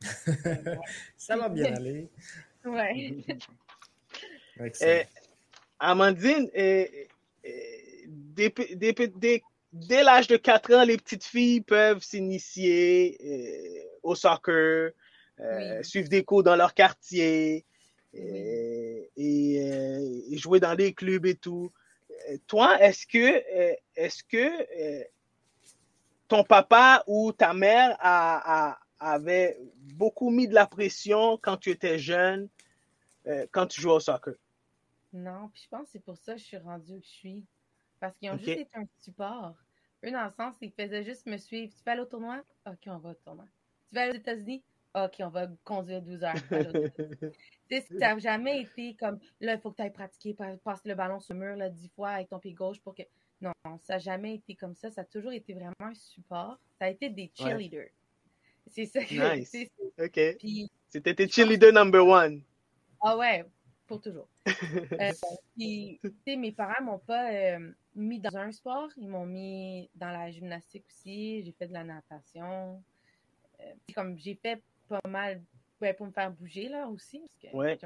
ça 1.16 1.36
va 1.36 1.48
bien 1.48 1.74
aller. 1.74 2.08
Ouais. 2.64 3.16
Eh, 4.82 5.04
Amandine, 5.80 6.48
eh, 6.52 7.08
eh, 7.42 8.06
dès, 8.06 8.52
l'âge 10.04 10.28
de 10.28 10.36
4 10.36 10.74
ans, 10.74 10.84
les 10.84 10.98
petites 10.98 11.24
filles 11.24 11.62
peuvent 11.62 12.02
s'initier 12.02 13.88
au 14.02 14.14
soccer, 14.14 14.92
suivre 15.80 16.08
des 16.10 16.22
cours 16.22 16.42
dans 16.42 16.54
leur 16.54 16.74
quartier, 16.74 17.64
et, 18.12 19.10
et, 19.16 20.36
jouer 20.36 20.60
dans 20.60 20.74
les 20.74 20.92
clubs 20.92 21.24
et 21.24 21.34
tout. 21.34 21.72
Toi, 22.46 22.78
est-ce 22.80 23.06
que, 23.06 23.42
est-ce 23.96 24.22
que 24.22 25.06
ton 26.32 26.44
papa 26.44 27.04
ou 27.06 27.30
ta 27.32 27.52
mère 27.52 27.94
a, 28.00 28.78
avait 28.98 29.58
beaucoup 29.94 30.30
mis 30.30 30.48
de 30.48 30.54
la 30.54 30.66
pression 30.66 31.36
quand 31.36 31.58
tu 31.58 31.68
étais 31.68 31.98
jeune, 31.98 32.48
quand 33.50 33.66
tu 33.66 33.82
jouais 33.82 33.92
au 33.92 34.00
soccer? 34.00 34.34
Non, 35.12 35.50
puis 35.52 35.62
je 35.64 35.68
pense 35.68 35.84
que 35.84 35.90
c'est 35.92 36.04
pour 36.04 36.16
ça 36.16 36.32
que 36.32 36.38
je 36.38 36.44
suis 36.44 36.56
rendue 36.56 36.94
où 36.94 37.02
je 37.02 37.08
suis. 37.08 37.44
Parce 38.00 38.16
qu'ils 38.16 38.30
ont 38.30 38.38
juste 38.38 38.48
été 38.48 38.70
un 38.74 38.86
support. 38.98 39.54
Eux, 40.04 40.10
dans 40.10 40.24
le 40.24 40.30
sens, 40.30 40.56
ils 40.62 40.72
faisaient 40.72 41.04
juste 41.04 41.26
me 41.26 41.36
suivre. 41.36 41.70
Tu 41.70 41.84
vas 41.84 41.92
aller 41.92 42.00
au 42.00 42.06
tournoi? 42.06 42.42
OK, 42.66 42.78
on 42.86 42.96
va 42.96 43.10
au 43.10 43.14
tournoi. 43.14 43.44
Tu 43.90 43.94
vas 43.94 44.00
aller 44.00 44.12
aux 44.12 44.20
États-Unis? 44.20 44.64
OK, 44.94 45.16
on 45.20 45.28
va 45.28 45.48
conduire 45.64 46.00
12 46.00 46.24
heures. 46.24 46.34
ça 47.98 48.14
n'a 48.14 48.18
jamais 48.18 48.62
été 48.62 48.94
comme 48.94 49.18
là, 49.40 49.54
il 49.54 49.60
faut 49.60 49.70
que 49.70 49.76
tu 49.76 49.82
ailles 49.82 49.92
pratiquer, 49.92 50.34
passer 50.64 50.88
le 50.88 50.94
ballon 50.94 51.20
sur 51.20 51.34
le 51.34 51.40
mur 51.40 51.56
là, 51.56 51.68
10 51.68 51.90
fois 51.90 52.10
avec 52.10 52.30
ton 52.30 52.38
pied 52.38 52.54
gauche 52.54 52.80
pour 52.80 52.94
que. 52.94 53.02
Non, 53.42 53.52
ça 53.82 53.94
n'a 53.94 53.98
jamais 53.98 54.36
été 54.36 54.54
comme 54.54 54.74
ça. 54.76 54.90
Ça 54.90 55.00
a 55.00 55.04
toujours 55.04 55.32
été 55.32 55.52
vraiment 55.52 55.74
un 55.80 55.94
support. 55.94 56.58
Ça 56.78 56.86
a 56.86 56.90
été 56.90 57.10
des 57.10 57.30
cheerleaders. 57.34 57.90
C'est 58.68 58.86
ça 58.86 59.04
que. 59.04 59.34
Nice. 59.34 59.54
OK. 59.98 60.68
C'était 60.88 61.14
tes 61.14 61.28
cheerleaders 61.28 61.72
number 61.72 62.06
one. 62.06 62.42
Ah 63.00 63.16
ouais, 63.16 63.44
pour 63.86 64.00
toujours. 64.00 64.28
euh, 64.46 65.12
puis, 65.56 66.00
mes 66.26 66.52
parents 66.52 66.84
m'ont 66.84 67.00
pas 67.00 67.32
euh, 67.32 67.72
mis 67.96 68.20
dans 68.20 68.36
un 68.36 68.52
sport. 68.52 68.88
Ils 68.96 69.08
m'ont 69.08 69.26
mis 69.26 69.90
dans 69.96 70.10
la 70.10 70.30
gymnastique 70.30 70.84
aussi. 70.88 71.42
J'ai 71.42 71.52
fait 71.52 71.66
de 71.66 71.72
la 71.72 71.82
natation. 71.82 72.80
Euh, 73.60 73.72
comme 73.94 74.16
j'ai 74.18 74.36
fait 74.36 74.62
pas 74.88 75.00
mal 75.08 75.42
pour 75.96 76.06
me 76.06 76.12
faire 76.12 76.30
bouger 76.30 76.68
là 76.68 76.86
aussi, 76.88 77.18
parce 77.18 77.36
que 77.36 77.56
ouais. 77.56 77.78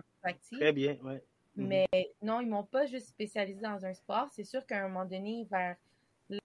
Très 0.52 0.72
bien, 0.72 0.98
ouais. 1.02 1.22
Mhm. 1.56 1.66
Mais 1.68 1.88
non, 2.22 2.40
ils 2.40 2.48
m'ont 2.48 2.64
pas 2.64 2.86
juste 2.86 3.08
spécialisé 3.08 3.60
dans 3.60 3.84
un 3.84 3.94
sport. 3.94 4.28
C'est 4.32 4.44
sûr 4.44 4.64
qu'à 4.66 4.84
un 4.84 4.88
moment 4.88 5.04
donné, 5.04 5.46
vers 5.50 5.76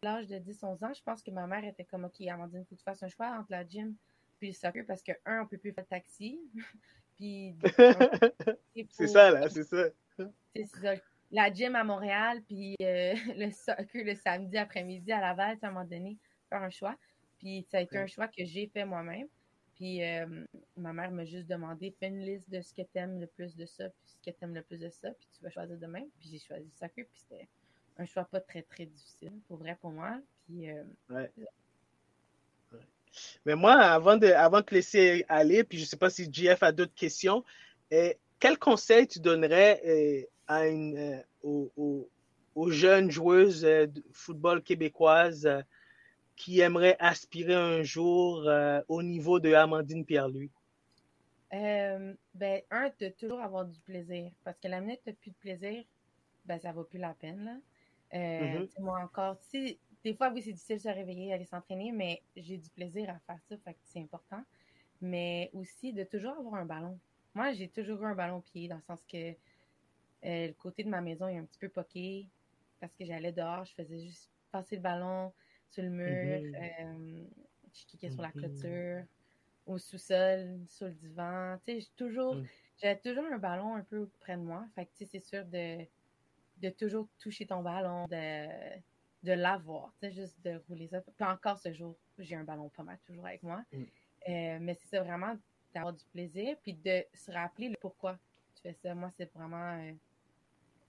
l'âge 0.04 0.28
de 0.28 0.38
10-11 0.38 0.84
ans, 0.84 0.94
je 0.94 1.04
pense 1.04 1.22
que 1.22 1.32
ma 1.32 1.48
mère 1.48 1.64
était 1.66 1.84
comme 1.84 2.06
OK, 2.06 2.22
Amandine, 2.28 2.62
il 2.62 2.66
faut 2.66 2.76
que 2.76 2.80
tu 2.80 2.84
fasses 2.84 3.04
un 3.04 3.10
choix 3.10 3.28
entre 3.38 3.52
la 3.52 3.66
gym 3.66 3.96
puis 4.42 4.50
le 4.50 4.56
soccer 4.56 4.84
parce 4.86 5.04
que, 5.04 5.12
un, 5.26 5.42
on 5.42 5.46
peut 5.46 5.58
plus 5.58 5.72
faire 5.72 5.84
le 5.84 5.90
taxi. 5.90 6.40
puis. 7.16 7.56
c'est 8.90 9.08
ça, 9.08 9.32
là, 9.32 9.48
c'est 9.50 9.64
ça. 9.64 9.86
C'est 10.56 10.66
ça. 10.66 10.96
La 11.30 11.54
gym 11.54 11.76
à 11.76 11.84
Montréal, 11.84 12.42
puis 12.46 12.76
euh, 12.82 13.14
le 13.38 13.52
soccer 13.52 14.04
le 14.04 14.16
samedi 14.16 14.58
après-midi 14.58 15.12
à 15.12 15.22
Laval, 15.22 15.58
à 15.62 15.68
un 15.68 15.72
moment 15.72 15.86
donné, 15.86 16.18
faire 16.50 16.64
un 16.64 16.70
choix. 16.70 16.98
Puis 17.38 17.66
ça 17.70 17.78
a 17.78 17.82
été 17.82 17.98
un 17.98 18.08
choix 18.08 18.28
que 18.28 18.44
j'ai 18.44 18.68
fait 18.68 18.84
moi-même. 18.84 19.28
Puis 19.82 20.04
euh, 20.04 20.28
ma 20.78 20.94
mère 20.94 21.10
m'a 21.10 21.26
juste 21.26 21.48
demandé 21.48 21.92
fais 22.00 22.10
une 22.10 22.24
liste 22.24 22.48
de 22.52 22.62
ce 22.62 22.72
que 22.72 22.84
tu 22.84 23.00
aimes 23.00 23.20
le 23.20 23.26
plus 23.26 23.56
de 23.56 23.66
ça, 23.66 23.90
puis 23.90 24.06
ce 24.06 24.30
que 24.30 24.38
tu 24.38 24.44
aimes 24.44 24.54
le 24.54 24.62
plus 24.62 24.80
de 24.80 24.90
ça, 24.90 25.10
puis 25.10 25.28
tu 25.36 25.42
vas 25.42 25.50
choisir 25.50 25.76
demain. 25.76 26.04
Puis 26.20 26.30
j'ai 26.32 26.38
choisi 26.38 26.70
soccer, 26.80 27.04
puis 27.04 27.20
c'était 27.28 27.48
un 27.98 28.06
choix 28.06 28.26
pas 28.26 28.42
très 28.42 28.62
très 28.62 28.86
difficile, 28.86 29.32
pour 29.48 29.58
vrai 29.58 29.76
pour 29.82 29.90
moi. 29.90 30.20
Puis, 30.46 30.70
euh, 30.70 30.84
ouais. 31.10 31.32
Mais 33.44 33.56
moi, 33.56 33.74
avant 33.74 34.18
de, 34.18 34.28
avant 34.28 34.60
de 34.60 34.66
te 34.66 34.76
laisser 34.76 35.26
aller, 35.28 35.64
puis 35.64 35.80
je 35.80 35.86
ne 35.86 35.88
sais 35.88 35.98
pas 35.98 36.12
si 36.12 36.32
JF 36.32 36.62
a 36.62 36.72
d'autres 36.72 36.94
questions, 36.94 37.44
euh, 37.92 38.14
quel 38.40 38.60
conseil 38.60 39.08
tu 39.08 39.20
donnerais 39.20 40.30
à 40.48 40.68
une, 40.68 41.24
aux, 41.42 42.08
aux, 42.54 42.70
jeunes 42.70 43.10
joueuses 43.10 43.62
de 43.62 44.04
football 44.12 44.62
québécoises 44.62 45.50
qui 46.42 46.60
aimerait 46.60 46.96
aspirer 46.98 47.54
un 47.54 47.84
jour 47.84 48.48
euh, 48.48 48.82
au 48.88 49.04
niveau 49.04 49.40
de 49.40 49.54
Amandine 49.54 50.04
Pierre-Louis? 50.04 50.50
Euh, 51.54 52.16
ben, 52.34 52.64
un, 52.72 52.90
de 53.00 53.10
toujours 53.10 53.42
avoir 53.42 53.66
du 53.66 53.80
plaisir. 53.82 54.32
Parce 54.44 54.58
que 54.58 54.68
la 54.68 54.82
minute 54.82 55.02
tu 55.04 55.12
n'as 55.12 55.16
plus 55.18 55.30
de 55.30 55.36
plaisir, 55.36 55.84
ben, 56.46 56.60
ça 56.60 56.72
vaut 56.72 56.84
plus 56.84 56.98
la 56.98 57.14
peine. 57.14 57.46
Là. 57.46 57.58
Euh, 58.18 58.66
mm-hmm. 58.66 58.82
Moi 58.82 59.00
encore, 59.02 59.38
des 59.54 60.16
fois, 60.16 60.32
oui, 60.34 60.42
c'est 60.42 60.54
difficile 60.54 60.78
de 60.78 60.82
se 60.82 60.90
réveiller, 60.90 61.32
aller 61.32 61.46
s'entraîner, 61.46 61.92
mais 61.92 62.24
j'ai 62.36 62.58
du 62.58 62.72
plaisir 62.72 63.12
à 63.12 63.20
faire 63.20 63.40
ça, 63.48 63.56
fait 63.64 63.74
que 63.74 63.80
c'est 63.84 64.02
important. 64.02 64.42
Mais 65.00 65.52
aussi 65.54 65.94
de 65.94 66.04
toujours 66.04 66.32
avoir 66.40 66.56
un 66.56 66.66
ballon. 66.66 66.98
Moi, 67.36 67.54
j'ai 67.54 67.68
toujours 67.68 68.02
eu 68.02 68.08
un 68.08 68.16
ballon 68.16 68.42
pied, 68.42 68.68
dans 68.68 68.78
le 68.78 68.82
sens 68.82 69.00
que 69.04 69.36
le 70.24 70.54
côté 70.54 70.84
de 70.84 70.90
ma 70.90 71.02
maison 71.02 71.28
est 71.28 71.38
un 71.38 71.46
petit 71.46 71.60
peu 71.60 71.70
poqué, 71.70 72.26
parce 72.80 72.96
que 72.96 73.06
j'allais 73.06 73.32
dehors, 73.32 73.64
je 73.66 73.76
faisais 73.76 74.00
juste 74.00 74.28
passer 74.52 74.78
le 74.78 74.82
ballon, 74.82 75.32
sur 75.72 75.84
le 75.84 75.90
mur, 75.90 76.08
mm-hmm. 76.08 77.28
je 77.74 77.86
cliquais 77.88 78.10
sur 78.12 78.22
la 78.22 78.30
mm-hmm. 78.30 78.32
clôture, 78.34 79.04
au 79.66 79.78
sous-sol, 79.78 80.60
sur 80.68 80.88
le 80.88 80.94
divan. 80.94 81.58
Tu 81.66 81.74
sais, 81.74 81.80
j'ai 81.82 81.92
toujours, 81.96 82.36
mm. 82.36 82.46
j'avais 82.82 83.00
toujours 83.00 83.26
un 83.32 83.38
ballon 83.38 83.76
un 83.76 83.84
peu 83.84 84.08
près 84.20 84.36
de 84.36 84.42
moi. 84.42 84.66
Fait 84.76 84.86
que, 84.86 84.92
tu 84.92 85.06
sais, 85.06 85.06
c'est 85.06 85.26
sûr 85.26 85.46
de, 85.46 85.86
de 86.58 86.70
toujours 86.70 87.08
toucher 87.20 87.46
ton 87.46 87.62
ballon, 87.62 88.06
de, 88.08 88.48
de 89.24 89.32
l'avoir, 89.32 89.94
tu 90.02 90.08
sais, 90.08 90.14
juste 90.14 90.40
de 90.44 90.62
rouler 90.68 90.88
ça. 90.88 91.02
Puis 91.02 91.26
encore 91.26 91.58
ce 91.58 91.72
jour, 91.74 91.96
j'ai 92.18 92.36
un 92.36 92.44
ballon 92.44 92.70
pas 92.70 92.84
mal 92.84 93.00
toujours 93.06 93.26
avec 93.26 93.42
moi. 93.44 93.64
Mm. 93.72 93.84
Euh, 94.30 94.58
mais 94.62 94.74
c'est 94.76 94.88
ça 94.88 95.02
vraiment 95.02 95.36
d'avoir 95.74 95.94
du 95.94 96.06
plaisir, 96.06 96.58
puis 96.62 96.74
de 96.74 97.04
se 97.14 97.32
rappeler 97.32 97.70
le 97.70 97.78
pourquoi 97.80 98.20
tu 98.56 98.62
fais 98.62 98.74
ça. 98.74 98.94
Moi, 98.94 99.10
c'est 99.12 99.32
vraiment 99.34 99.78
euh, 99.78 99.94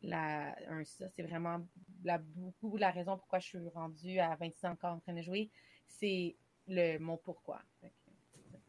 la, 0.03 0.57
ça, 0.85 1.09
c'est 1.09 1.22
vraiment 1.22 1.64
la, 2.05 2.19
beaucoup 2.19 2.77
la 2.77 2.91
raison 2.91 3.17
pourquoi 3.17 3.39
je 3.39 3.47
suis 3.47 3.69
rendue 3.75 4.19
à 4.19 4.35
26 4.37 4.67
ans 4.67 4.71
encore 4.71 4.95
en 4.95 5.01
train 5.01 5.15
de 5.15 5.23
jouer. 5.23 5.51
C'est 5.89 6.37
le 6.69 6.99
mon 6.99 7.17
pourquoi. 7.17 7.61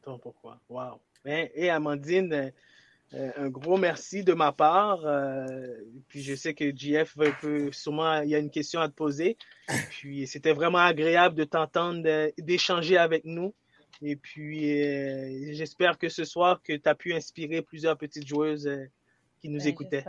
Ton 0.02 0.20
pourquoi. 0.20 0.60
Wow. 0.70 1.00
Ben, 1.24 1.50
et 1.54 1.70
Amandine, 1.70 2.52
euh, 3.14 3.32
un 3.38 3.50
gros 3.50 3.78
merci 3.78 4.24
de 4.24 4.34
ma 4.34 4.52
part. 4.52 5.06
Euh, 5.06 5.76
puis 6.08 6.22
je 6.22 6.36
sais 6.36 6.54
que 6.54 6.76
JF 6.76 7.16
peut 7.42 7.72
sûrement, 7.72 8.22
il 8.22 8.30
y 8.30 8.36
a 8.36 8.40
une 8.40 8.50
question 8.50 8.82
à 8.82 8.90
te 8.90 8.94
poser. 8.94 9.38
Puis 9.92 10.28
c'était 10.28 10.54
vraiment 10.54 10.80
agréable 10.80 11.36
de 11.36 11.44
t'entendre, 11.44 12.32
d'échanger 12.38 12.98
avec 12.98 13.24
nous. 13.26 13.54
Et 14.02 14.16
puis 14.16 14.82
euh, 14.82 15.54
j'espère 15.54 15.98
que 15.98 16.10
ce 16.10 16.26
soir 16.26 16.62
que 16.62 16.74
tu 16.74 16.90
as 16.90 16.96
pu 16.96 17.14
inspirer 17.14 17.62
plusieurs 17.62 17.98
petites 17.98 18.28
joueuses 18.28 18.70
qui 19.40 19.50
nous 19.50 19.60
ben, 19.60 19.68
écoutaient. 19.68 20.06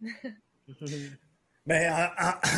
Ben, 1.64 2.10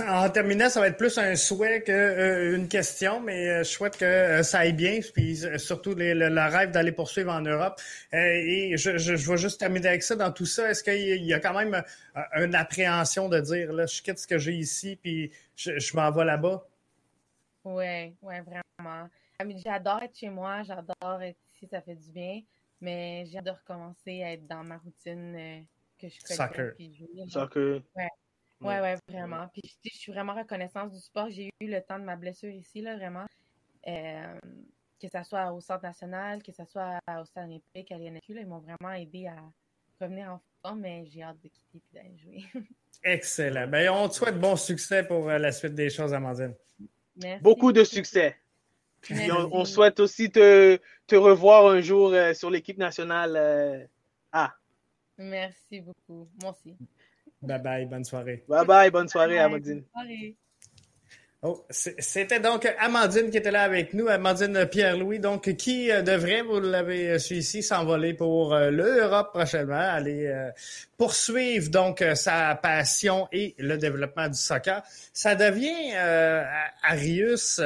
en, 0.08 0.30
terminant, 0.30 0.70
ça 0.70 0.80
va 0.80 0.88
être 0.88 0.96
plus 0.96 1.18
un 1.18 1.36
souhait 1.36 1.82
qu'une 1.82 1.94
euh, 1.94 2.66
question, 2.68 3.20
mais 3.20 3.50
euh, 3.50 3.58
je 3.58 3.64
souhaite 3.64 3.98
que 3.98 4.04
euh, 4.06 4.42
ça 4.42 4.60
aille 4.60 4.72
bien, 4.72 5.00
puis 5.12 5.36
surtout 5.58 5.94
le, 5.94 6.50
rêve 6.50 6.70
d'aller 6.70 6.90
poursuivre 6.90 7.30
en 7.30 7.42
Europe. 7.42 7.78
et 8.14 8.74
je, 8.78 8.96
je, 8.96 9.12
vais 9.12 9.36
juste 9.36 9.60
terminer 9.60 9.88
avec 9.88 10.02
ça. 10.02 10.16
Dans 10.16 10.32
tout 10.32 10.46
ça, 10.46 10.70
est-ce 10.70 10.82
qu'il 10.82 11.22
y 11.22 11.34
a 11.34 11.40
quand 11.40 11.52
même 11.52 11.82
une 12.36 12.54
appréhension 12.54 13.28
de 13.28 13.40
dire, 13.40 13.74
là, 13.74 13.84
je 13.84 14.00
quitte 14.00 14.18
ce 14.18 14.26
que 14.26 14.38
j'ai 14.38 14.54
ici, 14.54 14.96
puis 14.96 15.30
je, 15.54 15.78
je 15.78 15.96
m'en 15.96 16.10
vais 16.10 16.24
là-bas? 16.24 16.66
Oui, 17.64 18.14
oui, 18.22 18.34
vraiment. 18.40 19.10
J'adore 19.62 20.02
être 20.02 20.16
chez 20.16 20.30
moi, 20.30 20.62
j'adore 20.62 21.20
être 21.20 21.38
ici, 21.52 21.68
ça 21.70 21.82
fait 21.82 21.96
du 21.96 22.10
bien, 22.10 22.40
mais 22.80 23.26
j'ai 23.26 23.36
hâte 23.36 23.44
de 23.44 23.50
recommencer 23.50 24.22
à 24.22 24.32
être 24.32 24.46
dans 24.46 24.64
ma 24.64 24.78
routine 24.78 25.66
que 25.98 26.08
je 26.08 26.16
fais. 26.26 26.34
Soccer. 26.34 26.72
Soccer. 27.28 27.82
Ouais. 27.94 28.08
Ouais, 28.64 28.80
ouais, 28.80 28.96
vraiment. 29.08 29.46
Puis 29.52 29.62
je, 29.84 29.90
suis 29.90 30.12
vraiment 30.12 30.34
reconnaissante 30.34 30.90
du 30.90 30.98
sport. 30.98 31.28
J'ai 31.30 31.50
eu 31.60 31.66
le 31.66 31.82
temps 31.82 31.98
de 31.98 32.04
ma 32.04 32.16
blessure 32.16 32.50
ici, 32.50 32.80
là, 32.80 32.96
vraiment. 32.96 33.26
Euh, 33.86 34.38
que 35.00 35.08
ce 35.08 35.22
soit 35.22 35.52
au 35.52 35.60
Centre 35.60 35.82
national, 35.82 36.42
que 36.42 36.52
ce 36.52 36.64
soit 36.64 36.98
au 37.20 37.24
Stade 37.26 37.48
olympique, 37.48 37.92
à 37.92 37.98
l'INQ, 37.98 38.20
ils 38.28 38.46
m'ont 38.46 38.60
vraiment 38.60 38.92
aidé 38.92 39.26
à 39.26 39.36
revenir 40.00 40.30
en 40.30 40.40
forme, 40.62 40.80
mais 40.80 41.04
j'ai 41.06 41.22
hâte 41.22 41.36
de 41.42 41.48
quitter 41.48 41.82
et 41.92 41.94
d'aller 41.94 42.16
jouer. 42.16 42.44
Excellent. 43.04 43.68
Ben, 43.68 43.90
on 43.90 44.08
te 44.08 44.14
souhaite 44.14 44.40
bon 44.40 44.56
succès 44.56 45.04
pour 45.04 45.28
euh, 45.28 45.36
la 45.36 45.52
suite 45.52 45.74
des 45.74 45.90
choses, 45.90 46.14
Amandine. 46.14 46.54
Merci. 47.16 47.42
Beaucoup 47.42 47.72
de 47.72 47.84
succès. 47.84 48.36
Puis 49.02 49.30
on, 49.30 49.66
souhaite 49.66 50.00
aussi 50.00 50.30
te, 50.30 50.80
te, 51.06 51.14
revoir 51.14 51.66
un 51.66 51.82
jour 51.82 52.14
euh, 52.14 52.32
sur 52.32 52.48
l'équipe 52.48 52.78
nationale 52.78 53.86
A. 54.32 54.54
Merci 55.18 55.80
beaucoup. 55.80 56.26
Moi 56.40 56.52
aussi. 56.52 56.74
Bye 57.44 57.62
bye, 57.62 57.86
bonne 57.86 58.04
soirée. 58.04 58.44
Bye 58.48 58.66
bye, 58.66 58.90
bonne 58.90 59.08
soirée, 59.08 59.38
Amandine. 59.38 59.82
Oh, 61.46 61.62
c'était 61.68 62.40
donc 62.40 62.66
Amandine 62.78 63.30
qui 63.30 63.36
était 63.36 63.50
là 63.50 63.64
avec 63.64 63.92
nous, 63.92 64.08
Amandine 64.08 64.64
Pierre-Louis, 64.64 65.18
donc 65.18 65.54
qui 65.56 65.90
euh, 65.90 66.00
devrait, 66.00 66.40
vous 66.40 66.58
l'avez 66.58 67.18
su 67.18 67.34
ici, 67.34 67.62
s'envoler 67.62 68.14
pour 68.14 68.54
euh, 68.54 68.70
l'Europe 68.70 69.34
prochainement, 69.34 69.74
aller 69.74 70.24
euh, 70.24 70.50
poursuivre 70.96 71.68
donc 71.68 72.02
sa 72.14 72.54
passion 72.54 73.28
et 73.30 73.54
le 73.58 73.76
développement 73.76 74.26
du 74.28 74.38
soccer. 74.38 74.82
Ça 75.12 75.34
devient 75.34 75.92
Arius 76.82 77.60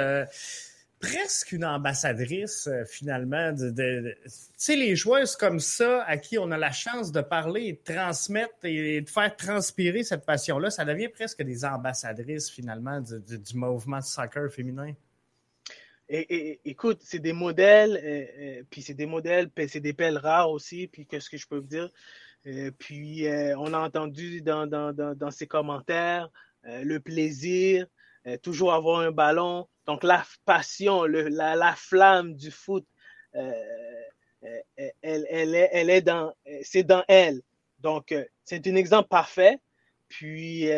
presque 1.00 1.52
une 1.52 1.64
ambassadrice 1.64 2.66
euh, 2.66 2.84
finalement 2.84 3.52
de, 3.52 4.16
tu 4.24 4.30
sais 4.56 4.76
les 4.76 4.96
joueuses 4.96 5.36
comme 5.36 5.60
ça 5.60 6.02
à 6.04 6.16
qui 6.16 6.38
on 6.38 6.50
a 6.50 6.58
la 6.58 6.72
chance 6.72 7.12
de 7.12 7.20
parler 7.20 7.62
et 7.66 7.72
de 7.72 7.94
transmettre 7.94 8.64
et 8.64 9.00
de 9.00 9.08
faire 9.08 9.34
transpirer 9.36 10.02
cette 10.02 10.26
passion 10.26 10.58
là 10.58 10.70
ça 10.70 10.84
devient 10.84 11.08
presque 11.08 11.42
des 11.42 11.64
ambassadrices 11.64 12.50
finalement 12.50 13.00
du, 13.00 13.56
mouvement 13.56 13.98
de 13.98 14.04
soccer 14.04 14.50
féminin. 14.50 14.92
Et, 16.08 16.60
écoute 16.64 17.00
c'est 17.02 17.18
des 17.18 17.34
modèles 17.34 18.00
euh, 18.02 18.58
euh, 18.60 18.62
puis 18.68 18.82
c'est 18.82 18.94
des 18.94 19.06
modèles 19.06 19.50
c'est 19.68 19.80
des 19.80 19.92
pelles 19.92 20.18
rares 20.18 20.50
aussi 20.50 20.88
puis 20.88 21.06
qu'est-ce 21.06 21.30
que 21.30 21.36
je 21.36 21.46
peux 21.46 21.58
vous 21.58 21.66
dire? 21.66 21.90
Puis 22.78 23.26
on 23.58 23.74
a 23.74 23.78
entendu 23.78 24.40
dans, 24.40 24.66
dans, 24.66 24.94
dans, 24.94 25.14
dans 25.14 25.30
ses 25.30 25.46
commentaires 25.46 26.30
le 26.62 26.98
plaisir 26.98 27.86
toujours 28.42 28.72
avoir 28.72 29.00
un 29.00 29.10
ballon 29.10 29.68
donc 29.88 30.04
la 30.04 30.22
passion, 30.44 31.04
la, 31.04 31.74
flamme 31.74 32.34
du 32.34 32.50
foot, 32.50 32.84
euh, 33.34 33.52
euh, 34.44 34.58
est, 34.76 34.94
elle 35.02 35.88
est 35.90 36.02
dans, 36.02 36.34
c'est 36.62 36.82
dans 36.82 37.02
elle. 37.08 37.40
Donc 37.78 38.12
euh, 38.12 38.22
c'est 38.44 38.66
un 38.66 38.74
exemple 38.74 39.08
parfait. 39.08 39.58
Puis 40.08 40.70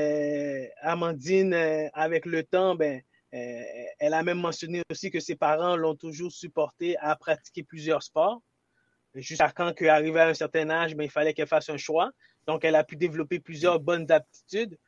Amandine, 0.80 1.54
avec 1.92 2.24
le 2.24 2.44
temps, 2.44 2.76
ben, 2.76 3.02
elle 3.32 4.14
a 4.14 4.22
même 4.22 4.38
mentionné 4.38 4.82
aussi 4.90 5.10
que 5.10 5.18
ses 5.20 5.34
parents 5.34 5.76
l'ont 5.76 5.96
toujours 5.96 6.30
supporté 6.30 6.96
à 6.98 7.16
pratiquer 7.16 7.64
plusieurs 7.64 8.04
sports. 8.04 8.40
Jusqu'à 9.16 9.50
quand 9.50 9.72
qu'arrivait 9.72 10.20
à 10.20 10.28
un 10.28 10.34
certain 10.34 10.70
âge, 10.70 10.94
ben, 10.94 11.02
il 11.04 11.10
fallait 11.10 11.34
qu'elle 11.34 11.48
fasse 11.48 11.68
un 11.68 11.76
choix. 11.76 12.10
Donc, 12.46 12.64
elle 12.64 12.76
a 12.76 12.84
pu 12.84 12.96
développer 12.96 13.40
plusieurs 13.40 13.80
bonnes 13.80 14.10
aptitudes. 14.10 14.78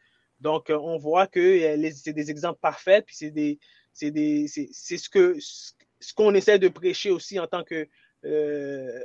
Donc, 0.40 0.70
on 0.70 0.96
voit 0.96 1.28
que 1.28 1.76
c'est 1.94 2.12
des 2.12 2.30
exemples 2.32 2.58
parfaits, 2.60 3.04
puis 3.06 3.14
c'est 3.14 3.30
des, 3.30 3.60
c'est 3.92 4.08
ce 4.08 5.08
que 5.08 5.36
ce 5.40 6.14
qu'on 6.14 6.34
essaie 6.34 6.58
de 6.58 6.68
prêcher 6.68 7.10
aussi 7.10 7.38
en 7.38 7.46
tant 7.46 7.62
que 7.64 7.86
euh, 8.24 9.00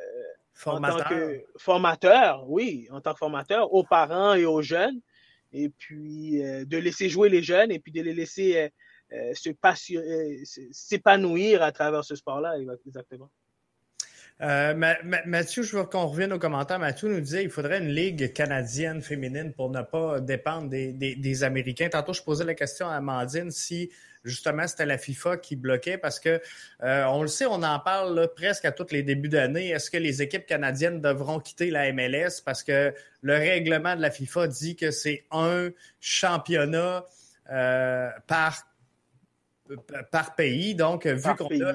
formateur. 0.53 0.95
En 0.95 0.99
tant 0.99 1.09
que 1.09 1.45
formateur, 1.57 2.49
oui, 2.49 2.87
en 2.91 3.01
tant 3.01 3.13
que 3.13 3.19
formateur 3.19 3.73
aux 3.73 3.83
parents 3.83 4.33
et 4.33 4.45
aux 4.45 4.61
jeunes, 4.61 4.99
et 5.53 5.69
puis 5.69 6.43
euh, 6.43 6.65
de 6.65 6.77
laisser 6.77 7.09
jouer 7.09 7.29
les 7.29 7.43
jeunes 7.43 7.71
et 7.71 7.79
puis 7.79 7.91
de 7.91 8.01
les 8.01 8.13
laisser 8.13 8.69
euh, 9.13 9.33
se 9.33 9.51
s'épanouir 10.71 11.61
à 11.61 11.71
travers 11.71 12.03
ce 12.03 12.15
sport-là, 12.15 12.55
exactement. 12.85 13.31
Euh, 14.41 14.93
Mathieu, 15.25 15.63
je 15.63 15.77
veux 15.77 15.83
qu'on 15.83 16.05
revienne 16.05 16.31
aux 16.31 16.39
commentaires. 16.39 16.77
Mathieu 16.77 17.09
nous 17.09 17.21
disait 17.21 17.41
qu'il 17.41 17.49
faudrait 17.49 17.79
une 17.79 17.89
ligue 17.89 18.33
canadienne 18.33 19.01
féminine 19.01 19.51
pour 19.51 19.71
ne 19.71 19.81
pas 19.81 20.19
dépendre 20.19 20.69
des, 20.69 21.43
Américains. 21.43 21.89
Tantôt, 21.89 22.13
je 22.13 22.21
posais 22.21 22.43
la 22.43 22.53
question 22.53 22.87
à 22.87 22.95
Amandine 22.95 23.49
si 23.49 23.89
justement 24.23 24.67
c'était 24.67 24.85
la 24.85 24.97
FIFA 24.97 25.37
qui 25.37 25.55
bloquait 25.55 25.97
parce 25.97 26.19
que 26.19 26.41
euh, 26.83 27.05
on 27.05 27.21
le 27.21 27.27
sait, 27.27 27.45
on 27.45 27.63
en 27.63 27.79
parle 27.79 28.29
presque 28.35 28.65
à 28.65 28.71
tous 28.71 28.91
les 28.91 29.01
débuts 29.01 29.29
d'année. 29.29 29.69
Est-ce 29.69 29.89
que 29.89 29.97
les 29.97 30.21
équipes 30.21 30.45
canadiennes 30.45 31.01
devront 31.01 31.39
quitter 31.39 31.71
la 31.71 31.91
MLS 31.91 32.41
parce 32.45 32.61
que 32.61 32.93
le 33.21 33.33
règlement 33.33 33.95
de 33.95 34.01
la 34.01 34.11
FIFA 34.11 34.47
dit 34.47 34.75
que 34.75 34.91
c'est 34.91 35.25
un 35.31 35.69
championnat 35.99 37.05
euh, 37.51 38.09
par 38.27 38.66
par 40.11 40.35
pays. 40.35 40.75
Donc, 40.75 41.05
vu 41.05 41.35
qu'on 41.35 41.47
a 41.47 41.73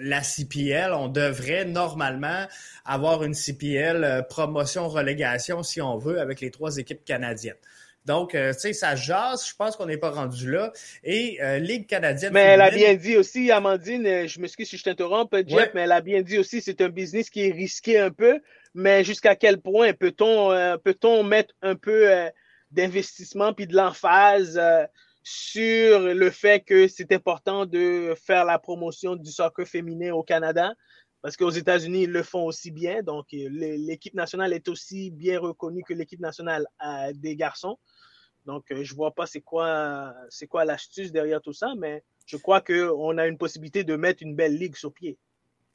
la 0.00 0.22
CPL, 0.22 0.92
on 0.92 1.08
devrait 1.08 1.64
normalement 1.64 2.46
avoir 2.84 3.24
une 3.24 3.34
CPL 3.34 4.04
euh, 4.04 4.22
promotion-relégation, 4.22 5.62
si 5.62 5.80
on 5.80 5.96
veut, 5.96 6.20
avec 6.20 6.40
les 6.40 6.50
trois 6.50 6.76
équipes 6.76 7.04
canadiennes. 7.04 7.56
Donc, 8.04 8.34
euh, 8.34 8.52
tu 8.52 8.60
sais, 8.60 8.72
ça 8.74 8.96
jase. 8.96 9.48
Je 9.48 9.56
pense 9.56 9.76
qu'on 9.76 9.86
n'est 9.86 9.96
pas 9.96 10.10
rendu 10.10 10.50
là. 10.50 10.72
Et 11.04 11.38
euh, 11.42 11.58
Ligue 11.58 11.86
canadienne. 11.86 12.34
Mais 12.34 12.40
elle 12.40 12.60
a 12.60 12.70
bien 12.70 12.94
dit 12.94 13.16
aussi, 13.16 13.50
Amandine, 13.50 14.28
je 14.28 14.40
m'excuse 14.40 14.68
si 14.68 14.76
je 14.76 14.84
t'interromps, 14.84 15.30
Jeff, 15.46 15.70
mais 15.74 15.82
elle 15.82 15.92
a 15.92 16.02
bien 16.02 16.20
dit 16.20 16.38
aussi, 16.38 16.60
c'est 16.60 16.82
un 16.82 16.90
business 16.90 17.30
qui 17.30 17.46
est 17.48 17.52
risqué 17.52 17.98
un 17.98 18.10
peu. 18.10 18.40
Mais 18.74 19.04
jusqu'à 19.04 19.36
quel 19.36 19.58
point 19.58 19.94
peut-on 19.94 20.50
peut-on 20.84 21.22
mettre 21.22 21.54
un 21.62 21.76
peu 21.76 22.10
d'investissement 22.72 23.54
puis 23.54 23.66
de 23.66 23.74
l'emphase 23.74 24.60
sur 25.24 26.00
le 26.00 26.30
fait 26.30 26.60
que 26.60 26.86
c'est 26.86 27.10
important 27.10 27.64
de 27.64 28.14
faire 28.14 28.44
la 28.44 28.58
promotion 28.58 29.16
du 29.16 29.32
soccer 29.32 29.66
féminin 29.66 30.12
au 30.12 30.22
Canada, 30.22 30.74
parce 31.22 31.38
qu'aux 31.38 31.50
États-Unis, 31.50 32.02
ils 32.02 32.10
le 32.10 32.22
font 32.22 32.44
aussi 32.44 32.70
bien. 32.70 33.02
Donc, 33.02 33.28
l'équipe 33.32 34.12
nationale 34.12 34.52
est 34.52 34.68
aussi 34.68 35.10
bien 35.10 35.40
reconnue 35.40 35.82
que 35.82 35.94
l'équipe 35.94 36.20
nationale 36.20 36.66
des 37.14 37.34
garçons. 37.34 37.78
Donc, 38.44 38.70
euh, 38.70 38.84
je 38.84 38.94
vois 38.94 39.14
pas 39.14 39.24
c'est 39.24 39.40
quoi, 39.40 40.14
quoi 40.50 40.66
l'astuce 40.66 41.10
derrière 41.10 41.40
tout 41.40 41.54
ça, 41.54 41.72
mais 41.78 42.04
je 42.26 42.36
crois 42.36 42.60
qu'on 42.60 43.16
a 43.16 43.26
une 43.26 43.38
possibilité 43.38 43.84
de 43.84 43.96
mettre 43.96 44.22
une 44.22 44.36
belle 44.36 44.54
ligue 44.58 44.76
sur 44.76 44.92
pied. 44.92 45.18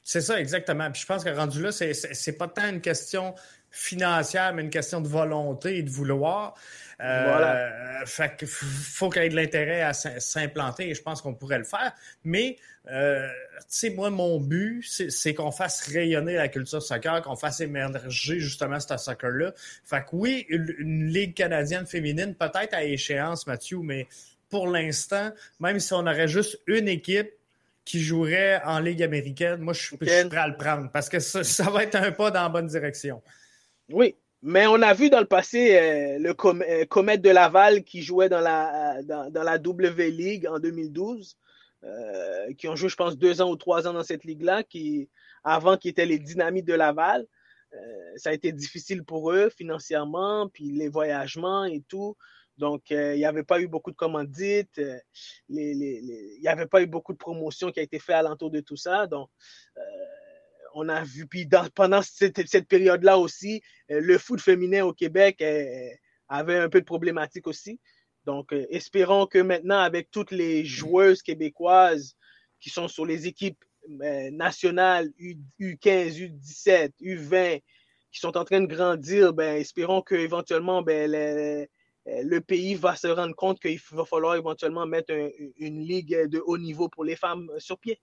C'est 0.04 0.22
ça, 0.22 0.40
exactement. 0.40 0.92
Puis 0.92 1.02
je 1.02 1.08
pense 1.08 1.24
que 1.24 1.30
rendu 1.30 1.62
là, 1.62 1.72
c'est 1.72 2.38
pas 2.38 2.48
tant 2.48 2.70
une 2.70 2.82
question 2.82 3.34
financière, 3.72 4.54
mais 4.54 4.64
une 4.64 4.70
question 4.70 5.02
de 5.02 5.08
volonté 5.08 5.78
et 5.78 5.84
de 5.84 5.90
vouloir. 5.90 6.56
Euh, 7.02 7.24
voilà. 7.26 8.06
Fait 8.06 8.36
qu'il 8.36 8.48
faut 8.48 9.10
qu'il 9.10 9.24
y 9.24 9.26
ait 9.26 9.30
de 9.30 9.36
l'intérêt 9.36 9.82
à 9.82 9.94
s'implanter 9.94 10.90
et 10.90 10.96
je 10.96 11.02
pense 11.02 11.22
qu'on 11.22 11.34
pourrait 11.34 11.60
le 11.60 11.64
faire. 11.64 11.94
Mais, 12.24 12.58
euh, 12.92 13.28
tu 13.60 13.64
sais, 13.70 13.90
moi, 13.92 14.10
mon 14.10 14.40
but, 14.40 14.84
c'est 14.84 15.34
qu'on 15.34 15.52
fasse 15.52 15.88
rayonner 15.88 16.36
la 16.36 16.50
culture 16.50 16.82
soccer, 16.82 17.22
qu'on 17.22 17.36
fasse 17.36 17.62
émerger 17.62 18.40
justement 18.40 18.80
ce 18.80 18.98
soccer-là. 18.98 19.54
Fait 19.86 20.02
que 20.02 20.10
oui, 20.14 20.46
une, 20.50 21.08
ligue 21.08 21.36
canadienne 21.36 21.86
féminine, 21.86 22.36
peut-être 22.36 22.74
à 22.74 22.84
échéance, 22.84 23.48
Mathieu, 23.48 23.80
mais 23.82 24.08
pour 24.50 24.68
l'instant, 24.68 25.32
même 25.60 25.80
si 25.80 25.94
on 25.94 26.06
aurait 26.06 26.28
juste 26.28 26.60
une 26.68 26.88
équipe, 26.88 27.32
qui 27.86 28.02
jouerait 28.02 28.62
en 28.66 28.78
Ligue 28.78 29.02
américaine, 29.02 29.62
moi, 29.62 29.74
je, 29.74 29.82
suis 29.82 29.98
prêt 29.98 30.20
à 30.20 30.48
le 30.48 30.56
prendre 30.56 30.92
parce 30.92 31.10
que 31.10 31.18
ça, 31.20 31.44
ça, 31.44 31.72
va 31.72 31.84
être 31.84 31.96
un 31.96 32.12
pas 32.12 32.30
dans 32.30 32.44
la 32.44 32.50
bonne 32.50 32.68
direction. 32.68 33.20
Oui, 33.92 34.16
mais 34.44 34.68
on 34.68 34.82
a 34.82 34.94
vu 34.94 35.10
dans 35.10 35.20
le 35.20 35.26
passé 35.26 35.76
euh, 35.76 36.20
le 36.20 36.30
euh, 36.30 36.86
Comet 36.86 37.18
de 37.18 37.30
Laval 37.30 37.84
qui 37.84 38.04
jouait 38.04 38.30
dans 38.30 38.40
la, 38.40 39.02
dans, 39.04 39.44
la 39.44 39.58
W 39.58 40.12
League 40.12 40.48
en 40.48 40.60
2012, 40.60 41.38
euh, 41.84 42.54
qui 42.54 42.68
ont 42.68 42.76
joué, 42.76 42.90
je 42.90 42.96
pense, 42.96 43.18
deux 43.18 43.42
ans 43.42 43.50
ou 43.50 43.56
trois 43.56 43.88
ans 43.88 43.94
dans 43.94 44.04
cette 44.04 44.26
ligue-là, 44.26 44.64
qui, 44.64 45.10
avant 45.44 45.76
qui 45.76 45.90
étaient 45.90 46.06
les 46.06 46.20
Dynamites 46.20 46.68
de 46.68 46.74
Laval. 46.74 47.26
ça 48.16 48.30
a 48.30 48.34
été 48.34 48.52
difficile 48.52 49.04
pour 49.04 49.32
eux 49.32 49.50
financièrement, 49.50 50.50
puis 50.50 50.72
les 50.72 50.90
voyagements 50.90 51.66
et 51.66 51.82
tout. 51.88 52.16
Donc, 52.58 52.90
il 52.92 53.16
n'y 53.16 53.26
avait 53.26 53.44
pas 53.44 53.62
eu 53.62 53.68
beaucoup 53.68 53.92
de 53.92 53.96
commandites, 53.96 54.82
il 55.50 56.40
n'y 56.42 56.48
avait 56.48 56.68
pas 56.68 56.82
eu 56.82 56.88
beaucoup 56.88 57.14
de 57.14 57.18
promotions 57.18 57.72
qui 57.72 57.80
a 57.80 57.84
été 57.84 58.00
fait 58.00 58.14
alentour 58.14 58.52
de 58.52 58.60
tout 58.60 58.76
ça. 58.76 59.08
Donc, 59.08 59.30
on 60.74 60.90
a 60.90 61.04
vu, 61.04 61.28
puis 61.28 61.48
pendant 61.76 62.02
cette, 62.02 62.68
période-là 62.68 63.18
aussi, 63.18 63.62
euh, 63.92 64.00
le 64.02 64.18
foot 64.18 64.42
féminin 64.42 64.86
au 64.86 64.94
Québec 64.94 65.42
euh, 65.42 65.90
avait 66.28 66.58
un 66.58 66.70
peu 66.70 66.80
de 66.80 66.86
problématique 66.86 67.48
aussi. 67.48 67.80
Donc, 68.26 68.54
euh, 68.54 68.66
espérons 68.70 69.26
que 69.26 69.40
maintenant, 69.40 69.80
avec 69.80 70.12
toutes 70.12 70.32
les 70.32 70.66
joueuses 70.66 71.22
québécoises 71.22 72.16
qui 72.60 72.70
sont 72.70 72.88
sur 72.88 73.06
les 73.06 73.28
équipes 73.28 73.64
nationales 73.88 75.10
U, 75.18 75.78
15 75.78 76.20
U17, 76.20 76.92
U20, 77.02 77.62
qui 78.12 78.20
sont 78.20 78.38
en 78.38 78.44
train 78.44 78.62
de 78.62 78.68
grandir, 78.68 79.34
ben, 79.34 79.56
espérons 79.56 80.02
qu'éventuellement, 80.02 80.82
ben, 80.82 81.10
le, 82.06 82.40
pays 82.40 82.76
va 82.76 82.96
se 82.96 83.08
rendre 83.08 83.36
compte 83.36 83.60
qu'il 83.60 83.80
va 83.92 84.04
falloir 84.04 84.36
éventuellement 84.36 84.86
mettre 84.86 85.14
une 85.58 85.80
ligue 85.80 86.28
de 86.28 86.40
haut 86.46 86.58
niveau 86.58 86.90
pour 86.90 87.06
les 87.06 87.16
femmes 87.16 87.50
sur 87.58 87.80
pied. 87.80 88.00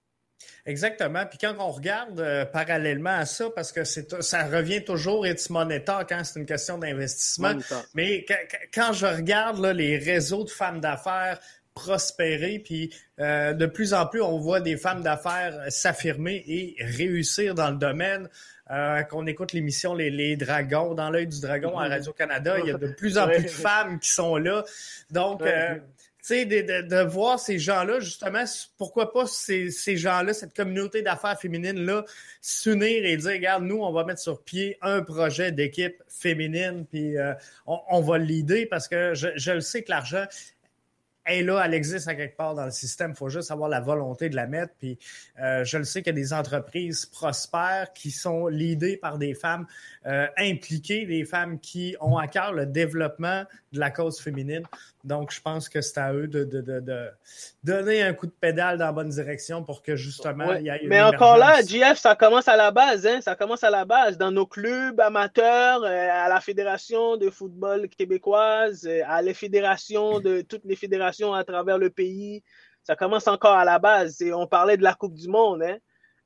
Exactement. 0.67 1.25
Puis 1.27 1.39
quand 1.39 1.55
on 1.59 1.71
regarde 1.71 2.19
euh, 2.21 2.45
parallèlement 2.45 3.19
à 3.19 3.25
ça, 3.25 3.51
parce 3.55 3.73
que 3.73 3.85
c'est 3.85 4.21
ça 4.23 4.45
revient 4.47 4.85
toujours 4.85 5.27
it's 5.27 5.49
money 5.49 5.83
talk, 5.83 6.09
quand 6.09 6.23
c'est 6.25 6.41
une 6.41 6.47
question 6.47 6.79
d'investissement. 6.79 7.55
Mais 7.95 8.27
quand 8.75 8.93
je 8.93 9.07
regarde 9.07 9.65
les 9.65 9.97
réseaux 9.97 10.45
de 10.45 10.51
femmes 10.51 10.81
d'affaires 10.81 11.39
prospérer, 11.75 12.59
puis 12.59 12.93
euh, 13.21 13.53
de 13.53 13.67
plus 13.67 13.95
en 13.95 14.07
plus, 14.07 14.23
on 14.23 14.39
voit 14.39 14.61
des 14.61 14.77
femmes 14.77 15.03
d'affaires 15.03 15.61
s'affirmer 15.69 16.43
et 16.47 16.77
réussir 16.81 17.55
dans 17.55 17.71
le 17.71 17.77
domaine. 17.77 18.29
Euh, 18.69 19.05
qu'on 19.05 19.29
écoute 19.29 19.53
l'émission 19.53 19.95
les, 19.95 20.35
Dragons, 20.35 20.95
dans 20.95 21.09
l'œil 21.09 21.29
du 21.29 21.41
dragon 21.41 21.79
à 21.79 21.87
mm-hmm. 21.87 21.91
Radio-Canada, 21.91 22.57
il 22.59 22.67
y 22.67 22.71
a 22.73 22.75
de 22.77 22.89
plus 22.99 23.17
en 23.17 23.29
plus 23.29 23.45
de 23.45 23.49
femmes 23.49 24.01
qui 24.01 24.09
sont 24.09 24.37
là. 24.37 24.65
Donc, 25.13 25.41
de, 26.29 27.05
voir 27.05 27.39
ces 27.39 27.59
gens-là, 27.59 28.01
justement, 28.01 28.45
pourquoi 28.79 29.13
pas 29.13 29.27
ces, 29.27 29.71
ces 29.71 29.97
gens-là, 29.97 30.35
cette 30.35 30.55
communauté 30.55 31.03
d'affaires 31.03 31.39
féminines-là, 31.39 32.05
s'unir 32.41 33.05
et 33.05 33.17
dire, 33.17 33.31
regarde, 33.31 33.65
nous, 33.65 33.79
on 33.79 33.93
va 33.93 34.05
mettre 34.05 34.21
sur 34.21 34.43
pied 34.43 34.77
un 34.83 35.03
projet 35.03 35.53
d'équipe 35.53 36.03
féminine, 36.09 36.85
puis 36.91 37.17
euh, 37.17 37.33
on, 37.67 38.01
va 38.01 38.19
l'idée 38.19 38.67
parce 38.67 38.89
que 38.89 39.15
je, 39.15 39.29
je 39.37 39.53
le 39.53 39.61
sais 39.61 39.83
que 39.83 39.91
l'argent, 39.91 40.27
est 41.27 41.43
là, 41.43 41.63
elle 41.65 41.75
existe 41.75 42.09
à 42.09 42.15
quelque 42.15 42.37
part 42.37 42.55
dans 42.55 42.65
le 42.65 42.71
système. 42.71 43.11
Il 43.11 43.17
faut 43.17 43.29
juste 43.29 43.51
avoir 43.51 43.69
la 43.69 43.81
volonté 43.81 44.29
de 44.29 44.37
la 44.37 44.47
mettre. 44.47 44.75
Puis 44.79 44.99
euh, 45.41 45.65
je 45.65 45.79
le 45.79 45.85
sais 45.85 46.03
qu'il 46.03 46.15
y 46.15 46.17
a 46.17 46.21
des 46.21 46.33
entreprises 46.33 47.07
prospères 47.07 47.93
qui 47.95 48.11
sont 48.11 48.47
leadées 48.47 48.97
par 48.97 49.19
des 49.19 49.35
femmes 49.35 49.67
euh, 50.07 50.27
impliquées, 50.39 51.07
des 51.07 51.25
femmes 51.25 51.59
qui 51.59 51.97
ont 52.01 52.17
à 52.17 52.29
cœur 52.29 52.53
le 52.53 52.67
développement 52.67 53.45
de 53.73 53.81
la 53.81 53.91
cause 53.91 54.21
féminine. 54.21 54.63
Donc, 55.07 55.33
je 55.33 55.41
pense 55.41 55.69
que 55.69 55.81
c'est 55.81 55.99
à 55.99 56.13
eux 56.13 56.27
de, 56.27 56.45
de, 56.45 56.61
de, 56.61 56.81
de, 56.81 57.09
donner 57.63 58.03
un 58.03 58.13
coup 58.13 58.27
de 58.27 58.33
pédale 58.33 58.79
dans 58.79 58.87
la 58.87 58.93
bonne 58.93 59.09
direction 59.09 59.63
pour 59.63 59.83
que 59.83 59.97
justement 59.97 60.53
il 60.55 60.67
y 60.67 60.69
ait 60.69 60.79
une 60.83 60.89
Mais 60.89 61.01
encore 61.01 61.37
là, 61.37 61.63
JF, 61.63 61.97
ça 61.97 62.15
commence 62.15 62.49
à 62.49 62.57
la 62.57 62.71
base. 62.71 63.07
Hein? 63.07 63.21
Ça 63.21 63.37
commence 63.37 63.65
à 63.65 63.71
la 63.71 63.85
base 63.85 64.19
dans 64.19 64.31
nos 64.31 64.47
clubs 64.47 65.01
amateurs, 65.01 65.83
euh, 65.85 66.09
à 66.11 66.29
la 66.29 66.41
Fédération 66.41 67.17
de 67.17 67.31
football 67.31 67.89
québécoise, 67.89 68.89
à 69.07 69.23
les 69.23 69.35
fédérations 69.35 70.21
de 70.21 70.43
toutes 70.43 70.65
les 70.65 70.77
fédérations 70.77 71.33
à 71.33 71.45
travers 71.45 71.79
le 71.79 71.91
pays. 71.91 72.43
Ça 72.83 72.95
commence 72.95 73.27
encore 73.27 73.55
à 73.55 73.65
la 73.65 73.79
base. 73.79 74.21
Et 74.23 74.33
on 74.33 74.47
parlait 74.47 74.77
de 74.77 74.83
la 74.83 74.95
Coupe 74.95 75.15
du 75.15 75.29
Monde. 75.29 75.63
Hein. 75.63 75.79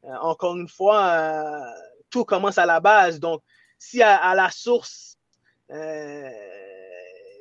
Euh, 0.04 0.14
encore 0.20 0.56
une 0.56 0.68
fois, 0.68 1.06
euh, 1.08 1.60
tout 2.10 2.24
commence 2.24 2.58
à 2.58 2.66
la 2.66 2.80
base. 2.80 3.20
Donc, 3.20 3.42
si 3.78 4.02
à, 4.02 4.34
la 4.34 4.50
source, 4.50 5.16
euh, 5.70 6.30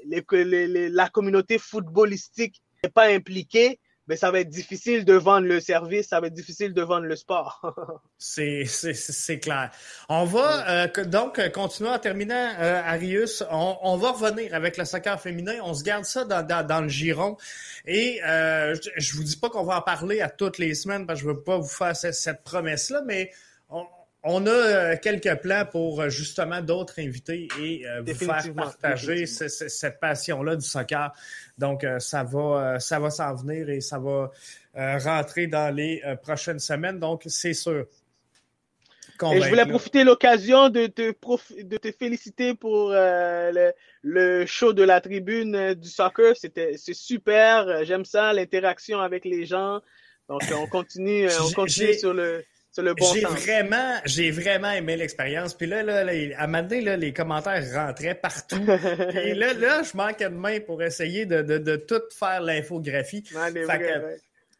la 0.05 1.09
communauté 1.09 1.57
footballistique 1.57 2.61
n'est 2.83 2.89
pas 2.89 3.07
impliquée, 3.07 3.79
mais 4.09 4.17
ça 4.17 4.31
va 4.31 4.39
être 4.39 4.49
difficile 4.49 5.05
de 5.05 5.13
vendre 5.13 5.45
le 5.45 5.59
service, 5.59 6.07
ça 6.07 6.19
va 6.19 6.27
être 6.27 6.33
difficile 6.33 6.73
de 6.73 6.81
vendre 6.81 7.05
le 7.05 7.15
sport. 7.15 7.61
c'est 8.17 9.39
clair. 9.39 9.69
On 10.09 10.25
va 10.25 10.87
euh, 10.87 11.05
donc 11.05 11.37
euh, 11.37 11.49
continuer 11.49 11.91
en 11.91 11.99
terminant, 11.99 12.53
euh, 12.59 12.81
Arius. 12.83 13.43
On, 13.51 13.77
on, 13.83 13.97
va 13.97 14.13
revenir 14.13 14.55
avec 14.55 14.77
le 14.77 14.85
soccer 14.85 15.21
féminin. 15.21 15.59
On 15.63 15.75
se 15.75 15.83
garde 15.83 16.05
ça 16.05 16.25
dans, 16.25 16.45
dans, 16.45 16.65
dans 16.65 16.81
le 16.81 16.89
giron. 16.89 17.37
Et 17.85 18.19
euh, 18.25 18.73
je, 18.73 18.89
je 18.97 19.15
vous 19.15 19.23
dis 19.23 19.37
pas 19.37 19.49
qu'on 19.51 19.63
va 19.63 19.77
en 19.77 19.81
parler 19.81 20.21
à 20.21 20.29
toutes 20.29 20.57
les 20.57 20.73
semaines 20.73 21.05
parce 21.05 21.19
que 21.19 21.27
je 21.27 21.31
veux 21.31 21.43
pas 21.43 21.59
vous 21.59 21.67
faire 21.67 21.95
cette, 21.95 22.15
cette 22.15 22.43
promesse-là, 22.43 23.03
mais 23.05 23.31
on, 24.23 24.45
a 24.45 24.49
euh, 24.49 24.95
quelques 25.01 25.35
plans 25.41 25.65
pour 25.65 26.01
euh, 26.01 26.09
justement 26.09 26.61
d'autres 26.61 26.99
invités 26.99 27.47
et 27.61 27.87
euh, 27.87 28.01
vous 28.01 28.13
faire 28.13 28.53
partager 28.53 29.25
cette 29.25 29.99
passion-là 29.99 30.55
du 30.55 30.65
soccer. 30.65 31.13
Donc, 31.57 31.85
ça 31.99 32.23
va, 32.23 32.79
ça 32.79 32.99
va 32.99 33.09
s'en 33.09 33.35
venir 33.35 33.69
et 33.69 33.81
ça 33.81 33.99
va 33.99 34.31
rentrer 34.75 35.47
dans 35.47 35.73
les 35.73 36.01
prochaines 36.21 36.59
semaines. 36.59 36.99
Donc, 36.99 37.23
c'est 37.27 37.53
sûr. 37.53 37.85
Et 39.33 39.41
je 39.41 39.49
voulais 39.49 39.65
profiter 39.65 39.99
de 39.99 40.05
l'occasion 40.05 40.69
de 40.69 40.87
te, 40.87 41.13
de 41.61 41.77
te 41.77 41.91
féliciter 41.91 42.55
pour 42.55 42.91
le, 42.91 43.73
le, 44.01 44.45
show 44.45 44.71
de 44.71 44.83
la 44.83 45.01
tribune 45.01 45.73
du 45.73 45.89
soccer. 45.89 46.37
C'était 46.37 46.75
c'est 46.77 46.93
super. 46.93 47.83
J'aime 47.83 48.05
ça, 48.05 48.31
l'interaction 48.31 49.01
avec 49.01 49.25
les 49.25 49.45
gens. 49.45 49.81
Donc, 50.29 50.41
on 50.55 50.67
continue, 50.67 51.27
on 51.41 51.51
continue 51.51 51.93
sur 51.95 52.13
le 52.13 52.45
le 52.81 52.93
bon 52.93 53.13
j'ai. 53.13 53.21
Vraiment, 53.21 53.95
j'ai 54.05 54.31
vraiment 54.31 54.71
aimé 54.71 54.95
l'expérience. 54.95 55.53
Puis 55.53 55.67
là, 55.67 55.83
là, 55.83 56.03
là, 56.03 56.11
à 56.37 56.43
un 56.43 56.47
moment 56.47 56.63
donné, 56.63 56.81
là, 56.81 56.97
les 56.97 57.13
commentaires 57.13 57.63
rentraient 57.73 58.15
partout. 58.15 58.55
Et 59.23 59.33
là, 59.33 59.53
là, 59.53 59.83
je 59.83 59.95
manquais 59.95 60.29
de 60.29 60.35
main 60.35 60.59
pour 60.59 60.81
essayer 60.83 61.25
de, 61.25 61.41
de, 61.41 61.57
de 61.57 61.75
tout 61.75 62.01
faire 62.17 62.41
l'infographie. 62.41 63.23
Ouais, 63.33 63.51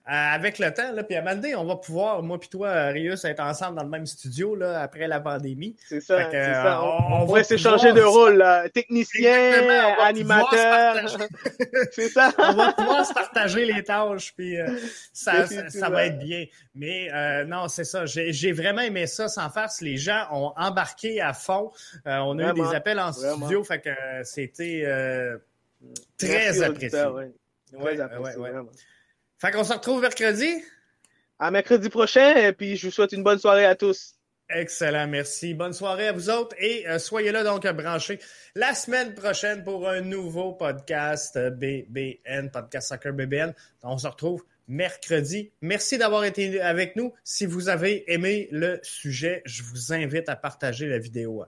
Euh, 0.09 0.11
avec 0.11 0.57
le 0.57 0.73
temps, 0.73 0.91
là, 0.91 1.03
puis 1.03 1.15
à 1.15 1.35
donné, 1.35 1.53
on 1.53 1.65
va 1.65 1.75
pouvoir, 1.75 2.23
moi 2.23 2.39
puis 2.39 2.49
toi, 2.49 2.69
euh, 2.69 2.91
Rius, 2.91 3.25
être 3.25 3.41
ensemble 3.41 3.77
dans 3.77 3.83
le 3.83 3.89
même 3.89 4.07
studio 4.07 4.55
là, 4.55 4.81
après 4.81 5.07
la 5.07 5.19
pandémie. 5.19 5.75
C'est 5.87 6.01
ça, 6.01 6.23
que, 6.23 6.81
On, 6.81 7.13
on 7.13 7.21
on 7.21 7.25
va 7.25 7.43
s'échanger 7.43 7.93
de 7.93 8.01
rôle, 8.01 8.37
là. 8.37 8.67
technicien, 8.69 9.69
animateur. 10.01 10.95
c'est 11.91 12.09
ça. 12.09 12.31
on 12.39 12.53
va 12.53 12.73
pouvoir 12.73 13.05
se 13.05 13.13
partager 13.13 13.65
les 13.65 13.83
tâches, 13.83 14.33
puis 14.35 14.59
euh, 14.59 14.79
ça, 15.13 15.45
ça, 15.45 15.89
va 15.91 16.07
être 16.07 16.17
bien. 16.17 16.45
Mais 16.73 17.09
euh, 17.13 17.45
non, 17.45 17.67
c'est 17.67 17.83
ça. 17.83 18.07
J'ai 18.07 18.51
vraiment 18.51 18.81
aimé 18.81 19.05
ça 19.05 19.27
sans 19.27 19.51
farce. 19.51 19.79
Les 19.79 19.97
gens 19.97 20.25
ont 20.31 20.53
embarqué 20.57 21.21
à 21.21 21.33
fond. 21.33 21.71
On 22.05 22.39
a 22.39 22.49
eu 22.49 22.53
des 22.53 22.73
appels 22.73 22.99
en 22.99 23.11
vraiment. 23.11 23.45
studio, 23.45 23.63
fait 23.63 23.81
que 23.81 23.91
c'était 24.23 24.87
très 26.17 26.27
Merci, 26.29 26.63
apprécié. 26.63 26.99
auditeur, 26.99 27.13
ouais. 27.13 27.31
Très 27.79 28.01
apprécié, 28.01 28.41
ouais. 28.41 28.51
Fait 29.39 29.51
qu'on 29.51 29.63
se 29.63 29.71
retrouve 29.71 30.01
mercredi. 30.01 30.53
À 31.39 31.49
mercredi 31.49 31.89
prochain, 31.89 32.35
et 32.35 32.51
puis 32.51 32.75
je 32.75 32.87
vous 32.87 32.91
souhaite 32.91 33.13
une 33.13 33.23
bonne 33.23 33.39
soirée 33.39 33.65
à 33.65 33.73
tous. 33.73 34.15
Excellent, 34.49 35.07
merci. 35.07 35.53
Bonne 35.53 35.71
soirée 35.71 36.09
à 36.09 36.11
vous 36.11 36.29
autres 36.29 36.55
et 36.59 36.85
euh, 36.89 36.99
soyez 36.99 37.31
là 37.31 37.43
donc 37.43 37.65
branchés 37.67 38.19
la 38.55 38.73
semaine 38.73 39.13
prochaine 39.13 39.63
pour 39.63 39.87
un 39.87 40.01
nouveau 40.01 40.53
podcast 40.53 41.37
euh, 41.37 41.51
BBN, 41.51 42.49
podcast 42.51 42.89
Soccer 42.89 43.13
BBN. 43.13 43.53
On 43.83 43.97
se 43.97 44.07
retrouve 44.07 44.43
mercredi. 44.67 45.51
Merci 45.61 45.97
d'avoir 45.97 46.25
été 46.25 46.59
avec 46.59 46.97
nous. 46.97 47.13
Si 47.23 47.45
vous 47.45 47.69
avez 47.69 48.11
aimé 48.11 48.49
le 48.51 48.79
sujet, 48.83 49.41
je 49.45 49.63
vous 49.63 49.93
invite 49.93 50.27
à 50.27 50.35
partager 50.35 50.87
la 50.87 50.97
vidéo. 50.97 51.45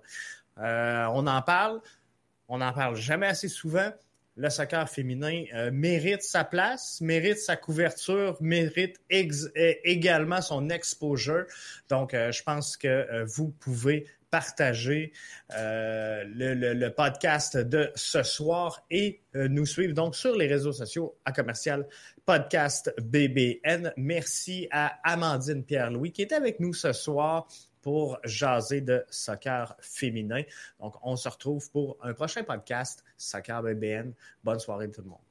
Euh, 0.59 1.07
on 1.11 1.27
en 1.27 1.41
parle, 1.41 1.81
on 2.47 2.59
n'en 2.59 2.71
parle 2.71 2.95
jamais 2.95 3.27
assez 3.27 3.49
souvent. 3.49 3.91
Le 4.37 4.49
soccer 4.49 4.89
féminin 4.89 5.43
euh, 5.53 5.71
mérite 5.73 6.21
sa 6.23 6.43
place, 6.43 7.01
mérite 7.01 7.37
sa 7.37 7.57
couverture, 7.57 8.37
mérite 8.39 8.97
également 9.09 10.41
son 10.41 10.69
exposure. 10.69 11.45
Donc, 11.89 12.13
euh, 12.13 12.31
je 12.31 12.41
pense 12.43 12.77
que 12.77 12.87
euh, 12.87 13.25
vous 13.25 13.49
pouvez 13.49 14.07
partager 14.29 15.11
euh, 15.57 16.23
le, 16.25 16.53
le- 16.53 16.73
le 16.73 16.89
podcast 16.93 17.57
de 17.57 17.91
ce 17.95 18.23
soir 18.23 18.85
et 18.89 19.19
euh, 19.35 19.49
nous 19.49 19.65
suivre 19.65 19.93
donc 19.93 20.15
sur 20.15 20.37
les 20.37 20.47
réseaux 20.47 20.71
sociaux 20.71 21.17
à 21.25 21.33
commercial 21.33 21.85
podcast 22.25 22.93
BBN. 23.01 23.91
Merci 23.97 24.69
à 24.71 24.99
Amandine 25.03 25.65
Pierre-Louis 25.65 26.13
qui 26.13 26.21
est 26.21 26.31
avec 26.31 26.61
nous 26.61 26.73
ce 26.73 26.93
soir 26.93 27.45
pour 27.81 28.19
jaser 28.23 28.81
de 28.81 29.05
soccer 29.09 29.75
féminin. 29.79 30.43
Donc, 30.79 30.95
on 31.01 31.15
se 31.15 31.29
retrouve 31.29 31.69
pour 31.71 31.97
un 32.01 32.13
prochain 32.13 32.43
podcast 32.43 33.03
Soccer 33.17 33.61
BBN. 33.63 34.13
Bonne 34.43 34.59
soirée 34.59 34.89
tout 34.91 35.01
le 35.01 35.09
monde. 35.09 35.30